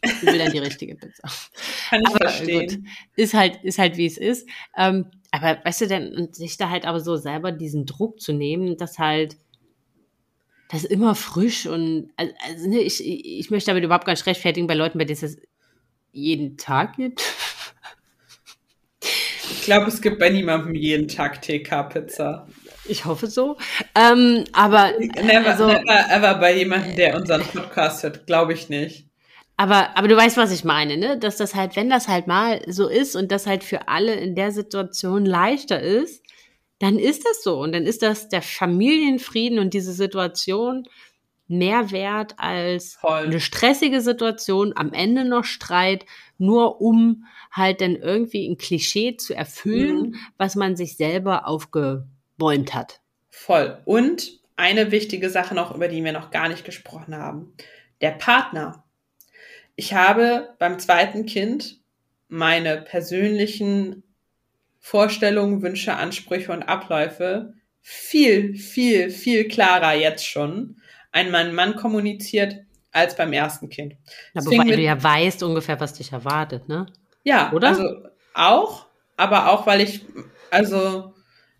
Ich 0.04 0.22
will 0.22 0.38
dann 0.38 0.52
die 0.52 0.58
richtige 0.58 0.94
Pizza. 0.94 1.22
Kann 1.90 2.00
ich 2.02 2.06
Aber 2.08 2.28
verstehen. 2.28 2.66
gut, 2.68 2.78
ist 3.16 3.34
halt, 3.34 3.58
ist 3.64 3.78
halt 3.78 3.96
wie 3.96 4.06
es 4.06 4.16
ist. 4.16 4.48
Ähm, 4.76 5.06
aber 5.32 5.58
weißt 5.64 5.80
du 5.82 5.86
denn, 5.88 6.14
und 6.14 6.36
sich 6.36 6.56
da 6.56 6.70
halt 6.70 6.84
aber 6.86 7.00
so 7.00 7.16
selber 7.16 7.50
diesen 7.50 7.84
Druck 7.86 8.20
zu 8.20 8.32
nehmen, 8.32 8.76
dass 8.76 8.98
halt 8.98 9.36
das 10.72 10.84
immer 10.84 11.14
frisch 11.14 11.66
und 11.66 12.10
also, 12.16 12.32
also 12.48 12.68
ne, 12.68 12.80
ich, 12.80 13.04
ich 13.06 13.50
möchte 13.50 13.70
damit 13.70 13.84
überhaupt 13.84 14.06
gar 14.06 14.14
nicht 14.14 14.26
rechtfertigen 14.26 14.66
bei 14.66 14.74
Leuten, 14.74 14.98
bei 14.98 15.04
denen 15.04 15.14
es 15.14 15.20
das 15.20 15.36
jeden 16.12 16.56
Tag 16.56 16.96
gibt. 16.96 17.22
Ich 19.50 19.62
glaube, 19.64 19.86
es 19.86 20.00
gibt 20.00 20.18
bei 20.18 20.30
niemandem 20.30 20.74
jeden 20.74 21.08
Tag 21.08 21.42
TK-Pizza. 21.42 22.48
Ich 22.86 23.04
hoffe 23.04 23.26
so. 23.26 23.58
Ähm, 23.94 24.44
aber 24.52 24.92
Never, 24.98 25.50
also, 25.50 25.66
never 25.68 26.10
ever 26.10 26.34
bei 26.34 26.56
jemandem, 26.56 26.96
der 26.96 27.16
unseren 27.16 27.42
Podcast 27.42 28.02
hört, 28.02 28.26
glaube 28.26 28.54
ich 28.54 28.68
nicht. 28.68 29.06
Aber, 29.56 29.96
aber 29.96 30.08
du 30.08 30.16
weißt, 30.16 30.36
was 30.36 30.50
ich 30.50 30.64
meine, 30.64 30.96
ne? 30.96 31.18
Dass 31.18 31.36
das 31.36 31.54
halt, 31.54 31.76
wenn 31.76 31.90
das 31.90 32.08
halt 32.08 32.26
mal 32.26 32.62
so 32.66 32.88
ist 32.88 33.14
und 33.14 33.30
das 33.30 33.46
halt 33.46 33.62
für 33.62 33.88
alle 33.88 34.14
in 34.14 34.34
der 34.34 34.50
Situation 34.50 35.24
leichter 35.24 35.80
ist, 35.80 36.24
dann 36.82 36.98
ist 36.98 37.24
das 37.24 37.42
so. 37.44 37.58
Und 37.60 37.72
dann 37.72 37.84
ist 37.86 38.02
das 38.02 38.28
der 38.28 38.42
Familienfrieden 38.42 39.58
und 39.60 39.72
diese 39.72 39.92
Situation 39.92 40.88
mehr 41.46 41.90
wert 41.90 42.34
als 42.38 42.94
Voll. 42.94 43.26
eine 43.26 43.40
stressige 43.40 44.00
Situation, 44.00 44.72
am 44.74 44.92
Ende 44.92 45.24
noch 45.24 45.44
Streit, 45.44 46.06
nur 46.38 46.80
um 46.80 47.24
halt 47.50 47.80
dann 47.80 47.94
irgendwie 47.96 48.48
ein 48.48 48.56
Klischee 48.56 49.16
zu 49.16 49.34
erfüllen, 49.34 50.10
Mhm. 50.10 50.16
was 50.38 50.56
man 50.56 50.76
sich 50.76 50.96
selber 50.96 51.46
aufgebäumt 51.46 52.74
hat. 52.74 53.00
Voll. 53.30 53.78
Und 53.84 54.40
eine 54.56 54.90
wichtige 54.90 55.30
Sache 55.30 55.54
noch, 55.54 55.74
über 55.74 55.88
die 55.88 56.02
wir 56.04 56.12
noch 56.12 56.30
gar 56.30 56.48
nicht 56.48 56.64
gesprochen 56.64 57.14
haben. 57.16 57.52
Der 58.00 58.10
Partner. 58.12 58.84
Ich 59.76 59.94
habe 59.94 60.54
beim 60.58 60.78
zweiten 60.78 61.26
Kind 61.26 61.80
meine 62.28 62.78
persönlichen 62.78 64.02
Vorstellungen, 64.84 65.62
Wünsche, 65.62 65.94
Ansprüche 65.94 66.52
und 66.52 66.64
Abläufe 66.64 67.54
viel, 67.80 68.56
viel, 68.56 69.10
viel 69.10 69.46
klarer 69.48 69.94
jetzt 69.94 70.26
schon 70.26 70.76
an 71.12 71.30
meinen 71.30 71.54
Mann 71.54 71.76
kommuniziert 71.76 72.56
als 72.90 73.16
beim 73.16 73.32
ersten 73.32 73.70
Kind. 73.70 73.94
Na, 74.34 74.42
Deswegen 74.42 74.64
mit- 74.64 74.76
du 74.76 74.82
ja 74.82 75.00
weißt 75.02 75.42
ungefähr, 75.44 75.78
was 75.80 75.94
dich 75.94 76.12
erwartet, 76.12 76.68
ne? 76.68 76.86
Ja, 77.22 77.52
Oder? 77.52 77.68
also 77.68 78.06
auch, 78.34 78.86
aber 79.16 79.50
auch, 79.50 79.66
weil 79.66 79.80
ich, 79.80 80.04
also 80.50 81.14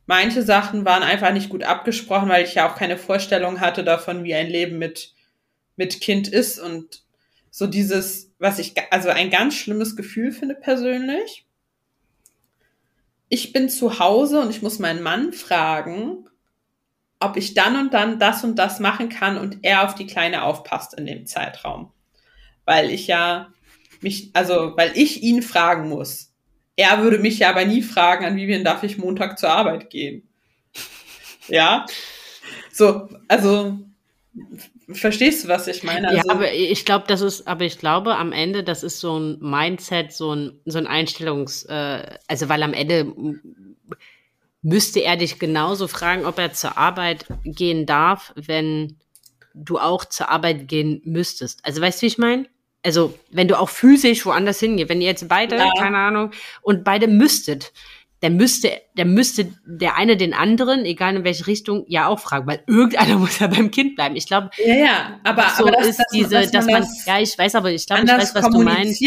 manche 0.07 0.43
Sachen 0.43 0.85
waren 0.85 1.05
einfach 1.05 1.33
nicht 1.33 1.49
gut 1.49 1.63
abgesprochen, 1.63 2.29
weil 2.29 2.45
ich 2.45 2.57
ja 2.57 2.69
auch 2.71 2.75
keine 2.75 2.99
Vorstellung 2.99 3.61
hatte 3.61 3.85
davon, 3.85 4.25
wie 4.25 4.35
ein 4.35 4.49
Leben 4.49 4.79
mit, 4.79 5.15
mit 5.77 6.01
Kind 6.01 6.27
ist 6.29 6.59
und 6.59 7.05
so 7.51 7.69
dieses, 7.69 8.33
was 8.41 8.59
ich, 8.59 8.75
also 8.91 9.11
ein 9.11 9.31
ganz 9.31 9.55
schlimmes 9.55 9.95
Gefühl 9.95 10.33
finde 10.33 10.57
persönlich. 10.57 11.47
Ich 13.35 13.55
bin 13.55 13.71
zu 13.71 13.99
Hause 13.99 14.41
und 14.41 14.51
ich 14.51 14.61
muss 14.61 14.79
meinen 14.79 15.03
Mann 15.03 15.33
fragen, 15.33 16.29
ob 17.19 17.39
ich 17.39 17.55
dann 17.55 17.79
und 17.79 17.95
dann 17.95 18.19
das 18.19 18.45
und 18.45 18.57
das 18.57 18.79
machen 18.79 19.09
kann 19.09 19.39
und 19.39 19.61
er 19.63 19.85
auf 19.85 19.95
die 19.95 20.07
Kleine 20.07 20.43
aufpasst 20.43 20.93
in 20.93 21.07
dem 21.07 21.25
Zeitraum. 21.25 21.91
Weil 22.67 22.91
ich 22.91 23.07
ja 23.07 23.51
mich, 24.03 24.33
also, 24.35 24.75
weil 24.77 24.93
ich 24.99 25.23
ihn 25.23 25.41
fragen 25.41 25.89
muss. 25.89 26.35
Er 26.77 27.03
würde 27.03 27.19
mich 27.19 27.39
ja 27.39 27.49
aber 27.49 27.65
nie 27.65 27.81
fragen, 27.81 28.27
an 28.27 28.37
Vivian 28.37 28.65
darf 28.65 28.83
ich 28.83 28.99
Montag 28.99 29.39
zur 29.39 29.49
Arbeit 29.49 29.89
gehen. 29.89 30.29
Ja? 31.49 31.87
So, 32.71 33.09
also, 33.29 33.79
verstehst 34.93 35.45
du, 35.45 35.49
was 35.49 35.67
ich 35.69 35.83
meine? 35.83 36.09
Also, 36.09 36.29
ja, 36.29 36.35
aber 36.35 36.53
ich 36.53 36.85
glaube, 36.85 37.05
das 37.09 37.21
ist, 37.21 37.47
aber 37.47 37.65
ich 37.65 37.79
glaube, 37.79 38.17
am 38.17 38.33
Ende, 38.33 38.63
das 38.65 38.83
ist 38.83 39.01
so 39.01 39.19
ein 39.19 39.39
Mindset, 39.41 40.13
so 40.13 40.35
ein, 40.35 40.61
so 40.65 40.79
ein 40.79 40.87
Einstellungs, 40.87 41.65
äh, 41.65 42.17
also 42.29 42.49
weil 42.49 42.63
am 42.63 42.73
Ende 42.73 43.13
müsste 44.63 45.01
er 45.01 45.17
dich 45.17 45.39
genauso 45.39 45.89
fragen, 45.89 46.25
ob 46.25 46.39
er 46.39 46.53
zur 46.53 46.79
Arbeit 46.79 47.27
gehen 47.45 47.87
darf, 47.87 48.33
wenn 48.37 48.97
du 49.55 49.79
auch 49.79 50.05
zur 50.05 50.31
Arbeit 50.31 50.69
gehen 50.69 51.03
müsstest. 51.05 51.65
Also 51.65 51.81
weißt 51.81 52.01
du, 52.01 52.03
wie 52.03 52.09
ich 52.09 52.19
meine? 52.19 52.47
Also, 52.85 53.17
wenn 53.31 53.47
du 53.47 53.59
auch 53.59 53.69
physisch 53.69 54.27
woanders 54.27 54.59
hingehst, 54.59 54.89
wenn 54.89 55.01
ihr 55.01 55.07
jetzt 55.07 55.29
beide, 55.29 55.57
Ja. 55.57 55.71
keine 55.79 55.99
Ahnung, 55.99 56.33
und 56.63 56.83
beide 56.83 57.07
müsstet, 57.07 57.73
dann 58.23 58.37
müsste, 58.37 58.71
dann 58.95 59.13
müsste 59.15 59.53
der 59.67 59.97
eine 59.97 60.17
den 60.17 60.33
anderen, 60.33 60.85
egal 60.85 61.17
in 61.17 61.25
welche 61.25 61.49
Richtung, 61.49 61.85
ja 61.89 62.07
auch 62.07 62.21
fragen, 62.21 62.47
weil 62.47 62.63
irgendeiner 62.69 63.19
muss 63.19 63.41
ja 63.41 63.49
beim 63.49 63.71
Kind 63.73 63.97
bleiben. 63.97 64.15
Ich 64.15 64.27
glaube, 64.27 64.51
ja, 64.65 64.75
ja, 64.75 65.21
aber, 65.25 65.49
so 65.57 65.65
aber 65.67 65.73
das, 65.73 65.89
ist 65.89 65.99
dass, 65.99 66.07
diese, 66.13 66.31
dass, 66.31 66.51
dass 66.53 66.67
man 66.67 66.83
das 66.83 67.05
ja, 67.05 67.21
ich 67.21 67.37
weiß, 67.37 67.57
aber 67.57 67.73
ich 67.73 67.85
glaube, 67.85 68.05
ich 68.05 68.11
weiß, 68.11 68.35
was 68.37 68.49
du 68.49 68.63
meinst. 68.63 69.03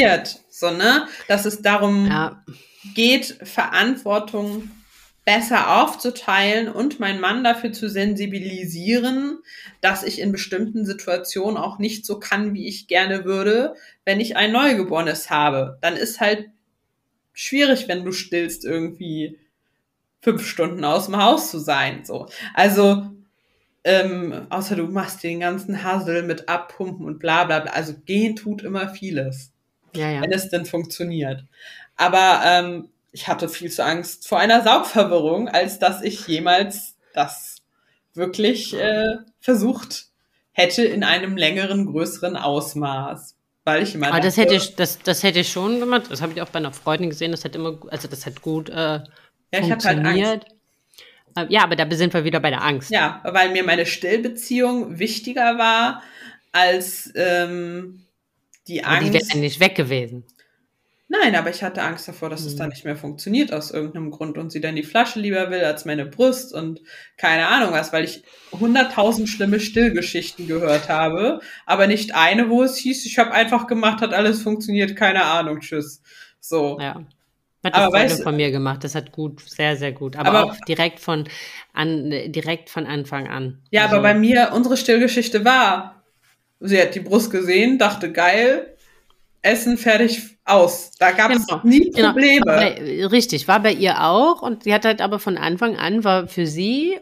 so, 0.49 0.69
ne? 0.69 1.07
Dass 1.29 1.45
es 1.45 1.61
darum 1.61 2.07
Ja, 2.07 2.43
geht, 2.93 3.39
Verantwortung 3.43 4.69
besser 5.23 5.81
aufzuteilen 5.81 6.67
und 6.67 6.99
meinen 6.99 7.19
Mann 7.19 7.43
dafür 7.43 7.71
zu 7.71 7.89
sensibilisieren, 7.89 9.39
dass 9.81 10.03
ich 10.03 10.19
in 10.19 10.31
bestimmten 10.31 10.85
Situationen 10.85 11.57
auch 11.57 11.79
nicht 11.79 12.05
so 12.05 12.19
kann, 12.19 12.53
wie 12.53 12.67
ich 12.67 12.87
gerne 12.87 13.25
würde, 13.25 13.75
wenn 14.03 14.19
ich 14.19 14.35
ein 14.35 14.51
Neugeborenes 14.51 15.31
habe. 15.31 15.79
Dann 15.81 15.95
ist 15.95 16.19
halt 16.19 16.49
schwierig, 17.35 17.87
wenn 17.87 18.03
du 18.03 18.11
stillst, 18.11 18.65
irgendwie 18.65 19.37
fünf 20.21 20.47
Stunden 20.47 20.83
aus 20.83 21.05
dem 21.05 21.21
Haus 21.21 21.51
zu 21.51 21.59
sein. 21.59 22.03
So. 22.03 22.27
Also, 22.55 23.05
ähm, 23.83 24.47
außer 24.49 24.75
du 24.75 24.87
machst 24.87 25.21
den 25.21 25.41
ganzen 25.41 25.83
Hassel 25.83 26.23
mit 26.23 26.49
Abpumpen 26.49 27.05
und 27.05 27.19
bla 27.19 27.43
bla 27.43 27.59
bla. 27.59 27.71
Also 27.71 27.93
gehen 28.05 28.35
tut 28.35 28.63
immer 28.63 28.89
vieles 28.89 29.51
ja, 29.95 30.09
ja. 30.09 30.21
wenn 30.21 30.31
es 30.31 30.49
denn 30.49 30.65
funktioniert. 30.65 31.43
Aber 31.95 32.41
ähm, 32.43 32.89
ich 33.11 33.27
hatte 33.27 33.49
viel 33.49 33.71
zu 33.71 33.83
Angst 33.83 34.27
vor 34.27 34.39
einer 34.39 34.63
Saugverwirrung, 34.63 35.47
als 35.47 35.79
dass 35.79 36.01
ich 36.01 36.27
jemals 36.27 36.95
das 37.13 37.57
wirklich 38.13 38.73
äh, 38.73 39.17
versucht 39.39 40.07
hätte 40.51 40.83
in 40.83 41.03
einem 41.03 41.37
längeren, 41.37 41.85
größeren 41.85 42.37
Ausmaß. 42.37 43.35
Weil 43.65 43.81
ich 43.81 43.95
immer 43.95 44.09
Aber 44.09 44.19
das 44.19 44.37
hätte 44.37 44.53
ich, 44.53 44.75
das, 44.75 44.99
das 44.99 45.23
hätte 45.23 45.39
ich 45.39 45.49
schon 45.51 45.79
gemacht. 45.79 46.03
Das 46.09 46.21
habe 46.21 46.33
ich 46.33 46.41
auch 46.41 46.49
bei 46.49 46.59
einer 46.59 46.71
Freundin 46.71 47.09
gesehen. 47.09 47.31
Das 47.31 47.43
hat 47.43 47.55
immer, 47.55 47.77
also 47.89 48.07
das 48.07 48.25
hat 48.25 48.41
gut 48.41 48.69
äh, 48.69 48.73
ja, 48.73 49.01
halt 49.53 49.71
Angst. 49.71 49.87
funktioniert. 49.87 50.45
Äh, 51.35 51.45
ja, 51.49 51.63
aber 51.63 51.75
da 51.75 51.87
sind 51.95 52.13
wir 52.13 52.23
wieder 52.23 52.39
bei 52.39 52.51
der 52.51 52.61
Angst. 52.63 52.91
Ja, 52.91 53.21
weil 53.23 53.49
mir 53.51 53.63
meine 53.63 53.87
Stillbeziehung 53.87 54.99
wichtiger 54.99 55.57
war 55.57 56.03
als 56.51 57.11
ähm, 57.15 58.05
die 58.67 58.83
Aber 58.83 58.99
die 58.99 59.17
Angst. 59.17 59.29
wäre 59.31 59.39
nicht 59.39 59.59
weg 59.59 59.75
gewesen. 59.75 60.23
Nein, 61.07 61.35
aber 61.35 61.51
ich 61.51 61.61
hatte 61.61 61.83
Angst 61.83 62.07
davor, 62.07 62.29
dass 62.31 62.45
es 62.45 62.53
Hm. 62.53 62.57
dann 62.59 62.69
nicht 62.69 62.83
mehr 62.83 62.95
funktioniert 62.95 63.53
aus 63.53 63.69
irgendeinem 63.69 64.09
Grund 64.09 64.39
und 64.39 64.51
sie 64.51 64.59
dann 64.59 64.75
die 64.75 64.81
Flasche 64.83 65.19
lieber 65.19 65.51
will 65.51 65.63
als 65.63 65.85
meine 65.85 66.05
Brust 66.05 66.51
und 66.51 66.81
keine 67.15 67.47
Ahnung 67.47 67.73
was, 67.73 67.93
weil 67.93 68.03
ich 68.05 68.23
hunderttausend 68.51 69.29
schlimme 69.29 69.59
Stillgeschichten 69.59 70.47
gehört 70.47 70.89
habe, 70.89 71.41
aber 71.67 71.85
nicht 71.85 72.15
eine, 72.15 72.49
wo 72.49 72.63
es 72.63 72.75
hieß, 72.77 73.05
ich 73.05 73.19
habe 73.19 73.31
einfach 73.33 73.67
gemacht, 73.67 74.01
hat 74.01 74.13
alles 74.15 74.41
funktioniert, 74.41 74.95
keine 74.95 75.23
Ahnung, 75.25 75.59
tschüss. 75.59 76.01
So. 76.39 76.79
Ja. 76.81 77.03
Hat 77.63 77.73
Aber 77.73 77.83
eine 77.83 77.89
Freundin 77.91 78.09
weißt 78.09 78.19
du- 78.19 78.23
von 78.23 78.35
mir 78.35 78.51
gemacht. 78.51 78.83
Das 78.83 78.93
hat 78.95 79.11
gut, 79.11 79.41
sehr, 79.47 79.75
sehr 79.75 79.91
gut. 79.91 80.15
Aber, 80.15 80.29
Aber- 80.29 80.43
auch 80.51 80.55
direkt 80.67 80.99
von 80.99 81.27
an, 81.73 82.09
direkt 82.31 82.69
von 82.69 82.85
Anfang 82.87 83.27
an. 83.27 83.59
Ja, 83.71 83.83
Also, 83.85 83.95
aber 83.95 84.03
bei 84.03 84.13
mir, 84.15 84.51
unsere 84.53 84.77
Stillgeschichte 84.77 85.45
war, 85.45 86.03
sie 86.59 86.79
hat 86.79 86.93
die 86.95 86.99
Brust 86.99 87.31
gesehen, 87.31 87.77
dachte 87.79 88.11
geil, 88.11 88.74
Essen 89.45 89.77
fertig 89.77 90.37
aus. 90.43 90.91
Da 90.99 91.11
gab 91.11 91.31
es 91.31 91.45
Genau, 91.45 91.61
nie 91.63 91.91
Genau. 91.91 92.09
Probleme. 92.09 92.45
War 92.45 92.55
bei, 92.57 93.05
richtig, 93.05 93.47
war 93.47 93.59
bei 93.61 93.73
ihr 93.73 94.03
auch. 94.03 94.41
Und 94.41 94.63
sie 94.63 94.73
hat 94.73 94.85
halt 94.85 95.01
aber 95.01 95.19
von 95.19 95.37
Anfang 95.37 95.77
an, 95.77 96.03
war 96.03 96.27
für 96.27 96.47
sie 96.47 96.93
äh, 96.95 96.99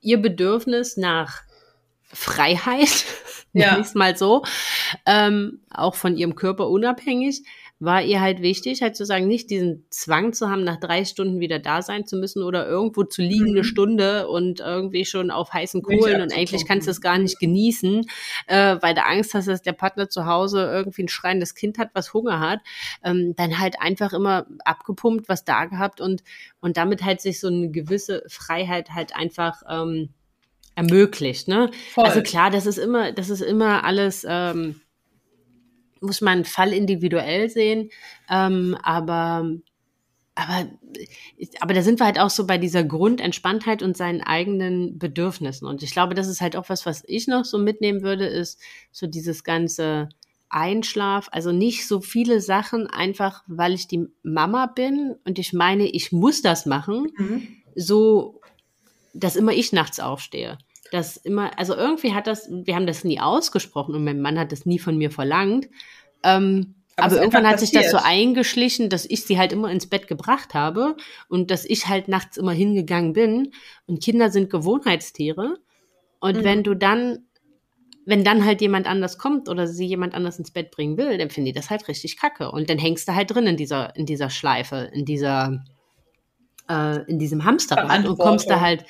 ihr 0.00 0.18
Bedürfnis 0.18 0.96
nach 0.96 1.42
Freiheit, 2.12 3.04
Ja. 3.52 3.80
mal 3.94 4.16
so, 4.16 4.42
ähm, 5.06 5.60
auch 5.70 5.94
von 5.94 6.16
ihrem 6.16 6.34
Körper 6.34 6.68
unabhängig, 6.68 7.44
war 7.84 8.02
ihr 8.02 8.20
halt 8.20 8.42
wichtig, 8.42 8.82
halt 8.82 8.96
zu 8.96 9.04
sagen, 9.04 9.26
nicht 9.26 9.50
diesen 9.50 9.86
Zwang 9.90 10.32
zu 10.32 10.50
haben, 10.50 10.64
nach 10.64 10.78
drei 10.78 11.04
Stunden 11.04 11.40
wieder 11.40 11.58
da 11.58 11.82
sein 11.82 12.06
zu 12.06 12.16
müssen 12.16 12.42
oder 12.42 12.66
irgendwo 12.66 13.04
zu 13.04 13.22
liegen 13.22 13.44
Mhm. 13.44 13.50
eine 13.50 13.64
Stunde 13.64 14.28
und 14.28 14.60
irgendwie 14.60 15.04
schon 15.04 15.30
auf 15.30 15.52
heißen 15.52 15.82
Kohlen 15.82 16.22
und 16.22 16.32
eigentlich 16.32 16.66
kannst 16.66 16.86
du 16.86 16.90
es 16.90 17.00
gar 17.00 17.18
nicht 17.18 17.38
genießen, 17.38 18.06
äh, 18.46 18.76
weil 18.80 18.94
du 18.94 19.04
Angst 19.04 19.34
hast, 19.34 19.48
dass 19.48 19.62
der 19.62 19.72
Partner 19.72 20.08
zu 20.08 20.26
Hause 20.26 20.62
irgendwie 20.64 21.04
ein 21.04 21.08
schreiendes 21.08 21.54
Kind 21.54 21.78
hat, 21.78 21.90
was 21.94 22.14
Hunger 22.14 22.40
hat, 22.40 22.60
ähm, 23.02 23.34
dann 23.36 23.58
halt 23.58 23.80
einfach 23.80 24.12
immer 24.12 24.46
abgepumpt, 24.64 25.28
was 25.28 25.44
da 25.44 25.66
gehabt 25.66 26.00
und, 26.00 26.22
und 26.60 26.76
damit 26.76 27.04
halt 27.04 27.20
sich 27.20 27.40
so 27.40 27.48
eine 27.48 27.70
gewisse 27.70 28.24
Freiheit 28.28 28.90
halt 28.90 29.14
einfach 29.14 29.62
ähm, 29.68 30.10
ermöglicht, 30.74 31.48
ne? 31.48 31.70
Voll. 31.92 32.04
Also 32.04 32.22
klar, 32.22 32.50
das 32.50 32.66
ist 32.66 32.78
immer, 32.78 33.12
das 33.12 33.30
ist 33.30 33.42
immer 33.42 33.84
alles, 33.84 34.26
ähm, 34.28 34.80
muss 36.04 36.20
man 36.20 36.44
Fall 36.44 36.72
individuell 36.72 37.48
sehen, 37.50 37.90
ähm, 38.30 38.76
aber 38.82 39.50
aber, 40.36 40.68
aber 41.60 41.74
da 41.74 41.82
sind 41.82 42.00
wir 42.00 42.06
halt 42.06 42.18
auch 42.18 42.30
so 42.30 42.44
bei 42.46 42.58
dieser 42.58 42.82
Grundentspanntheit 42.82 43.82
und 43.82 43.96
seinen 43.96 44.20
eigenen 44.20 44.98
Bedürfnissen. 44.98 45.68
Und 45.68 45.82
ich 45.84 45.92
glaube, 45.92 46.14
das 46.14 46.26
ist 46.26 46.40
halt 46.40 46.56
auch 46.56 46.68
was, 46.68 46.86
was 46.86 47.04
ich 47.06 47.28
noch 47.28 47.44
so 47.44 47.56
mitnehmen 47.56 48.02
würde, 48.02 48.26
ist 48.26 48.60
so 48.90 49.06
dieses 49.06 49.44
ganze 49.44 50.08
Einschlaf, 50.50 51.28
also 51.32 51.52
nicht 51.52 51.86
so 51.86 52.00
viele 52.00 52.40
Sachen 52.40 52.86
einfach, 52.88 53.44
weil 53.46 53.74
ich 53.74 53.86
die 53.86 54.06
Mama 54.22 54.66
bin 54.66 55.14
und 55.24 55.38
ich 55.38 55.52
meine, 55.52 55.86
ich 55.86 56.12
muss 56.12 56.42
das 56.42 56.66
machen, 56.66 57.12
Mhm. 57.16 57.48
so, 57.74 58.40
dass 59.14 59.36
immer 59.36 59.52
ich 59.52 59.72
nachts 59.72 60.00
aufstehe. 60.00 60.58
Das 60.94 61.16
immer, 61.16 61.58
also 61.58 61.74
irgendwie 61.74 62.14
hat 62.14 62.28
das, 62.28 62.48
wir 62.48 62.76
haben 62.76 62.86
das 62.86 63.02
nie 63.02 63.18
ausgesprochen 63.18 63.96
und 63.96 64.04
mein 64.04 64.20
Mann 64.20 64.38
hat 64.38 64.52
das 64.52 64.64
nie 64.64 64.78
von 64.78 64.96
mir 64.96 65.10
verlangt. 65.10 65.68
Ähm, 66.22 66.76
Aber 66.96 67.06
aber, 67.06 67.16
irgendwann 67.16 67.48
hat 67.48 67.58
sich 67.58 67.72
das 67.72 67.90
so 67.90 67.98
eingeschlichen, 68.00 68.88
dass 68.90 69.04
ich 69.04 69.24
sie 69.24 69.36
halt 69.36 69.52
immer 69.52 69.72
ins 69.72 69.88
Bett 69.88 70.06
gebracht 70.06 70.54
habe 70.54 70.96
und 71.28 71.50
dass 71.50 71.64
ich 71.64 71.88
halt 71.88 72.06
nachts 72.06 72.36
immer 72.36 72.52
hingegangen 72.52 73.12
bin. 73.12 73.50
Und 73.86 74.04
Kinder 74.04 74.30
sind 74.30 74.50
Gewohnheitstiere. 74.50 75.56
Und 76.20 76.36
Mhm. 76.36 76.44
wenn 76.44 76.62
du 76.62 76.74
dann 76.74 77.26
wenn 78.06 78.22
dann 78.22 78.44
halt 78.44 78.60
jemand 78.60 78.86
anders 78.86 79.16
kommt 79.18 79.48
oder 79.48 79.66
sie 79.66 79.86
jemand 79.86 80.14
anders 80.14 80.38
ins 80.38 80.50
Bett 80.50 80.70
bringen 80.70 80.98
will, 80.98 81.16
dann 81.16 81.30
finde 81.30 81.50
ich 81.50 81.56
das 81.56 81.70
halt 81.70 81.88
richtig 81.88 82.18
kacke. 82.18 82.50
Und 82.52 82.68
dann 82.68 82.78
hängst 82.78 83.08
du 83.08 83.14
halt 83.14 83.30
drin 83.34 83.46
in 83.46 83.56
dieser, 83.56 83.96
in 83.96 84.04
dieser 84.04 84.28
Schleife, 84.28 84.90
in 84.92 85.06
dieser, 85.06 85.64
äh, 86.68 87.02
in 87.10 87.18
diesem 87.18 87.44
Hamsterrad 87.44 88.06
und 88.06 88.18
kommst 88.18 88.50
da 88.50 88.60
halt, 88.60 88.84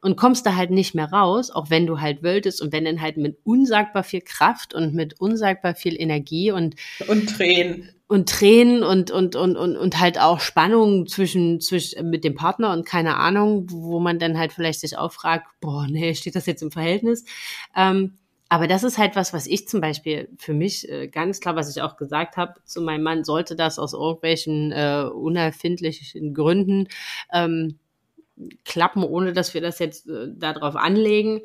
und 0.00 0.16
kommst 0.16 0.46
da 0.46 0.56
halt 0.56 0.70
nicht 0.70 0.94
mehr 0.94 1.12
raus, 1.12 1.50
auch 1.50 1.70
wenn 1.70 1.86
du 1.86 2.00
halt 2.00 2.22
wolltest 2.22 2.62
und 2.62 2.72
wenn 2.72 2.84
dann 2.84 3.00
halt 3.00 3.16
mit 3.16 3.38
unsagbar 3.44 4.02
viel 4.02 4.22
Kraft 4.22 4.74
und 4.74 4.94
mit 4.94 5.20
unsagbar 5.20 5.74
viel 5.74 6.00
Energie 6.00 6.50
und 6.52 6.76
und 7.06 7.28
Tränen 7.28 7.90
und 8.06 8.28
Tränen 8.28 8.82
und 8.82 9.10
und 9.10 9.36
und 9.36 9.56
und 9.56 9.76
und 9.76 10.00
halt 10.00 10.18
auch 10.18 10.40
Spannung 10.40 11.06
zwischen 11.06 11.60
zwischen 11.60 12.08
mit 12.10 12.24
dem 12.24 12.34
Partner 12.34 12.72
und 12.72 12.86
keine 12.86 13.16
Ahnung, 13.16 13.66
wo 13.70 14.00
man 14.00 14.18
dann 14.18 14.38
halt 14.38 14.52
vielleicht 14.52 14.80
sich 14.80 14.96
auch 14.96 15.12
fragt, 15.12 15.46
boah, 15.60 15.86
nee, 15.88 16.14
steht 16.14 16.34
das 16.34 16.46
jetzt 16.46 16.62
im 16.62 16.70
Verhältnis? 16.70 17.24
Ähm, 17.76 18.18
aber 18.48 18.66
das 18.66 18.82
ist 18.82 18.98
halt 18.98 19.14
was, 19.14 19.32
was 19.32 19.46
ich 19.46 19.68
zum 19.68 19.80
Beispiel 19.80 20.28
für 20.36 20.54
mich 20.54 20.88
äh, 20.88 21.06
ganz 21.06 21.38
klar, 21.38 21.54
was 21.54 21.70
ich 21.74 21.82
auch 21.82 21.96
gesagt 21.96 22.36
habe 22.36 22.54
zu 22.64 22.82
meinem 22.82 23.04
Mann, 23.04 23.22
sollte 23.22 23.54
das 23.54 23.78
aus 23.78 23.92
irgendwelchen 23.92 24.72
äh, 24.72 25.04
unerfindlichen 25.04 26.34
Gründen 26.34 26.88
ähm, 27.32 27.78
klappen, 28.64 29.02
ohne 29.02 29.32
dass 29.32 29.54
wir 29.54 29.60
das 29.60 29.78
jetzt 29.78 30.08
äh, 30.08 30.28
darauf 30.36 30.76
anlegen, 30.76 31.42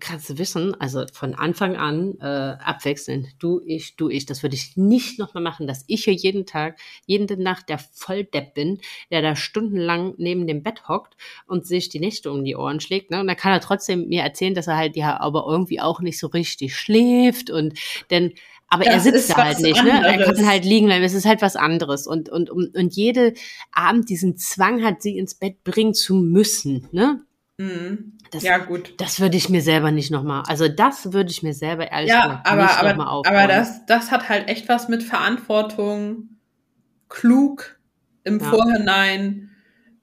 kannst 0.00 0.30
du 0.30 0.38
wissen, 0.38 0.74
also 0.80 1.04
von 1.12 1.34
Anfang 1.34 1.76
an 1.76 2.18
äh, 2.20 2.24
abwechselnd, 2.24 3.28
du, 3.38 3.60
ich, 3.64 3.96
du, 3.96 4.08
ich, 4.08 4.26
das 4.26 4.42
würde 4.42 4.56
ich 4.56 4.76
nicht 4.76 5.18
nochmal 5.18 5.42
machen, 5.42 5.66
dass 5.66 5.84
ich 5.86 6.04
hier 6.04 6.14
jeden 6.14 6.46
Tag, 6.46 6.78
jede 7.06 7.40
Nacht 7.40 7.68
der 7.68 7.78
Volldepp 7.78 8.54
bin, 8.54 8.80
der 9.10 9.22
da 9.22 9.36
stundenlang 9.36 10.14
neben 10.18 10.46
dem 10.46 10.62
Bett 10.62 10.88
hockt 10.88 11.16
und 11.46 11.66
sich 11.66 11.88
die 11.88 12.00
Nächte 12.00 12.30
um 12.30 12.44
die 12.44 12.56
Ohren 12.56 12.80
schlägt. 12.80 13.10
Ne? 13.10 13.20
Und 13.20 13.26
dann 13.26 13.36
kann 13.36 13.52
er 13.52 13.60
trotzdem 13.60 14.08
mir 14.08 14.22
erzählen, 14.22 14.54
dass 14.54 14.66
er 14.66 14.76
halt 14.76 14.96
ja 14.96 15.20
aber 15.20 15.46
irgendwie 15.48 15.80
auch 15.80 16.00
nicht 16.00 16.18
so 16.18 16.28
richtig 16.28 16.76
schläft 16.76 17.50
und 17.50 17.78
denn 18.10 18.34
aber 18.68 18.84
das 18.84 18.94
er 18.94 19.00
sitzt 19.12 19.30
da 19.30 19.44
halt 19.44 19.60
nicht, 19.60 19.80
anderes. 19.80 20.00
ne? 20.00 20.06
Er 20.06 20.24
kann 20.24 20.46
halt 20.46 20.64
liegen 20.64 20.86
bleiben. 20.86 21.02
Es 21.02 21.14
ist 21.14 21.26
halt 21.26 21.40
was 21.40 21.56
anderes. 21.56 22.06
Und, 22.06 22.28
und, 22.28 22.50
und, 22.50 22.76
und 22.76 22.94
jede 22.94 23.32
Abend 23.72 24.10
diesen 24.10 24.36
Zwang 24.36 24.84
hat, 24.84 25.02
sie 25.02 25.16
ins 25.16 25.34
Bett 25.34 25.64
bringen 25.64 25.94
zu 25.94 26.14
müssen, 26.14 26.86
ne? 26.92 27.22
Mhm. 27.56 28.18
Das, 28.30 28.42
ja, 28.42 28.58
gut. 28.58 28.94
Das 28.98 29.20
würde 29.20 29.36
ich 29.36 29.48
mir 29.48 29.62
selber 29.62 29.90
nicht 29.90 30.10
nochmal, 30.10 30.42
also 30.46 30.68
das 30.68 31.12
würde 31.12 31.30
ich 31.30 31.42
mir 31.42 31.54
selber 31.54 31.90
ehrlich 31.90 32.10
ja, 32.10 32.26
gesagt 32.26 32.46
aber, 32.46 32.62
nicht 32.62 32.78
aber, 32.78 32.88
nochmal 32.90 33.08
aufbauen. 33.08 33.34
Aber 33.36 33.48
das, 33.48 33.86
das 33.86 34.10
hat 34.10 34.28
halt 34.28 34.48
echt 34.48 34.68
was 34.68 34.88
mit 34.88 35.02
Verantwortung, 35.02 36.28
klug 37.08 37.80
im 38.24 38.38
ja. 38.38 38.50
Vorhinein 38.50 39.47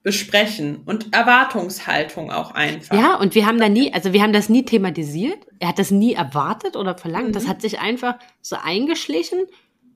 besprechen 0.06 0.84
und 0.86 1.16
Erwartungshaltung 1.16 2.32
auch 2.32 2.52
einfach. 2.52 2.96
Ja, 2.96 3.16
und 3.16 3.34
wir 3.34 3.48
haben 3.48 3.58
da 3.58 3.70
nie, 3.70 3.92
also 3.92 4.14
wir 4.14 4.22
haben 4.22 4.34
das 4.34 4.50
nie 4.50 4.64
thematisiert. 4.64 5.40
Er 5.58 5.70
hat 5.70 5.80
das 5.80 5.90
nie 5.90 6.14
erwartet 6.14 6.76
oder 6.76 6.96
verlangt. 6.96 7.30
Mhm. 7.30 7.32
Das 7.32 7.48
hat 7.48 7.60
sich 7.64 7.80
einfach 7.80 8.20
so 8.40 8.56
eingeschlichen. 8.64 9.40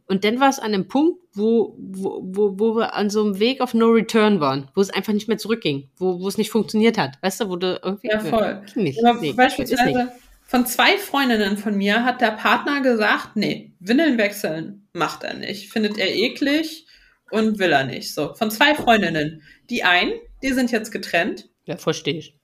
Und 0.07 0.23
dann 0.23 0.39
war 0.39 0.49
es 0.49 0.57
an 0.57 0.73
einem 0.73 0.87
Punkt, 0.87 1.21
wo, 1.33 1.75
wo, 1.77 2.23
wo, 2.23 2.57
wo 2.57 2.75
wir 2.75 2.95
an 2.95 3.11
so 3.11 3.23
einem 3.23 3.39
Weg 3.39 3.61
auf 3.61 3.75
No 3.75 3.89
Return 3.89 4.39
waren, 4.39 4.71
wo 4.73 4.81
es 4.81 4.89
einfach 4.89 5.13
nicht 5.13 5.27
mehr 5.27 5.37
zurückging, 5.37 5.91
wo, 5.97 6.19
wo 6.19 6.27
es 6.27 6.39
nicht 6.39 6.49
funktioniert 6.49 6.97
hat. 6.97 7.21
Weißt 7.21 7.41
du, 7.41 7.49
wo 7.49 7.55
du 7.55 7.79
irgendwie. 7.83 8.07
Ja, 8.07 8.19
voll. 8.19 8.63
Nicht, 8.73 8.99
nee, 9.21 9.33
beispielsweise 9.33 10.11
von 10.43 10.65
zwei 10.65 10.97
Freundinnen 10.97 11.57
von 11.57 11.77
mir 11.77 12.03
hat 12.03 12.21
der 12.21 12.31
Partner 12.31 12.81
gesagt, 12.81 13.35
nee, 13.35 13.73
Windeln 13.79 14.17
wechseln 14.17 14.87
macht 14.91 15.23
er 15.23 15.35
nicht. 15.35 15.71
Findet 15.71 15.99
er 15.99 16.11
eklig 16.11 16.87
und 17.31 17.59
will 17.59 17.71
er 17.71 17.83
nicht. 17.83 18.13
So, 18.13 18.33
von 18.33 18.51
zwei 18.51 18.75
Freundinnen. 18.75 19.43
Die 19.69 19.83
einen, 19.83 20.13
die 20.41 20.53
sind 20.53 20.71
jetzt 20.71 20.91
getrennt. 20.91 21.49
Ja, 21.65 21.77
verstehe 21.77 22.15
ich. 22.15 22.35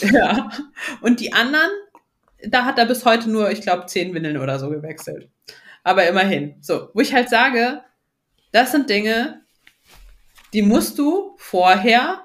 Ja. 0.00 0.50
Und 1.00 1.20
die 1.20 1.32
anderen, 1.32 1.70
da 2.46 2.64
hat 2.64 2.78
er 2.78 2.86
bis 2.86 3.04
heute 3.04 3.30
nur, 3.30 3.50
ich 3.50 3.60
glaube, 3.60 3.86
zehn 3.86 4.14
Windeln 4.14 4.38
oder 4.38 4.58
so 4.58 4.70
gewechselt. 4.70 5.28
Aber 5.84 6.06
immerhin. 6.06 6.56
So, 6.60 6.88
wo 6.94 7.00
ich 7.00 7.12
halt 7.12 7.28
sage, 7.28 7.82
das 8.52 8.72
sind 8.72 8.88
Dinge, 8.88 9.42
die 10.52 10.62
musst 10.62 10.98
du 10.98 11.34
vorher 11.38 12.24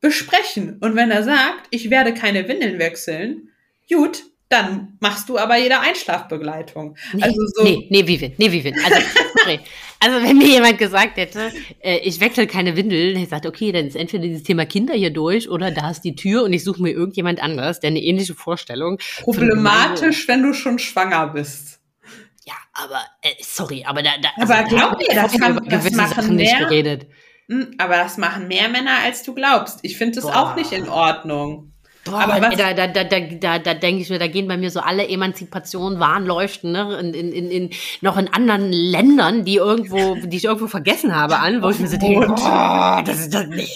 besprechen. 0.00 0.78
Und 0.80 0.96
wenn 0.96 1.10
er 1.10 1.22
sagt, 1.22 1.66
ich 1.70 1.90
werde 1.90 2.14
keine 2.14 2.48
Windeln 2.48 2.78
wechseln, 2.78 3.50
gut, 3.88 4.24
dann 4.48 4.98
machst 5.00 5.28
du 5.28 5.38
aber 5.38 5.56
jede 5.56 5.80
Einschlafbegleitung. 5.80 6.96
Nee, 7.14 7.22
also 7.22 7.40
so. 7.54 7.62
Nee, 7.62 7.86
nee, 7.88 8.06
Vivin, 8.06 8.34
nee, 8.36 8.52
Vivin. 8.52 8.74
Also, 8.84 9.00
sorry. 9.38 9.60
also 10.02 10.26
wenn 10.26 10.38
mir 10.38 10.48
jemand 10.48 10.78
gesagt 10.78 11.16
hätte, 11.16 11.52
äh, 11.80 11.98
ich 11.98 12.20
wechsle 12.20 12.46
keine 12.46 12.76
Windeln, 12.76 13.10
hätte 13.10 13.18
ich 13.18 13.24
gesagt, 13.24 13.46
okay, 13.46 13.70
dann 13.70 13.86
ist 13.86 13.96
entweder 13.96 14.24
dieses 14.24 14.42
Thema 14.42 14.66
Kinder 14.66 14.94
hier 14.94 15.12
durch 15.12 15.48
oder 15.48 15.70
da 15.70 15.90
ist 15.90 16.02
die 16.02 16.16
Tür 16.16 16.42
und 16.42 16.52
ich 16.52 16.64
suche 16.64 16.82
mir 16.82 16.90
irgendjemand 16.90 17.40
anders, 17.40 17.80
der 17.80 17.88
eine 17.88 18.02
ähnliche 18.02 18.34
Vorstellung. 18.34 18.98
Problematisch, 19.20 20.26
wenn 20.26 20.42
du 20.42 20.52
schon 20.54 20.78
schwanger 20.78 21.28
bist. 21.28 21.80
Ja, 22.44 22.54
aber 22.72 23.00
äh, 23.22 23.30
sorry, 23.40 23.84
aber 23.86 24.02
da, 24.02 24.10
da 24.20 24.30
aber 24.42 24.56
also, 24.56 24.76
glaub 24.76 24.98
mir, 24.98 25.14
das, 25.14 25.38
kann, 25.38 25.60
das 25.68 25.90
machen 25.92 26.14
Sachen 26.14 26.36
mehr, 26.36 26.58
nicht 26.58 26.58
geredet. 26.58 27.06
Hm, 27.48 27.74
aber 27.78 27.96
das 27.96 28.18
machen 28.18 28.48
mehr 28.48 28.68
Männer, 28.68 28.98
als 29.04 29.22
du 29.22 29.34
glaubst. 29.34 29.80
Ich 29.82 29.96
finde 29.96 30.16
das 30.16 30.24
Boah. 30.24 30.36
auch 30.36 30.56
nicht 30.56 30.72
in 30.72 30.88
Ordnung. 30.88 31.71
Boah, 32.04 32.20
aber 32.20 32.42
was, 32.42 32.56
da, 32.56 32.74
da, 32.74 32.88
da, 32.88 33.04
da, 33.04 33.20
da, 33.20 33.58
da 33.60 33.74
denke 33.74 34.02
ich 34.02 34.10
mir, 34.10 34.18
da 34.18 34.26
gehen 34.26 34.48
bei 34.48 34.56
mir 34.56 34.70
so 34.70 34.80
alle 34.80 35.06
Emanzipationen 35.06 36.00
Warnleuchten, 36.00 36.72
ne? 36.72 36.98
In, 36.98 37.14
in, 37.14 37.32
in, 37.32 37.50
in, 37.50 37.70
noch 38.00 38.18
in 38.18 38.26
anderen 38.26 38.72
Ländern, 38.72 39.44
die 39.44 39.56
irgendwo, 39.56 40.16
die 40.24 40.36
ich 40.36 40.46
irgendwo 40.46 40.66
vergessen 40.66 41.14
habe 41.14 41.38
an, 41.38 41.62
wo 41.62 41.70
ich 41.70 41.78
mir 41.78 41.86
so 41.86 41.96
denke, 41.96 42.26
oh, 42.28 43.02
das 43.04 43.20
ist 43.20 43.32
das, 43.32 43.46
nee. 43.46 43.68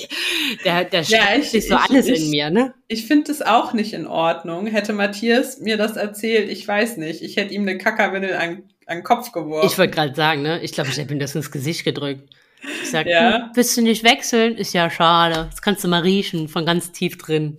Der, 0.65 0.85
der 0.85 1.03
ja, 1.03 1.37
ich, 1.39 1.51
sich 1.51 1.69
so 1.69 1.77
ich, 1.77 1.91
alles 1.91 2.09
ich, 2.09 2.25
in 2.25 2.31
mir, 2.31 2.51
ne? 2.51 2.75
Ich 2.89 3.07
finde 3.07 3.29
das 3.29 3.43
auch 3.43 3.73
nicht 3.73 3.93
in 3.93 4.09
Ordnung. 4.09 4.67
Hätte 4.67 4.93
Matthias 4.93 5.61
mir 5.61 5.77
das 5.77 5.97
erzählt, 5.97 6.51
ich 6.51 6.67
weiß 6.67 6.97
nicht, 6.97 7.23
ich 7.23 7.37
hätte 7.37 7.55
ihm 7.55 7.63
eine 7.63 7.79
Kackerwindel 7.79 8.35
an, 8.35 8.65
an 8.87 8.99
den 8.99 9.05
Kopf 9.05 9.31
geworfen. 9.31 9.69
Ich 9.69 9.79
wollte 9.79 9.95
gerade 9.95 10.15
sagen, 10.17 10.43
ne? 10.43 10.61
Ich 10.63 10.73
glaube, 10.73 10.91
ich 10.91 10.97
hätte 10.97 11.15
ihm 11.15 11.21
das 11.21 11.37
ins 11.37 11.53
Gesicht 11.53 11.85
gedrückt. 11.85 12.29
Ich 12.83 12.91
sag, 12.91 13.07
ja. 13.07 13.35
hm, 13.35 13.51
willst 13.55 13.77
du 13.77 13.83
nicht 13.83 14.03
wechseln? 14.03 14.57
Ist 14.57 14.73
ja 14.73 14.91
schade. 14.91 15.47
Das 15.51 15.63
kannst 15.63 15.85
du 15.85 15.89
mal 15.89 16.03
riechen, 16.03 16.49
von 16.49 16.67
ganz 16.67 16.91
tief 16.91 17.19
drin. 17.19 17.59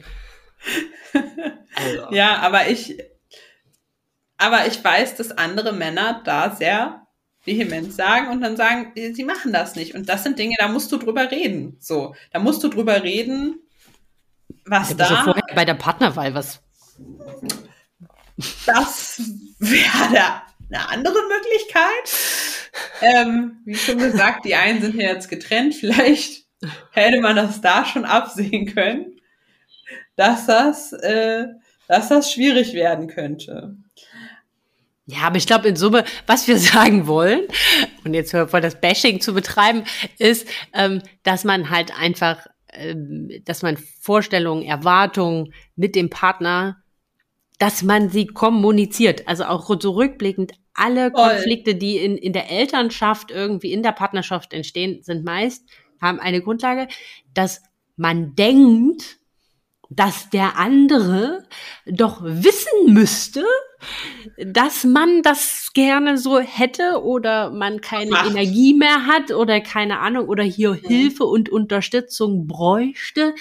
Also. 1.78 2.07
Ja, 2.11 2.38
aber 2.38 2.70
ich, 2.70 2.97
aber 4.38 4.68
ich 4.68 4.84
weiß, 4.84 5.15
dass 5.15 5.32
andere 5.38 5.74
Männer 5.74 6.22
da 6.26 6.55
sehr 6.55 7.07
vehement 7.45 7.93
sagen 7.93 8.30
und 8.30 8.41
dann 8.41 8.57
sagen, 8.57 8.93
sie 8.95 9.24
machen 9.24 9.53
das 9.53 9.76
nicht. 9.76 9.95
Und 9.95 10.09
das 10.09 10.24
sind 10.24 10.38
Dinge, 10.38 10.55
da 10.59 10.68
musst 10.68 10.91
du 10.91 10.97
drüber 10.97 11.32
reden. 11.32 11.78
So, 11.80 12.15
da 12.32 12.39
musst 12.39 12.63
du 12.63 12.68
drüber 12.68 13.03
reden, 13.03 13.59
was 14.65 14.95
da. 14.97 15.09
Ja 15.09 15.24
vorher 15.24 15.43
bei 15.55 15.65
der 15.65 15.76
Partnerwahl 15.76 16.34
was. 16.34 16.61
Das 18.65 19.22
wäre 19.59 20.41
eine 20.70 20.89
andere 20.89 21.20
Möglichkeit. 21.28 22.11
Ähm, 23.01 23.61
wie 23.65 23.76
schon 23.76 23.97
gesagt, 23.97 24.45
die 24.45 24.55
einen 24.55 24.82
sind 24.82 24.95
ja 24.95 25.09
jetzt 25.09 25.30
getrennt. 25.30 25.74
Vielleicht 25.76 26.45
hätte 26.91 27.22
man 27.22 27.36
das 27.36 27.61
da 27.61 27.86
schon 27.86 28.05
absehen 28.05 28.74
können 28.74 29.16
dass 30.18 30.47
das, 30.47 30.91
äh, 30.93 31.45
dass 31.88 32.09
das 32.09 32.32
schwierig 32.32 32.74
werden 32.74 33.07
könnte. 33.07 33.78
Ja, 35.05 35.20
aber 35.20 35.38
ich 35.38 35.47
glaube 35.47 35.70
in 35.70 35.78
Summe, 35.78 36.03
was 36.26 36.47
wir 36.49 36.57
sagen 36.57 37.07
wollen, 37.07 37.43
und 38.03 38.13
jetzt 38.13 38.32
voll 38.32 38.61
das 38.61 38.82
Bashing 38.82 39.22
zu 39.22 39.34
betreiben, 39.34 39.84
ist, 40.20 40.47
ähm, 40.74 41.01
dass 41.24 41.45
man 41.45 41.70
halt 41.70 41.97
einfach, 41.97 42.45
ähm, 42.74 43.30
dass 43.45 43.61
man 43.61 43.78
Vorstellungen, 43.78 44.63
Erwartungen 44.63 45.53
mit 45.78 45.95
dem 45.95 46.09
Partner, 46.09 46.84
dass 47.57 47.84
man 47.84 48.09
sie 48.09 48.28
kommuniziert. 48.28 49.28
Also 49.28 49.45
auch 49.45 49.74
zurückblickend, 49.78 50.51
alle 50.74 51.11
Voll. 51.11 51.30
Konflikte, 51.30 51.76
die 51.76 51.97
in, 51.97 52.18
in 52.18 52.34
der 52.34 52.51
Elternschaft 52.51 53.32
irgendwie 53.32 53.72
in 53.72 53.84
der 53.84 53.93
Partnerschaft 53.93 54.53
entstehen, 54.53 55.01
sind 55.03 55.24
meist, 55.24 55.63
haben 56.01 56.20
eine 56.20 56.41
Grundlage, 56.41 56.88
dass 57.34 57.63
man 57.95 58.36
denkt, 58.36 59.16
dass 59.89 60.29
der 60.29 60.57
andere 60.57 61.43
doch 61.85 62.21
wissen 62.21 62.93
müsste, 62.93 63.45
dass 64.38 64.83
man 64.83 65.21
das 65.21 65.71
gerne 65.73 66.17
so 66.17 66.39
hätte 66.39 67.03
oder 67.03 67.51
man 67.51 67.81
keine 67.81 68.11
Macht. 68.11 68.29
Energie 68.29 68.73
mehr 68.73 69.05
hat 69.05 69.31
oder 69.31 69.61
keine 69.61 69.99
Ahnung 69.99 70.27
oder 70.27 70.43
hier 70.43 70.71
mhm. 70.71 70.88
Hilfe 70.88 71.23
und 71.23 71.49
Unterstützung 71.49 72.47
bräuchte. 72.47 73.33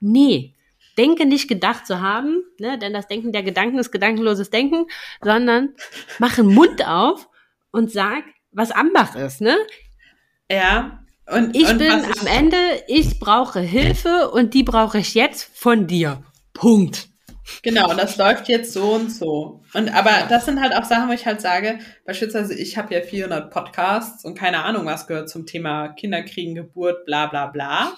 Nee, 0.00 0.54
denke 0.98 1.26
nicht 1.26 1.48
gedacht 1.48 1.86
zu 1.86 2.00
haben, 2.00 2.42
ne, 2.58 2.78
denn 2.78 2.92
das 2.92 3.06
Denken 3.06 3.32
der 3.32 3.42
Gedanken 3.42 3.78
ist 3.78 3.92
gedankenloses 3.92 4.50
Denken, 4.50 4.86
sondern 5.22 5.74
mach 6.18 6.38
einen 6.38 6.54
Mund 6.54 6.86
auf 6.86 7.28
und 7.70 7.92
sag, 7.92 8.24
was 8.50 8.70
Ambach 8.70 9.14
ist, 9.14 9.40
ne? 9.40 9.56
Ja, 10.50 11.05
und, 11.30 11.56
ich 11.56 11.68
und 11.68 11.78
bin 11.78 11.90
am 11.90 12.26
Ende, 12.26 12.56
ich 12.86 13.18
brauche 13.18 13.60
Hilfe 13.60 14.30
und 14.30 14.54
die 14.54 14.62
brauche 14.62 14.98
ich 14.98 15.14
jetzt 15.14 15.50
von 15.54 15.86
dir. 15.86 16.22
Punkt. 16.52 17.08
Genau, 17.62 17.90
und 17.90 17.98
das 17.98 18.16
läuft 18.16 18.48
jetzt 18.48 18.72
so 18.72 18.94
und 18.94 19.10
so. 19.10 19.62
Und 19.74 19.88
aber 19.94 20.26
das 20.28 20.46
sind 20.46 20.60
halt 20.60 20.74
auch 20.74 20.84
Sachen, 20.84 21.08
wo 21.08 21.12
ich 21.12 21.26
halt 21.26 21.40
sage, 21.40 21.78
beispielsweise 22.04 22.54
ich 22.54 22.76
habe 22.76 22.94
ja 22.94 23.02
400 23.02 23.52
Podcasts 23.52 24.24
und 24.24 24.36
keine 24.36 24.64
Ahnung, 24.64 24.86
was 24.86 25.06
gehört 25.06 25.28
zum 25.28 25.46
Thema 25.46 25.88
Kinderkriegen, 25.88 26.54
Geburt, 26.54 27.04
bla 27.06 27.26
bla 27.26 27.46
bla. 27.46 27.92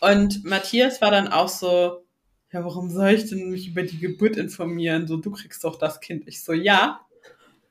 Und 0.00 0.44
Matthias 0.44 1.00
war 1.02 1.10
dann 1.10 1.28
auch 1.28 1.48
so, 1.48 2.04
ja, 2.52 2.64
warum 2.64 2.90
soll 2.90 3.10
ich 3.10 3.28
denn 3.28 3.50
mich 3.50 3.68
über 3.68 3.82
die 3.82 3.98
Geburt 3.98 4.36
informieren? 4.36 5.06
So, 5.06 5.18
du 5.18 5.30
kriegst 5.30 5.62
doch 5.62 5.78
das 5.78 6.00
Kind. 6.00 6.26
Ich 6.26 6.42
so, 6.42 6.52
ja, 6.52 7.00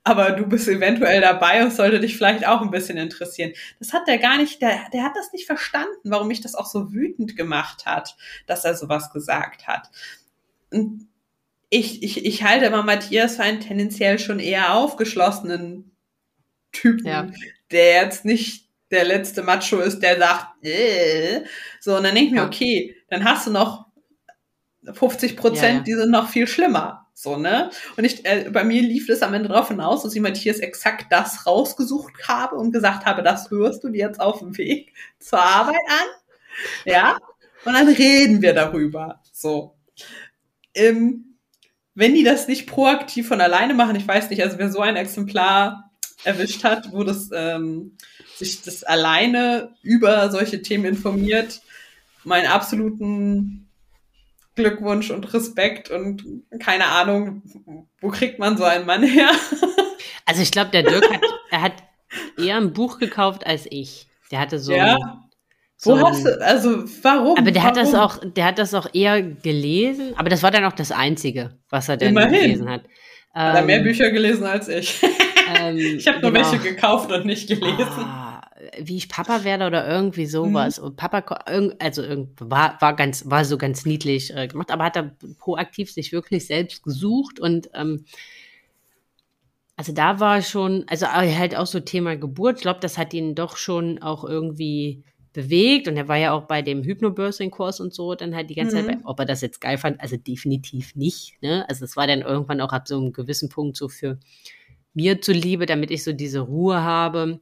aber 0.03 0.31
du 0.31 0.47
bist 0.47 0.67
eventuell 0.67 1.21
dabei 1.21 1.63
und 1.63 1.73
sollte 1.73 1.99
dich 1.99 2.15
vielleicht 2.15 2.47
auch 2.47 2.61
ein 2.61 2.71
bisschen 2.71 2.97
interessieren. 2.97 3.53
Das 3.79 3.93
hat 3.93 4.07
der 4.07 4.17
gar 4.17 4.37
nicht, 4.37 4.61
der, 4.61 4.89
der 4.93 5.03
hat 5.03 5.15
das 5.15 5.31
nicht 5.33 5.45
verstanden, 5.45 5.89
warum 6.03 6.27
mich 6.27 6.41
das 6.41 6.55
auch 6.55 6.65
so 6.65 6.93
wütend 6.93 7.35
gemacht 7.35 7.85
hat, 7.85 8.15
dass 8.47 8.65
er 8.65 8.75
sowas 8.75 9.11
gesagt 9.11 9.67
hat. 9.67 9.89
Und 10.71 11.07
ich, 11.69 12.01
ich, 12.01 12.25
ich 12.25 12.43
halte 12.43 12.65
immer 12.65 12.83
Matthias 12.83 13.35
für 13.35 13.43
einen 13.43 13.59
tendenziell 13.59 14.19
schon 14.19 14.39
eher 14.39 14.73
aufgeschlossenen 14.73 15.91
Typen, 16.71 17.05
ja. 17.05 17.27
der 17.71 18.03
jetzt 18.03 18.25
nicht 18.25 18.69
der 18.91 19.03
letzte 19.03 19.43
Macho 19.43 19.79
ist, 19.79 19.99
der 19.99 20.17
sagt, 20.17 20.65
äh. 20.65 21.43
so, 21.79 21.95
und 21.97 22.03
dann 22.03 22.15
denke 22.15 22.29
ich 22.29 22.33
mir, 22.33 22.43
okay, 22.43 22.95
dann 23.09 23.23
hast 23.23 23.45
du 23.45 23.51
noch 23.51 23.85
50 24.91 25.37
Prozent, 25.37 25.61
ja, 25.61 25.77
ja. 25.77 25.83
die 25.83 25.93
sind 25.93 26.09
noch 26.09 26.29
viel 26.29 26.47
schlimmer. 26.47 27.07
So, 27.21 27.35
ne? 27.35 27.69
Und 27.97 28.05
ich, 28.05 28.25
äh, 28.25 28.49
bei 28.49 28.63
mir 28.63 28.81
lief 28.81 29.09
es 29.09 29.23
am 29.23 29.33
Ende 29.33 29.49
darauf 29.49 29.67
hinaus, 29.67 30.03
dass 30.03 30.15
ich 30.15 30.21
Matthias 30.21 30.59
exakt 30.59 31.07
das 31.09 31.45
rausgesucht 31.45 32.13
habe 32.29 32.55
und 32.55 32.71
gesagt 32.71 33.05
habe, 33.05 33.23
das 33.23 33.51
hörst 33.51 33.83
du 33.83 33.89
dir 33.89 34.07
jetzt 34.07 34.21
auf 34.21 34.39
dem 34.39 34.57
Weg 34.57 34.93
zur 35.19 35.41
Arbeit 35.41 35.81
an. 35.89 36.07
Ja? 36.85 37.17
Und 37.65 37.73
dann 37.73 37.89
reden 37.89 38.41
wir 38.41 38.53
darüber. 38.53 39.21
So. 39.33 39.75
Ähm, 40.73 41.35
wenn 41.93 42.15
die 42.15 42.23
das 42.23 42.47
nicht 42.47 42.67
proaktiv 42.67 43.27
von 43.27 43.41
alleine 43.41 43.73
machen, 43.73 43.97
ich 43.97 44.07
weiß 44.07 44.29
nicht, 44.29 44.41
also 44.41 44.57
wer 44.57 44.71
so 44.71 44.79
ein 44.79 44.95
Exemplar 44.95 45.91
erwischt 46.23 46.63
hat, 46.63 46.93
wo 46.93 47.03
das 47.03 47.31
ähm, 47.33 47.97
sich 48.37 48.61
das 48.61 48.85
alleine 48.85 49.75
über 49.81 50.31
solche 50.31 50.61
Themen 50.61 50.85
informiert, 50.85 51.59
meinen 52.23 52.47
absoluten 52.47 53.68
Glückwunsch 54.59 55.09
und 55.09 55.33
Respekt 55.33 55.89
und 55.89 56.23
keine 56.59 56.85
Ahnung, 56.87 57.41
wo 58.01 58.09
kriegt 58.09 58.39
man 58.39 58.57
so 58.57 58.65
einen 58.65 58.85
Mann 58.85 59.03
her? 59.03 59.29
Also 60.25 60.43
ich 60.43 60.51
glaube, 60.51 60.69
der 60.69 60.83
Dirk 60.83 61.11
hat, 61.11 61.21
er 61.49 61.61
hat 61.63 61.73
eher 62.37 62.57
ein 62.57 62.71
Buch 62.71 62.99
gekauft 62.99 63.47
als 63.47 63.65
ich. 63.67 64.05
Der 64.29 64.39
hatte 64.39 64.59
so. 64.59 64.73
Ja. 64.73 64.93
Ein, 64.93 65.01
so 65.75 65.99
wo 65.99 66.07
hast 66.07 66.23
du, 66.23 66.39
also 66.39 66.83
warum? 67.01 67.35
Aber 67.35 67.49
der 67.49 67.63
warum? 67.63 67.67
hat 67.67 67.77
das 67.77 67.95
auch, 67.95 68.19
der 68.23 68.45
hat 68.45 68.59
das 68.59 68.75
auch 68.75 68.93
eher 68.93 69.23
gelesen, 69.23 70.13
aber 70.17 70.29
das 70.29 70.43
war 70.43 70.51
dann 70.51 70.65
auch 70.65 70.73
das 70.73 70.91
Einzige, 70.91 71.57
was 71.71 71.89
er 71.89 71.97
denn 71.97 72.09
Immerhin. 72.09 72.41
gelesen 72.41 72.69
hat. 72.69 72.83
Hat 73.33 73.55
er 73.55 73.61
mehr 73.63 73.77
ähm, 73.77 73.83
Bücher 73.85 74.11
gelesen 74.11 74.45
als 74.45 74.67
ich. 74.67 75.01
Ähm, 75.57 75.77
ich 75.97 76.07
habe 76.07 76.19
nur 76.19 76.31
genau. 76.31 76.51
welche 76.51 76.63
gekauft 76.63 77.11
und 77.11 77.25
nicht 77.25 77.47
gelesen. 77.47 78.03
Ah 78.03 78.28
wie 78.79 78.97
ich 78.97 79.09
Papa 79.09 79.43
werde 79.43 79.67
oder 79.67 79.87
irgendwie 79.87 80.25
sowas. 80.25 80.79
Mhm. 80.79 80.85
Und 80.85 80.95
Papa, 80.97 81.19
also 81.79 82.03
war, 82.39 82.79
war 82.81 82.95
ganz, 82.95 83.29
war 83.29 83.45
so 83.45 83.57
ganz 83.57 83.85
niedlich 83.85 84.35
äh, 84.35 84.47
gemacht, 84.47 84.71
aber 84.71 84.85
hat 84.85 84.95
er 84.95 85.15
proaktiv 85.37 85.91
sich 85.91 86.11
wirklich 86.11 86.47
selbst 86.47 86.83
gesucht 86.83 87.39
und 87.39 87.69
ähm, 87.73 88.05
also 89.77 89.93
da 89.93 90.19
war 90.19 90.41
schon, 90.41 90.83
also 90.89 91.07
halt 91.07 91.55
auch 91.55 91.65
so 91.65 91.79
Thema 91.79 92.17
Geburt. 92.17 92.57
Ich 92.57 92.61
glaube, 92.63 92.81
das 92.81 92.97
hat 92.97 93.13
ihn 93.13 93.33
doch 93.33 93.55
schon 93.55 94.01
auch 94.01 94.25
irgendwie 94.25 95.05
bewegt 95.31 95.87
und 95.87 95.95
er 95.95 96.09
war 96.09 96.17
ja 96.17 96.33
auch 96.33 96.47
bei 96.47 96.61
dem 96.61 96.83
Hypnobirthing-Kurs 96.83 97.79
und 97.79 97.93
so 97.93 98.13
dann 98.13 98.35
halt 98.35 98.49
die 98.49 98.55
ganze 98.55 98.81
mhm. 98.81 98.87
Zeit, 98.87 98.97
ob 99.05 99.19
er 99.19 99.25
das 99.25 99.39
jetzt 99.39 99.61
geil 99.61 99.77
fand, 99.77 100.01
also 100.01 100.17
definitiv 100.17 100.95
nicht. 100.95 101.41
Ne? 101.41 101.65
Also 101.69 101.85
es 101.85 101.95
war 101.95 102.07
dann 102.07 102.21
irgendwann 102.21 102.59
auch 102.59 102.73
ab 102.73 102.89
so 102.89 102.97
einem 102.97 103.13
gewissen 103.13 103.47
Punkt 103.47 103.77
so 103.77 103.87
für 103.87 104.19
mir 104.93 105.21
zuliebe, 105.21 105.65
damit 105.65 105.91
ich 105.91 106.03
so 106.03 106.11
diese 106.11 106.41
Ruhe 106.41 106.81
habe 106.81 107.39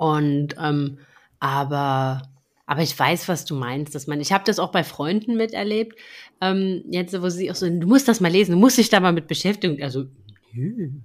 und 0.00 0.56
ähm, 0.58 0.96
aber 1.40 2.22
aber 2.64 2.82
ich 2.82 2.98
weiß, 2.98 3.28
was 3.28 3.44
du 3.44 3.54
meinst, 3.54 3.94
dass 3.94 4.06
man, 4.06 4.20
ich 4.20 4.32
habe 4.32 4.44
das 4.46 4.58
auch 4.58 4.70
bei 4.70 4.82
Freunden 4.82 5.36
miterlebt, 5.36 5.98
ähm, 6.40 6.84
jetzt, 6.88 7.20
wo 7.20 7.28
sie 7.28 7.50
auch 7.50 7.54
so, 7.54 7.68
du 7.68 7.86
musst 7.86 8.08
das 8.08 8.20
mal 8.20 8.30
lesen, 8.30 8.52
du 8.52 8.58
musst 8.58 8.78
dich 8.78 8.88
da 8.88 9.00
mal 9.00 9.12
mit 9.12 9.26
beschäftigen. 9.26 9.82
Also, 9.82 10.06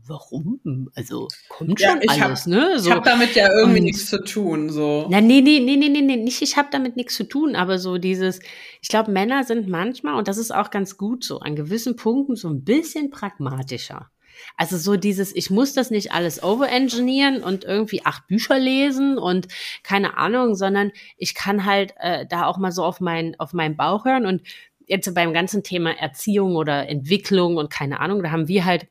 warum? 0.08 0.90
Also, 0.96 1.28
kommt 1.50 1.82
schon 1.82 2.02
ja, 2.04 2.14
alles, 2.14 2.42
hab, 2.42 2.48
ne? 2.48 2.80
So. 2.80 2.90
Ich 2.90 2.96
habe 2.96 3.04
damit 3.04 3.36
ja 3.36 3.50
irgendwie 3.52 3.80
und, 3.80 3.86
nichts 3.86 4.06
zu 4.06 4.24
tun, 4.24 4.70
so. 4.70 5.08
Na, 5.10 5.20
nee, 5.20 5.42
nee, 5.42 5.60
nee, 5.60 5.76
nee, 5.76 5.90
nee, 5.90 6.02
nee, 6.02 6.18
nicht, 6.18 6.42
ich 6.42 6.56
habe 6.56 6.70
damit 6.72 6.96
nichts 6.96 7.16
zu 7.16 7.26
tun, 7.26 7.56
aber 7.56 7.80
so 7.80 7.98
dieses, 7.98 8.40
ich 8.82 8.88
glaube, 8.88 9.12
Männer 9.12 9.44
sind 9.44 9.68
manchmal, 9.68 10.16
und 10.16 10.30
das 10.30 10.38
ist 10.38 10.54
auch 10.54 10.70
ganz 10.70 10.98
gut 10.98 11.26
so, 11.26 11.40
an 11.40 11.58
gewissen 11.58 11.98
Punkten 11.98 12.38
so 12.38 12.48
ein 12.48 12.64
bisschen 12.64 13.10
pragmatischer. 13.10 14.10
Also 14.58 14.78
so 14.78 14.96
dieses, 14.96 15.36
ich 15.36 15.50
muss 15.50 15.74
das 15.74 15.92
nicht 15.92 16.12
alles 16.12 16.44
overengineeren 16.44 17.44
und 17.44 17.64
irgendwie 17.64 18.06
acht 18.06 18.28
Bücher 18.28 18.60
lesen 18.60 19.18
und 19.18 19.48
keine 19.84 20.18
Ahnung, 20.18 20.56
sondern 20.56 20.92
ich 21.18 21.36
kann 21.36 21.66
halt 21.66 21.94
äh, 22.00 22.26
da 22.26 22.46
auch 22.46 22.58
mal 22.58 22.72
so 22.72 22.84
auf, 22.84 23.00
mein, 23.00 23.40
auf 23.40 23.54
meinen 23.54 23.76
Bauch 23.76 24.06
hören. 24.06 24.26
Und 24.26 24.42
jetzt 24.88 25.14
beim 25.14 25.34
ganzen 25.34 25.64
Thema 25.64 25.92
Erziehung 25.92 26.56
oder 26.56 26.88
Entwicklung 26.88 27.58
und 27.58 27.70
keine 27.70 28.00
Ahnung, 28.00 28.24
da 28.24 28.32
haben 28.32 28.48
wir 28.48 28.66
halt 28.66 28.88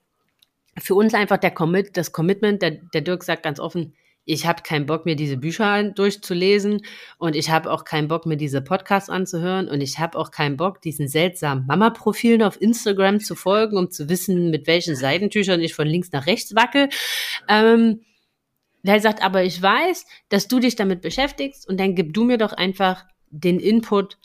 für 0.79 0.95
uns 0.95 1.15
einfach 1.15 1.39
der 1.39 1.53
Commit, 1.53 1.97
das 1.97 2.13
Commitment, 2.13 2.63
der, 2.63 2.73
der 2.73 3.01
Dirk 3.01 3.23
sagt 3.23 3.43
ganz 3.43 3.61
offen, 3.61 3.95
ich 4.25 4.47
habe 4.47 4.63
keinen 4.63 4.87
Bock, 4.87 5.05
mir 5.05 5.17
diese 5.17 5.37
Bücher 5.37 5.83
durchzulesen 5.83 6.83
und 7.19 7.37
ich 7.37 7.51
habe 7.51 7.71
auch 7.71 7.85
keinen 7.85 8.09
Bock, 8.09 8.27
mir 8.27 8.37
diese 8.37 8.63
Podcasts 8.63 9.11
anzuhören 9.11 9.69
und 9.69 9.81
ich 9.81 9.99
habe 9.99 10.19
auch 10.19 10.31
keinen 10.31 10.57
Bock, 10.57 10.81
diesen 10.81 11.09
seltsamen 11.09 11.67
Mama-Profilen 11.67 12.43
auf 12.43 12.61
Instagram 12.61 13.21
zu 13.21 13.35
folgen, 13.35 13.77
um 13.77 13.91
zu 13.91 14.09
wissen, 14.09 14.51
mit 14.51 14.67
welchen 14.67 14.97
Seitentüchern 14.97 15.61
ich 15.61 15.75
von 15.75 15.87
links 15.87 16.11
nach 16.13 16.27
rechts 16.27 16.55
wackel. 16.55 16.89
Ähm, 17.49 18.01
der 18.83 19.01
sagt, 19.01 19.23
aber 19.23 19.45
ich 19.45 19.61
weiß, 19.61 20.07
dass 20.29 20.49
du 20.49 20.59
dich 20.59 20.77
damit 20.77 21.01
beschäftigst 21.01 21.69
und 21.69 21.79
dann 21.79 21.95
gib 21.95 22.13
du 22.15 22.25
mir 22.25 22.39
doch 22.39 22.53
einfach 22.53 23.05
den 23.31 23.59
Input 23.59 24.19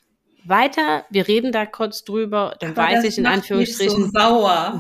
weiter. 0.46 1.06
Wir 1.10 1.28
reden 1.28 1.52
da 1.52 1.66
kurz 1.66 2.04
drüber, 2.04 2.56
dann 2.60 2.72
aber 2.72 2.84
weiß 2.84 3.04
ich 3.06 3.18
in 3.18 3.26
Anführungsstrichen, 3.26 4.12
so 4.12 4.12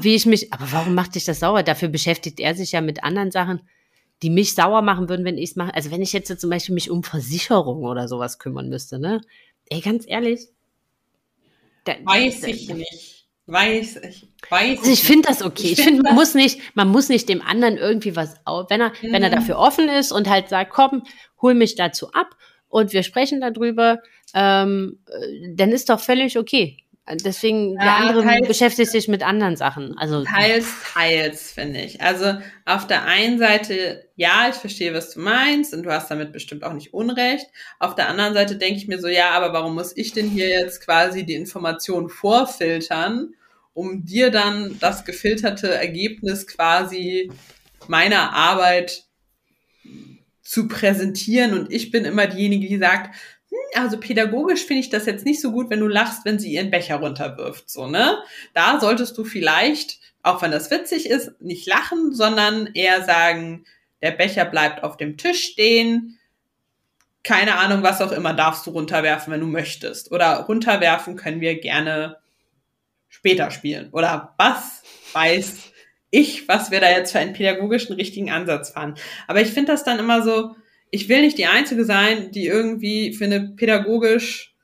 wie 0.01 0.15
ich 0.15 0.25
mich, 0.25 0.53
aber 0.53 0.71
warum 0.71 0.95
macht 0.95 1.15
dich 1.15 1.25
das 1.25 1.39
sauer? 1.39 1.63
Dafür 1.63 1.89
beschäftigt 1.89 2.39
er 2.39 2.55
sich 2.55 2.71
ja 2.71 2.81
mit 2.81 3.03
anderen 3.03 3.31
Sachen 3.31 3.61
die 4.21 4.29
mich 4.29 4.53
sauer 4.55 4.81
machen 4.81 5.09
würden, 5.09 5.25
wenn 5.25 5.37
ich 5.37 5.51
es 5.51 5.55
mache. 5.55 5.73
Also 5.73 5.91
wenn 5.91 6.01
ich 6.01 6.13
jetzt 6.13 6.39
zum 6.39 6.49
Beispiel 6.49 6.75
mich 6.75 6.89
um 6.89 7.03
Versicherung 7.03 7.83
oder 7.83 8.07
sowas 8.07 8.39
kümmern 8.39 8.69
müsste, 8.69 8.99
ne? 8.99 9.21
Ey, 9.69 9.81
ganz 9.81 10.05
ehrlich. 10.07 10.47
Da, 11.85 11.93
weiß 12.03 12.43
ich 12.43 12.67
da, 12.67 12.73
nicht. 12.73 13.27
Weiß 13.45 13.97
ich. 13.97 14.27
Weiß 14.49 14.79
also 14.79 14.91
ich 14.91 15.03
finde 15.03 15.27
das 15.27 15.41
okay. 15.41 15.67
Ich, 15.67 15.79
ich 15.79 15.83
finde, 15.83 16.03
man 16.03 16.15
muss 16.15 16.35
nicht, 16.35 16.59
man 16.75 16.89
muss 16.89 17.09
nicht 17.09 17.27
dem 17.29 17.41
anderen 17.41 17.77
irgendwie 17.77 18.15
was, 18.15 18.35
wenn 18.69 18.81
er, 18.81 18.89
mhm. 18.89 19.13
wenn 19.13 19.23
er 19.23 19.29
dafür 19.29 19.57
offen 19.57 19.89
ist 19.89 20.11
und 20.11 20.29
halt 20.29 20.49
sagt, 20.49 20.71
komm, 20.71 21.03
hol 21.41 21.55
mich 21.55 21.75
dazu 21.75 22.11
ab 22.11 22.35
und 22.67 22.93
wir 22.93 23.03
sprechen 23.03 23.41
darüber, 23.41 24.01
ähm, 24.33 24.99
äh, 25.07 25.55
dann 25.55 25.71
ist 25.71 25.89
doch 25.89 25.99
völlig 25.99 26.37
okay. 26.37 26.77
Deswegen, 27.11 27.73
ja, 27.73 27.83
der 27.83 27.95
andere 27.95 28.23
teils, 28.23 28.47
beschäftigt 28.47 28.91
sich 28.91 29.07
mit 29.07 29.23
anderen 29.23 29.55
Sachen. 29.55 29.97
Also 29.97 30.23
teils, 30.23 30.67
teils, 30.93 31.51
finde 31.51 31.81
ich. 31.81 32.01
Also 32.01 32.37
auf 32.65 32.85
der 32.85 33.05
einen 33.05 33.39
Seite, 33.39 34.07
ja, 34.15 34.47
ich 34.49 34.55
verstehe, 34.55 34.93
was 34.93 35.13
du 35.13 35.19
meinst 35.19 35.73
und 35.73 35.83
du 35.83 35.91
hast 35.91 36.11
damit 36.11 36.31
bestimmt 36.31 36.63
auch 36.63 36.73
nicht 36.73 36.93
Unrecht. 36.93 37.47
Auf 37.79 37.95
der 37.95 38.09
anderen 38.09 38.33
Seite 38.33 38.57
denke 38.57 38.77
ich 38.77 38.87
mir 38.87 38.99
so, 38.99 39.07
ja, 39.07 39.31
aber 39.31 39.53
warum 39.53 39.75
muss 39.75 39.97
ich 39.97 40.13
denn 40.13 40.29
hier 40.29 40.49
jetzt 40.49 40.81
quasi 40.81 41.25
die 41.25 41.33
Informationen 41.35 42.09
vorfiltern, 42.09 43.33
um 43.73 44.05
dir 44.05 44.29
dann 44.29 44.77
das 44.79 45.03
gefilterte 45.05 45.73
Ergebnis 45.73 46.45
quasi 46.45 47.31
meiner 47.87 48.33
Arbeit 48.33 49.05
zu 50.43 50.67
präsentieren 50.67 51.57
und 51.57 51.71
ich 51.71 51.91
bin 51.91 52.05
immer 52.05 52.27
diejenige, 52.27 52.67
die 52.67 52.77
sagt, 52.77 53.15
also 53.75 53.99
pädagogisch 53.99 54.65
finde 54.65 54.81
ich 54.81 54.89
das 54.89 55.05
jetzt 55.05 55.25
nicht 55.25 55.41
so 55.41 55.51
gut, 55.51 55.69
wenn 55.69 55.79
du 55.79 55.87
lachst, 55.87 56.25
wenn 56.25 56.39
sie 56.39 56.51
ihren 56.51 56.71
Becher 56.71 56.97
runterwirft, 56.97 57.69
so, 57.69 57.87
ne? 57.87 58.17
Da 58.53 58.79
solltest 58.79 59.17
du 59.17 59.23
vielleicht, 59.23 59.99
auch 60.23 60.41
wenn 60.41 60.51
das 60.51 60.71
witzig 60.71 61.09
ist, 61.09 61.39
nicht 61.41 61.67
lachen, 61.67 62.13
sondern 62.13 62.67
eher 62.73 63.03
sagen, 63.03 63.65
der 64.01 64.11
Becher 64.11 64.45
bleibt 64.45 64.83
auf 64.83 64.97
dem 64.97 65.17
Tisch 65.17 65.43
stehen. 65.43 66.17
Keine 67.23 67.57
Ahnung, 67.57 67.83
was 67.83 68.01
auch 68.01 68.11
immer 68.11 68.33
darfst 68.33 68.65
du 68.65 68.71
runterwerfen, 68.71 69.33
wenn 69.33 69.41
du 69.41 69.47
möchtest. 69.47 70.11
Oder 70.11 70.35
runterwerfen 70.41 71.15
können 71.15 71.41
wir 71.41 71.59
gerne 71.59 72.17
später 73.09 73.51
spielen. 73.51 73.89
Oder 73.91 74.33
was 74.37 74.83
weiß 75.13 75.71
ich, 76.11 76.47
was 76.47 76.71
wir 76.71 76.79
da 76.79 76.89
jetzt 76.89 77.11
für 77.11 77.19
einen 77.19 77.33
pädagogischen 77.33 77.95
richtigen 77.95 78.31
Ansatz 78.31 78.69
fahren. 78.71 78.95
Aber 79.27 79.41
ich 79.41 79.49
finde 79.49 79.71
das 79.73 79.83
dann 79.83 79.99
immer 79.99 80.21
so, 80.23 80.55
ich 80.91 81.09
will 81.09 81.21
nicht 81.21 81.37
die 81.37 81.45
Einzige 81.45 81.85
sein, 81.85 82.31
die 82.31 82.47
irgendwie 82.47 83.13
für 83.13 83.25
eine 83.25 83.41
pädagogisch, 83.41 84.55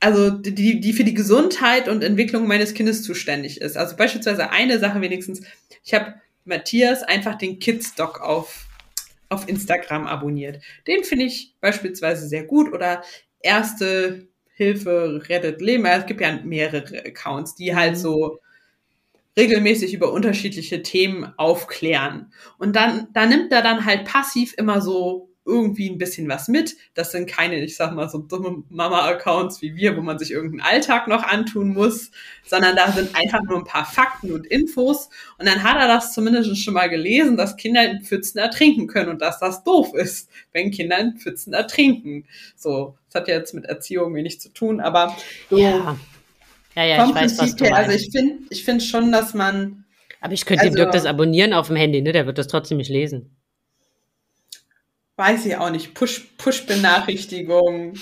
also 0.00 0.30
die, 0.30 0.80
die 0.80 0.92
für 0.92 1.04
die 1.04 1.14
Gesundheit 1.14 1.88
und 1.88 2.02
Entwicklung 2.02 2.46
meines 2.46 2.74
Kindes 2.74 3.02
zuständig 3.02 3.60
ist. 3.60 3.76
Also 3.76 3.96
beispielsweise 3.96 4.50
eine 4.50 4.78
Sache 4.78 5.00
wenigstens. 5.00 5.42
Ich 5.84 5.94
habe 5.94 6.14
Matthias 6.44 7.02
einfach 7.02 7.36
den 7.36 7.58
Kids-Doc 7.58 8.20
auf, 8.20 8.66
auf 9.28 9.48
Instagram 9.48 10.06
abonniert. 10.06 10.62
Den 10.86 11.04
finde 11.04 11.24
ich 11.24 11.54
beispielsweise 11.60 12.28
sehr 12.28 12.44
gut 12.44 12.72
oder 12.72 13.02
erste 13.40 14.28
Hilfe 14.54 15.22
rettet 15.28 15.60
Leben. 15.60 15.84
Es 15.84 16.06
gibt 16.06 16.20
ja 16.20 16.40
mehrere 16.42 17.04
Accounts, 17.04 17.54
die 17.54 17.74
halt 17.74 17.92
mhm. 17.92 17.96
so 17.96 18.38
regelmäßig 19.36 19.92
über 19.94 20.12
unterschiedliche 20.12 20.82
Themen 20.82 21.32
aufklären. 21.36 22.32
Und 22.58 22.76
dann, 22.76 23.08
da 23.12 23.26
nimmt 23.26 23.52
er 23.52 23.62
dann 23.62 23.84
halt 23.84 24.04
passiv 24.04 24.54
immer 24.56 24.80
so 24.80 25.30
irgendwie 25.46 25.88
ein 25.88 25.96
bisschen 25.98 26.28
was 26.28 26.48
mit. 26.48 26.76
Das 26.94 27.12
sind 27.12 27.28
keine, 27.28 27.62
ich 27.62 27.76
sag 27.76 27.94
mal, 27.94 28.08
so 28.08 28.18
dumme 28.18 28.64
Mama-Accounts 28.68 29.62
wie 29.62 29.76
wir, 29.76 29.96
wo 29.96 30.02
man 30.02 30.18
sich 30.18 30.32
irgendeinen 30.32 30.68
Alltag 30.68 31.06
noch 31.06 31.22
antun 31.22 31.72
muss, 31.72 32.10
sondern 32.44 32.74
da 32.74 32.90
sind 32.90 33.14
einfach 33.14 33.40
nur 33.48 33.58
ein 33.58 33.64
paar 33.64 33.86
Fakten 33.86 34.32
und 34.32 34.46
Infos. 34.46 35.08
Und 35.38 35.46
dann 35.46 35.62
hat 35.62 35.76
er 35.80 35.86
das 35.86 36.12
zumindest 36.12 36.58
schon 36.58 36.74
mal 36.74 36.90
gelesen, 36.90 37.36
dass 37.36 37.56
Kinder 37.56 37.88
in 37.88 38.02
Pfützen 38.02 38.38
ertrinken 38.38 38.88
können 38.88 39.08
und 39.08 39.22
dass 39.22 39.38
das 39.38 39.62
doof 39.62 39.94
ist, 39.94 40.28
wenn 40.52 40.72
Kinder 40.72 40.98
in 40.98 41.16
Pfützen 41.16 41.52
ertrinken. 41.52 42.26
So, 42.56 42.96
das 43.06 43.22
hat 43.22 43.28
ja 43.28 43.36
jetzt 43.36 43.54
mit 43.54 43.66
Erziehung 43.66 44.14
wenig 44.14 44.40
zu 44.40 44.52
tun, 44.52 44.80
aber 44.80 45.16
so 45.48 45.58
ja. 45.58 45.96
Ja, 46.76 46.84
ja, 46.84 47.08
ich 47.08 47.14
weiß, 47.14 47.38
was 47.38 47.56
du 47.56 47.64
her, 47.64 47.74
Also 47.74 47.92
ich 47.92 48.10
finde 48.10 48.44
ich 48.50 48.64
finde 48.64 48.84
schon, 48.84 49.10
dass 49.10 49.32
man. 49.32 49.84
Aber 50.20 50.34
ich 50.34 50.44
könnte 50.44 50.62
also, 50.62 50.74
dem 50.74 50.76
Dirk 50.76 50.92
das 50.92 51.06
abonnieren 51.06 51.54
auf 51.54 51.68
dem 51.68 51.76
Handy, 51.76 52.02
ne? 52.02 52.12
Der 52.12 52.26
wird 52.26 52.36
das 52.38 52.48
trotzdem 52.48 52.76
nicht 52.78 52.90
lesen. 52.90 53.36
Weiß 55.16 55.46
ich 55.46 55.56
auch 55.56 55.70
nicht. 55.70 55.94
Push, 55.94 56.26
Push-Benachrichtigung. 56.36 57.94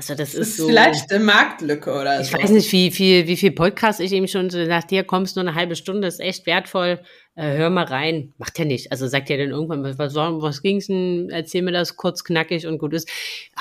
Also 0.00 0.14
das, 0.14 0.32
das 0.32 0.48
ist, 0.48 0.56
so. 0.56 0.66
Vielleicht 0.66 1.12
eine 1.12 1.22
Marktlücke 1.22 1.92
oder 1.92 2.22
ich 2.22 2.28
so. 2.28 2.38
Ich 2.38 2.42
weiß 2.42 2.50
nicht, 2.52 2.72
wie 2.72 2.90
viel, 2.90 3.26
wie 3.26 3.36
viel 3.36 3.50
Podcast 3.50 4.00
ich 4.00 4.12
ihm 4.12 4.26
schon 4.26 4.48
so 4.48 4.64
nach 4.64 4.84
dir 4.84 5.04
kommst 5.04 5.36
nur 5.36 5.44
eine 5.44 5.54
halbe 5.54 5.76
Stunde, 5.76 6.08
ist 6.08 6.20
echt 6.20 6.46
wertvoll. 6.46 7.00
Äh, 7.34 7.58
hör 7.58 7.68
mal 7.68 7.84
rein. 7.84 8.32
Macht 8.38 8.58
ja 8.58 8.64
nicht. 8.64 8.92
Also 8.92 9.06
sagt 9.08 9.28
ja 9.28 9.36
dann 9.36 9.50
irgendwann, 9.50 9.84
was, 9.84 9.98
was, 9.98 10.14
was 10.14 10.62
ging's 10.62 10.86
denn? 10.86 11.28
Erzähl 11.28 11.60
mir 11.60 11.72
das 11.72 11.98
kurz 11.98 12.24
knackig 12.24 12.66
und 12.66 12.78
gut 12.78 12.94
ist. 12.94 13.10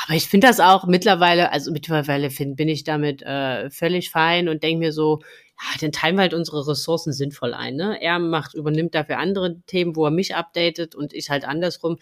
Aber 0.06 0.16
ich 0.16 0.28
finde 0.28 0.48
das 0.48 0.62
auch 0.62 0.88
mittlerweile, 0.88 1.52
also 1.52 1.74
mittlerweile 1.74 2.30
find, 2.30 2.56
bin 2.56 2.70
ich 2.70 2.86
damit 2.86 3.22
äh, 3.22 3.70
völlig 3.70 4.10
fein 4.10 4.48
und 4.48 4.64
denke 4.64 4.80
mir 4.80 4.94
so, 4.94 5.20
ja, 5.62 5.78
dann 5.82 5.92
teilen 5.92 6.16
wir 6.16 6.22
halt 6.22 6.34
unsere 6.34 6.66
Ressourcen 6.66 7.12
sinnvoll 7.12 7.54
ein. 7.54 7.76
Ne? 7.76 8.02
Er 8.02 8.18
macht, 8.18 8.54
übernimmt 8.54 8.96
dafür 8.96 9.18
andere 9.18 9.60
Themen, 9.68 9.98
wo 9.98 10.06
er 10.06 10.12
mich 10.12 10.36
updatet 10.36 10.96
und 10.96 11.12
ich 11.12 11.30
halt 11.30 11.44
andersrum 11.44 11.98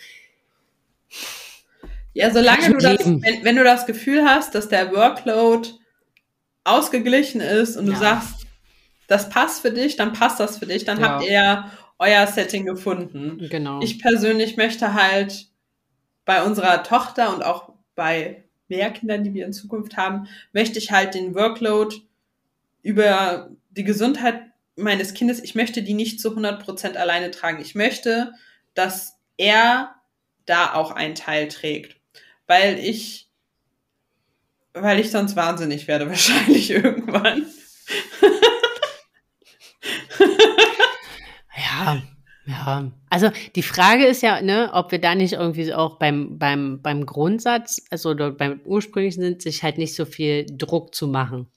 ja, 2.17 2.31
solange 2.31 2.69
du 2.71 2.77
das, 2.77 3.05
wenn, 3.05 3.43
wenn, 3.43 3.55
du 3.55 3.63
das 3.63 3.85
Gefühl 3.85 4.25
hast, 4.25 4.55
dass 4.55 4.69
der 4.69 4.91
Workload 4.91 5.69
ausgeglichen 6.63 7.41
ist 7.41 7.77
und 7.77 7.85
du 7.85 7.93
ja. 7.93 7.99
sagst, 7.99 8.47
das 9.07 9.29
passt 9.29 9.61
für 9.61 9.71
dich, 9.71 9.95
dann 9.95 10.13
passt 10.13 10.39
das 10.39 10.57
für 10.57 10.65
dich, 10.65 10.83
dann 10.83 10.99
ja. 10.99 11.09
habt 11.09 11.25
ihr 11.25 11.71
euer 11.99 12.27
Setting 12.27 12.65
gefunden. 12.65 13.47
Genau. 13.49 13.81
Ich 13.81 13.99
persönlich 13.99 14.57
möchte 14.57 14.93
halt 14.93 15.47
bei 16.25 16.43
unserer 16.43 16.83
Tochter 16.83 17.33
und 17.33 17.43
auch 17.43 17.71
bei 17.95 18.43
mehr 18.67 18.91
Kindern, 18.91 19.23
die 19.23 19.33
wir 19.33 19.45
in 19.45 19.53
Zukunft 19.53 19.97
haben, 19.97 20.27
möchte 20.51 20.77
ich 20.77 20.91
halt 20.91 21.13
den 21.13 21.35
Workload 21.35 21.95
über 22.83 23.49
die 23.71 23.83
Gesundheit 23.83 24.41
meines 24.75 25.13
Kindes, 25.13 25.43
ich 25.43 25.55
möchte 25.55 25.81
die 25.81 25.93
nicht 25.93 26.19
zu 26.19 26.35
100% 26.35 26.95
alleine 26.95 27.31
tragen. 27.31 27.61
Ich 27.61 27.75
möchte, 27.75 28.33
dass 28.73 29.17
er 29.37 29.95
da 30.45 30.73
auch 30.73 30.91
einen 30.91 31.15
Teil 31.15 31.47
trägt. 31.47 31.96
Weil 32.47 32.79
ich, 32.79 33.29
weil 34.73 34.99
ich 34.99 35.11
sonst 35.11 35.35
wahnsinnig 35.35 35.87
werde, 35.87 36.07
wahrscheinlich 36.09 36.71
irgendwann. 36.71 37.45
ja, 41.55 42.01
ja. 42.45 42.91
Also 43.09 43.29
die 43.55 43.63
Frage 43.63 44.05
ist 44.05 44.21
ja, 44.21 44.41
ne, 44.41 44.69
ob 44.73 44.91
wir 44.91 44.99
da 44.99 45.15
nicht 45.15 45.33
irgendwie 45.33 45.73
auch 45.73 45.99
beim, 45.99 46.37
beim, 46.39 46.81
beim 46.81 47.05
Grundsatz, 47.05 47.85
also 47.89 48.15
beim 48.15 48.61
ursprünglichen 48.65 49.21
sind, 49.21 49.41
sich 49.41 49.63
halt 49.63 49.77
nicht 49.77 49.95
so 49.95 50.05
viel 50.05 50.45
Druck 50.49 50.95
zu 50.95 51.07
machen. 51.07 51.47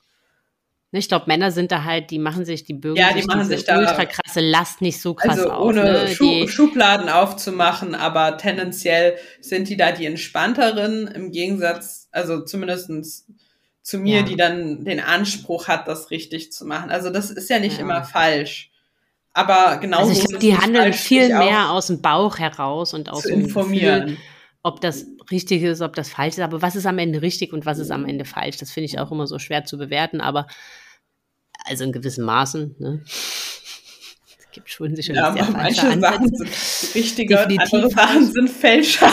Ne, 0.92 0.98
ich 0.98 1.08
glaube, 1.08 1.26
Männer 1.28 1.52
sind 1.52 1.70
da 1.70 1.84
halt, 1.84 2.10
die 2.10 2.18
machen 2.18 2.44
sich, 2.44 2.64
die 2.64 2.74
bürgen 2.74 2.98
ja, 2.98 3.12
die 3.12 3.22
machen 3.22 3.44
sich 3.44 3.64
da 3.64 3.78
ultra 3.78 4.06
krasse 4.06 4.40
Last 4.40 4.80
nicht 4.80 5.00
so 5.00 5.14
krass 5.14 5.38
also 5.38 5.50
auf. 5.50 5.68
Ohne 5.68 5.84
ne? 5.84 6.08
Schu 6.08 6.48
Schubladen 6.48 7.08
aufzumachen, 7.08 7.94
aber 7.94 8.38
tendenziell 8.38 9.16
sind 9.40 9.68
die 9.68 9.76
da 9.76 9.92
die 9.92 10.06
entspannteren 10.06 11.06
im 11.06 11.30
Gegensatz, 11.30 12.08
also 12.10 12.44
zumindestens 12.44 13.26
zu 13.82 13.98
mir, 13.98 14.18
ja. 14.18 14.22
die 14.22 14.36
dann 14.36 14.84
den 14.84 14.98
Anspruch 14.98 15.68
hat, 15.68 15.86
das 15.86 16.10
richtig 16.10 16.52
zu 16.52 16.64
machen. 16.64 16.90
Also 16.90 17.10
das 17.10 17.30
ist 17.30 17.48
ja 17.48 17.60
nicht 17.60 17.76
ja. 17.76 17.82
immer 17.82 18.02
falsch. 18.02 18.70
Aber 19.32 19.78
genau 19.78 20.00
also 20.00 20.12
ich 20.12 20.26
glaub, 20.26 20.40
die 20.40 20.56
handeln 20.56 20.92
viel 20.92 21.28
mehr 21.28 21.70
aus 21.70 21.86
dem 21.86 22.02
Bauch 22.02 22.38
heraus 22.38 22.94
und 22.94 23.08
aus 23.08 23.22
dem 23.22 23.42
informieren. 23.42 24.02
Gefühl, 24.02 24.18
ob 24.62 24.80
das 24.80 25.06
richtig 25.30 25.62
ist, 25.62 25.80
ob 25.80 25.94
das 25.94 26.10
falsch 26.10 26.34
ist. 26.34 26.40
Aber 26.40 26.62
was 26.62 26.76
ist 26.76 26.86
am 26.86 26.98
Ende 26.98 27.22
richtig 27.22 27.52
und 27.52 27.64
was 27.64 27.78
ist 27.78 27.90
am 27.90 28.04
Ende 28.04 28.24
falsch? 28.24 28.58
Das 28.58 28.72
finde 28.72 28.86
ich 28.86 28.98
auch 28.98 29.10
immer 29.10 29.26
so 29.26 29.38
schwer 29.38 29.64
zu 29.64 29.78
bewerten. 29.78 30.20
Aber 30.20 30.46
also 31.64 31.84
in 31.84 31.92
gewissen 31.92 32.24
Maßen. 32.24 32.76
Ne? 32.78 33.02
Es 33.04 34.50
gibt 34.52 34.70
schon 34.70 34.96
sicherlich 34.96 35.22
ja, 35.22 35.32
sehr 35.32 35.50
manche 35.50 36.00
Sachen 36.00 36.36
sind 36.36 36.94
richtiger, 36.94 37.46
andere 37.46 37.90
Sachen 37.90 38.32
sind 38.32 38.50
Fälscher. 38.50 39.12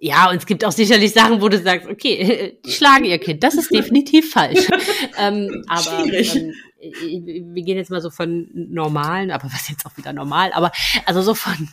Ja, 0.00 0.30
und 0.30 0.36
es 0.36 0.46
gibt 0.46 0.64
auch 0.64 0.70
sicherlich 0.70 1.12
Sachen, 1.12 1.40
wo 1.40 1.48
du 1.48 1.58
sagst, 1.58 1.88
okay, 1.88 2.56
die 2.64 2.70
schlagen 2.70 3.04
ihr 3.04 3.18
Kind, 3.18 3.42
das 3.42 3.54
ist 3.54 3.74
definitiv 3.74 4.30
falsch. 4.30 4.68
ähm, 5.18 5.64
aber 5.68 6.04
ähm, 6.06 6.54
wir 6.80 7.62
gehen 7.64 7.76
jetzt 7.76 7.90
mal 7.90 8.00
so 8.00 8.10
von 8.10 8.48
normalen, 8.52 9.32
aber 9.32 9.44
was 9.52 9.68
jetzt 9.68 9.84
auch 9.86 9.96
wieder 9.96 10.12
normal, 10.12 10.52
aber 10.52 10.70
also 11.04 11.20
so 11.22 11.34
von 11.34 11.68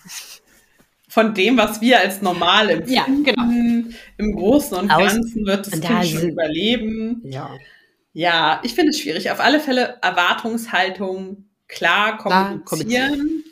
von 1.08 1.34
dem, 1.34 1.56
was 1.56 1.80
wir 1.80 2.00
als 2.00 2.22
normal 2.22 2.70
empfinden. 2.70 2.94
Ja, 2.94 3.06
genau. 3.06 3.94
Im 4.18 4.36
Großen 4.36 4.78
und 4.78 4.90
Ganzen 4.90 5.46
wird 5.46 5.68
das 5.68 5.80
Kind 5.80 6.06
schon 6.08 6.30
überleben. 6.30 7.22
Ja. 7.24 7.52
Ja, 8.16 8.62
ich 8.64 8.74
finde 8.76 8.92
es 8.92 9.00
schwierig. 9.02 9.30
Auf 9.30 9.42
alle 9.42 9.60
Fälle 9.60 9.98
Erwartungshaltung 10.02 11.50
klar 11.68 12.18
kommunizieren 12.18 13.44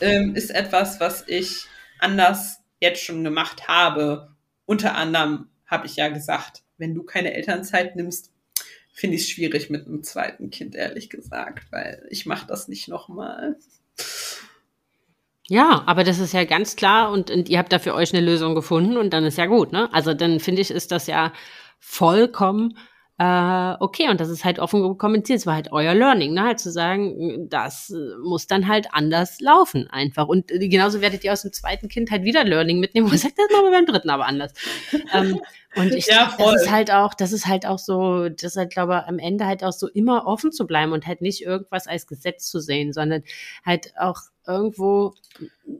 ähm, 0.00 0.36
ist 0.36 0.50
etwas, 0.50 1.00
was 1.00 1.24
ich 1.26 1.64
anders 1.98 2.60
jetzt 2.78 3.02
schon 3.02 3.24
gemacht 3.24 3.66
habe. 3.66 4.36
Unter 4.66 4.94
anderem 4.94 5.48
habe 5.66 5.88
ich 5.88 5.96
ja 5.96 6.10
gesagt, 6.10 6.62
wenn 6.76 6.94
du 6.94 7.02
keine 7.02 7.34
Elternzeit 7.34 7.96
nimmst, 7.96 8.30
finde 8.92 9.16
ich 9.16 9.22
es 9.22 9.30
schwierig 9.30 9.68
mit 9.68 9.88
einem 9.88 10.04
zweiten 10.04 10.50
Kind, 10.50 10.76
ehrlich 10.76 11.10
gesagt, 11.10 11.66
weil 11.72 12.06
ich 12.08 12.24
mache 12.24 12.46
das 12.46 12.68
nicht 12.68 12.86
nochmal. 12.86 13.56
Ja, 15.48 15.82
aber 15.86 16.04
das 16.04 16.20
ist 16.20 16.34
ja 16.34 16.44
ganz 16.44 16.76
klar 16.76 17.10
und, 17.10 17.32
und 17.32 17.48
ihr 17.48 17.58
habt 17.58 17.72
da 17.72 17.80
für 17.80 17.94
euch 17.94 18.14
eine 18.14 18.24
Lösung 18.24 18.54
gefunden 18.54 18.96
und 18.96 19.10
dann 19.10 19.24
ist 19.24 19.38
ja 19.38 19.46
gut, 19.46 19.72
ne? 19.72 19.92
Also 19.92 20.14
dann 20.14 20.38
finde 20.38 20.62
ich, 20.62 20.70
ist 20.70 20.92
das 20.92 21.08
ja 21.08 21.32
vollkommen 21.80 22.78
äh, 23.18 23.74
okay 23.80 24.08
und 24.08 24.20
das 24.20 24.28
ist 24.28 24.44
halt 24.44 24.60
offen 24.60 24.96
kommuniziert. 24.96 25.40
Es 25.40 25.46
war 25.46 25.54
halt 25.54 25.72
euer 25.72 25.92
Learning, 25.92 26.34
ne? 26.34 26.44
Halt 26.44 26.60
zu 26.60 26.70
sagen, 26.70 27.48
das 27.48 27.92
muss 28.22 28.46
dann 28.46 28.68
halt 28.68 28.88
anders 28.92 29.40
laufen 29.40 29.88
einfach. 29.90 30.28
Und 30.28 30.46
genauso 30.48 31.00
werdet 31.00 31.24
ihr 31.24 31.32
aus 31.32 31.42
dem 31.42 31.52
zweiten 31.52 31.88
Kind 31.88 32.12
halt 32.12 32.22
wieder 32.22 32.44
Learning 32.44 32.78
mitnehmen. 32.78 33.10
Was 33.10 33.22
sagt 33.22 33.36
das 33.36 33.48
mal 33.50 33.70
beim 33.72 33.86
dritten 33.86 34.10
aber 34.10 34.26
anders? 34.26 34.52
ähm, 35.12 35.40
und 35.74 35.92
ich 35.94 36.06
ja, 36.10 36.32
das 36.38 36.62
ist 36.62 36.70
halt 36.70 36.92
auch, 36.92 37.12
das 37.12 37.32
ist 37.32 37.46
halt 37.46 37.66
auch 37.66 37.78
so, 37.78 38.28
das 38.28 38.52
ist 38.52 38.56
halt, 38.56 38.70
glaube 38.70 39.02
ich, 39.02 39.08
am 39.08 39.18
Ende 39.18 39.46
halt 39.46 39.64
auch 39.64 39.72
so 39.72 39.88
immer 39.88 40.26
offen 40.26 40.52
zu 40.52 40.66
bleiben 40.66 40.92
und 40.92 41.06
halt 41.06 41.20
nicht 41.20 41.42
irgendwas 41.42 41.88
als 41.88 42.06
Gesetz 42.06 42.48
zu 42.48 42.60
sehen, 42.60 42.92
sondern 42.92 43.24
halt 43.66 43.92
auch 43.98 44.20
irgendwo 44.48 45.14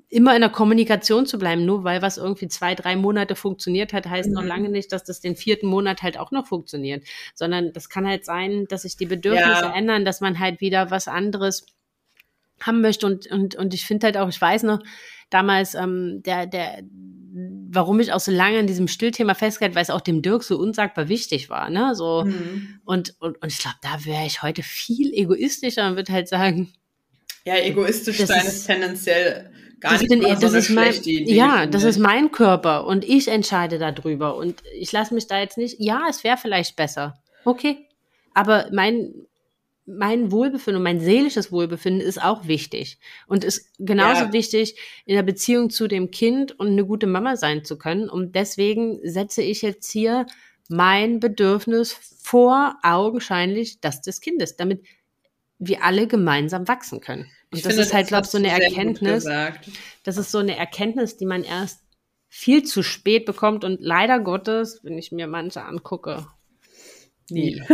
immer 0.08 0.34
in 0.34 0.42
der 0.42 0.50
Kommunikation 0.50 1.26
zu 1.26 1.38
bleiben. 1.38 1.64
Nur 1.64 1.84
weil 1.84 2.02
was 2.02 2.18
irgendwie 2.18 2.48
zwei, 2.48 2.74
drei 2.74 2.94
Monate 2.94 3.34
funktioniert 3.34 3.92
hat, 3.92 4.06
heißt 4.06 4.28
mhm. 4.28 4.34
noch 4.34 4.44
lange 4.44 4.68
nicht, 4.68 4.92
dass 4.92 5.04
das 5.04 5.20
den 5.20 5.34
vierten 5.34 5.66
Monat 5.66 6.02
halt 6.02 6.18
auch 6.18 6.30
noch 6.30 6.46
funktioniert. 6.46 7.04
Sondern 7.34 7.72
das 7.72 7.88
kann 7.88 8.06
halt 8.06 8.24
sein, 8.24 8.66
dass 8.68 8.82
sich 8.82 8.96
die 8.96 9.06
Bedürfnisse 9.06 9.62
ja. 9.62 9.74
ändern, 9.74 10.04
dass 10.04 10.20
man 10.20 10.38
halt 10.38 10.60
wieder 10.60 10.90
was 10.90 11.08
anderes 11.08 11.66
haben 12.60 12.80
möchte. 12.82 13.06
Und, 13.06 13.26
und, 13.30 13.56
und 13.56 13.74
ich 13.74 13.86
finde 13.86 14.06
halt 14.06 14.16
auch, 14.18 14.28
ich 14.28 14.40
weiß 14.40 14.64
noch, 14.64 14.80
damals, 15.30 15.74
ähm, 15.74 16.22
der, 16.24 16.46
der, 16.46 16.82
warum 17.70 18.00
ich 18.00 18.12
auch 18.12 18.20
so 18.20 18.32
lange 18.32 18.58
in 18.58 18.66
diesem 18.66 18.88
Stillthema 18.88 19.34
festgehalten, 19.34 19.76
weil 19.76 19.82
es 19.82 19.90
auch 19.90 20.00
dem 20.00 20.22
Dirk 20.22 20.42
so 20.42 20.58
unsagbar 20.58 21.08
wichtig 21.08 21.50
war, 21.50 21.70
ne? 21.70 21.94
So, 21.94 22.24
mhm. 22.24 22.80
und, 22.84 23.14
und, 23.20 23.40
und 23.42 23.52
ich 23.52 23.58
glaube, 23.58 23.76
da 23.82 24.04
wäre 24.04 24.26
ich 24.26 24.42
heute 24.42 24.62
viel 24.62 25.12
egoistischer 25.12 25.88
und 25.88 25.96
würde 25.96 26.12
halt 26.12 26.28
sagen, 26.28 26.72
ja, 27.49 27.57
egoistisch 27.64 28.18
sein 28.18 28.46
ist, 28.46 28.66
tendenziell 28.66 29.51
gar 29.80 29.92
nicht 29.92 30.09
bin, 30.09 30.22
so 30.22 30.28
das 30.28 30.53
ist 30.53 30.70
mein, 30.70 30.92
Idee, 30.92 31.34
Ja, 31.34 31.66
das 31.66 31.84
ist 31.84 31.99
mein 31.99 32.30
Körper 32.30 32.86
und 32.86 33.05
ich 33.05 33.28
entscheide 33.28 33.78
darüber 33.78 34.36
und 34.36 34.62
ich 34.74 34.92
lasse 34.92 35.14
mich 35.14 35.26
da 35.26 35.40
jetzt 35.40 35.57
nicht, 35.57 35.76
ja, 35.78 36.07
es 36.11 36.24
wäre 36.24 36.36
vielleicht 36.36 36.76
besser. 36.76 37.22
Okay. 37.44 37.86
Aber 38.34 38.68
mein, 38.72 39.14
mein 39.86 40.30
Wohlbefinden, 40.30 40.82
mein 40.82 41.01
seelisches 41.01 41.51
Wohlbefinden 41.51 42.07
ist 42.07 42.22
auch 42.22 42.46
wichtig 42.46 42.99
und 43.26 43.44
ist 43.44 43.72
genauso 43.78 44.24
ja. 44.24 44.32
wichtig 44.32 44.76
in 45.07 45.14
der 45.14 45.22
Beziehung 45.22 45.70
zu 45.70 45.88
dem 45.88 46.11
Kind 46.11 46.59
und 46.59 46.68
eine 46.68 46.84
gute 46.84 47.07
Mama 47.07 47.36
sein 47.36 47.64
zu 47.64 47.78
können. 47.78 48.11
Und 48.11 48.34
deswegen 48.34 49.01
setze 49.03 49.42
ich 49.42 49.62
jetzt 49.62 49.90
hier 49.90 50.26
mein 50.68 51.18
Bedürfnis 51.18 51.92
vor 52.20 52.76
augenscheinlich 52.82 53.80
das 53.80 54.03
des 54.03 54.20
Kindes, 54.20 54.57
damit 54.57 54.82
wir 55.59 55.82
alle 55.82 56.07
gemeinsam 56.07 56.68
wachsen 56.68 57.01
können. 57.01 57.30
Und 57.51 57.59
ich 57.59 57.62
das 57.62 57.72
finde, 57.72 57.82
ist 57.82 57.94
halt, 57.94 58.09
glaube 58.09 58.24
ich, 58.24 58.30
so 58.30 58.38
eine 58.38 58.49
Erkenntnis. 58.49 59.24
Das 60.05 60.16
ist 60.18 60.30
so 60.30 60.38
eine 60.38 60.57
Erkenntnis, 60.57 61.16
die 61.16 61.26
man 61.26 61.44
erst 61.44 61.80
viel 62.28 62.62
zu 62.62 62.82
spät 62.82 63.24
bekommt 63.24 63.64
und 63.64 63.80
leider 63.80 64.20
Gottes, 64.20 64.80
wenn 64.82 64.99
ich 64.99 65.12
mir 65.12 65.26
manche 65.26 65.64
angucke, 65.64 66.26
nie. 67.30 67.62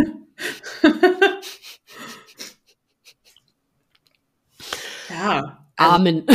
ja. 5.09 5.61
Amen. 5.77 6.25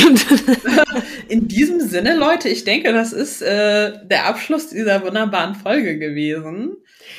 In 1.28 1.49
diesem 1.49 1.80
Sinne, 1.80 2.14
Leute, 2.14 2.51
ich 2.51 2.64
denke, 2.64 2.93
das 2.93 3.14
ist 3.14 3.41
äh, 3.41 4.07
der 4.07 4.26
Abschluss 4.26 4.68
dieser 4.68 5.03
wunderbaren 5.03 5.55
Folge 5.55 5.99
gewesen. 5.99 6.76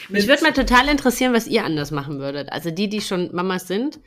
Mich 0.07 0.27
würde 0.27 0.43
mal 0.43 0.53
total 0.53 0.87
interessieren, 0.87 1.33
was 1.33 1.47
ihr 1.47 1.65
anders 1.65 1.89
machen 1.89 2.19
würdet. 2.19 2.51
Also 2.51 2.69
die, 2.69 2.89
die 2.89 3.01
schon 3.01 3.33
Mamas 3.33 3.67
sind. 3.67 3.99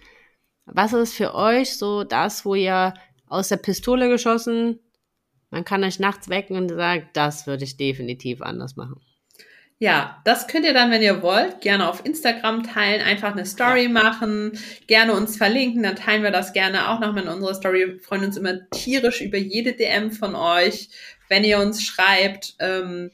Was 0.67 0.93
ist 0.93 1.15
für 1.15 1.35
euch 1.35 1.77
so 1.77 2.05
das, 2.05 2.45
wo 2.45 2.55
ihr 2.55 2.95
aus 3.27 3.49
der 3.49 3.57
Pistole 3.57 4.09
geschossen, 4.09 4.81
man 5.51 5.65
kann 5.65 5.85
euch 5.85 5.99
nachts 5.99 6.29
wecken 6.29 6.57
und 6.57 6.69
sagt, 6.71 7.17
das 7.17 7.47
würde 7.47 7.65
ich 7.65 7.77
definitiv 7.77 8.43
anders 8.43 8.77
machen. 8.77 9.01
Ja, 9.79 10.21
das 10.25 10.47
könnt 10.47 10.65
ihr 10.65 10.73
dann, 10.73 10.91
wenn 10.91 11.03
ihr 11.03 11.21
wollt, 11.21 11.61
gerne 11.61 11.89
auf 11.89 12.07
Instagram 12.07 12.63
teilen, 12.63 13.03
einfach 13.03 13.33
eine 13.33 13.45
Story 13.45 13.89
machen, 13.89 14.59
gerne 14.87 15.13
uns 15.15 15.37
verlinken, 15.37 15.83
dann 15.83 15.97
teilen 15.97 16.23
wir 16.23 16.31
das 16.31 16.53
gerne 16.53 16.89
auch 16.89 17.01
nochmal 17.01 17.25
in 17.25 17.29
unsere 17.29 17.55
Story. 17.55 17.87
Wir 17.87 18.01
freuen 18.01 18.25
uns 18.25 18.37
immer 18.37 18.69
tierisch 18.71 19.21
über 19.21 19.37
jede 19.37 19.73
DM 19.75 20.13
von 20.13 20.37
euch, 20.37 20.89
wenn 21.29 21.45
ihr 21.45 21.59
uns 21.59 21.83
schreibt, 21.83 22.55
ähm, 22.61 23.11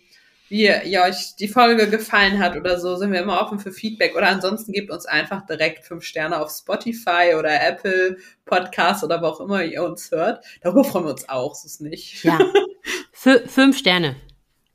wie 0.50 0.64
ihr 0.66 1.02
euch 1.02 1.36
die 1.36 1.46
Folge 1.46 1.88
gefallen 1.88 2.40
hat 2.40 2.56
oder 2.56 2.78
so, 2.78 2.96
sind 2.96 3.12
wir 3.12 3.20
immer 3.20 3.40
offen 3.40 3.60
für 3.60 3.70
Feedback. 3.70 4.16
Oder 4.16 4.28
ansonsten 4.28 4.72
gebt 4.72 4.90
uns 4.90 5.06
einfach 5.06 5.46
direkt 5.46 5.84
fünf 5.84 6.04
Sterne 6.04 6.40
auf 6.40 6.50
Spotify 6.50 7.34
oder 7.38 7.64
Apple 7.64 8.16
Podcast 8.44 9.04
oder 9.04 9.22
wo 9.22 9.26
auch 9.26 9.40
immer 9.40 9.62
ihr 9.62 9.84
uns 9.84 10.10
hört. 10.10 10.44
Darüber 10.60 10.82
freuen 10.82 11.04
wir 11.04 11.12
uns 11.12 11.28
auch, 11.28 11.54
so 11.54 11.66
ist 11.66 11.80
nicht. 11.80 12.24
Ja. 12.24 12.38
F 13.12 13.42
fünf 13.46 13.78
Sterne. 13.78 14.16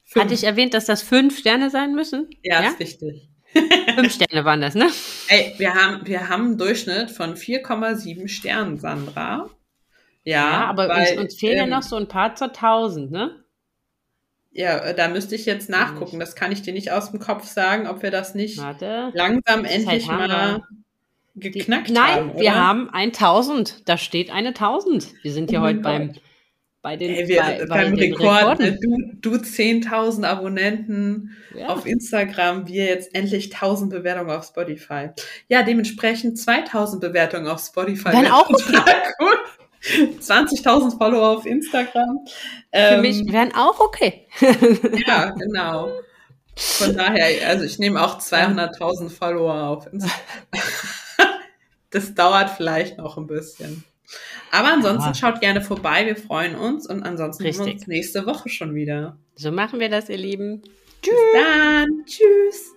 Fünf. 0.05 0.23
Hatte 0.23 0.33
ich 0.33 0.45
erwähnt, 0.45 0.73
dass 0.73 0.85
das 0.85 1.01
fünf 1.01 1.37
Sterne 1.37 1.69
sein 1.69 1.93
müssen? 1.93 2.29
Ja, 2.41 2.63
ja? 2.63 2.69
ist 2.69 2.79
wichtig. 2.79 3.27
Fünf 3.95 4.13
Sterne 4.13 4.45
waren 4.45 4.61
das, 4.61 4.75
ne? 4.75 4.89
Ey, 5.27 5.55
wir 5.57 5.73
haben, 5.73 6.05
wir 6.07 6.29
haben 6.29 6.45
einen 6.45 6.57
Durchschnitt 6.57 7.11
von 7.11 7.35
4,7 7.35 8.29
Sternen, 8.29 8.77
Sandra. 8.77 9.49
Ja, 10.23 10.33
ja 10.33 10.65
aber 10.67 10.87
weil, 10.87 11.17
uns, 11.17 11.21
uns 11.21 11.35
fehlen 11.35 11.57
ähm, 11.57 11.69
ja 11.69 11.75
noch 11.77 11.83
so 11.83 11.97
ein 11.97 12.07
paar 12.07 12.35
zur 12.35 12.47
1000, 12.47 13.11
ne? 13.11 13.44
Ja, 14.57 14.77
äh, 14.77 14.95
da 14.95 15.09
müsste 15.09 15.35
ich 15.35 15.45
jetzt 15.45 15.69
nachgucken. 15.69 16.17
Das 16.17 16.33
kann 16.33 16.53
ich 16.53 16.61
dir 16.61 16.71
nicht 16.71 16.89
aus 16.89 17.11
dem 17.11 17.19
Kopf 17.19 17.45
sagen, 17.45 17.87
ob 17.87 18.01
wir 18.01 18.09
das 18.09 18.35
nicht 18.35 18.57
Warte. 18.57 19.11
langsam 19.13 19.65
endlich 19.65 20.07
mal 20.07 20.63
geknackt 21.35 21.89
Die, 21.89 21.93
nein, 21.93 22.15
haben. 22.15 22.27
Nein, 22.27 22.39
wir 22.39 22.55
haben 22.55 22.89
1000. 22.89 23.81
Da 23.83 23.97
steht 23.97 24.31
eine 24.31 24.49
1000. 24.49 25.13
Wir 25.23 25.33
sind 25.33 25.51
ja 25.51 25.59
oh 25.59 25.63
heute 25.63 25.79
beim 25.79 26.13
bei 26.85 26.97
den, 26.97 27.15
Ey, 27.15 27.27
wir, 27.27 27.41
bei, 27.41 27.65
bei 27.65 27.83
beim 27.83 27.95
Rekord. 27.95 28.59
Ne? 28.59 28.77
Du, 28.79 29.31
du 29.31 29.35
10.000 29.37 30.23
Abonnenten 30.23 31.35
ja. 31.57 31.69
auf 31.69 31.87
Instagram, 31.87 32.67
wir 32.67 32.85
jetzt 32.85 33.15
endlich 33.15 33.55
1000 33.55 33.89
Bewertungen 33.89 34.29
auf 34.29 34.45
Spotify. 34.45 35.09
Ja, 35.47 35.63
dementsprechend 35.63 36.37
2000 36.37 37.01
Bewertungen 37.01 37.47
auf 37.47 37.59
Spotify. 37.59 38.11
Dann 38.11 38.27
auch 38.27 38.51
okay. 38.51 38.77
20.000 39.85 40.97
Follower 40.97 41.37
auf 41.37 41.45
Instagram. 41.45 42.25
Für 42.25 42.35
ähm, 42.71 43.01
mich 43.01 43.31
wären 43.31 43.53
auch 43.53 43.79
okay. 43.79 44.27
ja, 45.07 45.29
genau. 45.31 45.91
Von 46.55 46.95
daher, 46.95 47.47
also 47.47 47.65
ich 47.65 47.79
nehme 47.79 48.01
auch 48.01 48.19
200.000 48.19 49.09
Follower 49.09 49.63
auf 49.63 49.87
Instagram. 49.91 50.19
das 51.91 52.15
dauert 52.15 52.51
vielleicht 52.51 52.97
noch 52.97 53.17
ein 53.17 53.27
bisschen. 53.27 53.83
Aber 54.51 54.71
ansonsten 54.71 55.09
ja. 55.09 55.13
schaut 55.13 55.41
gerne 55.41 55.61
vorbei, 55.61 56.05
wir 56.05 56.15
freuen 56.15 56.55
uns 56.55 56.87
und 56.87 57.03
ansonsten 57.03 57.43
Richtig. 57.43 57.57
sehen 57.57 57.65
wir 57.65 57.73
uns 57.73 57.87
nächste 57.87 58.25
Woche 58.25 58.49
schon 58.49 58.73
wieder. 58.73 59.17
So 59.35 59.51
machen 59.51 59.79
wir 59.79 59.89
das, 59.89 60.09
ihr 60.09 60.17
Lieben. 60.17 60.61
Tschüss. 61.01 61.13
Bis 61.13 61.41
dann. 61.41 62.05
Tschüss. 62.05 62.74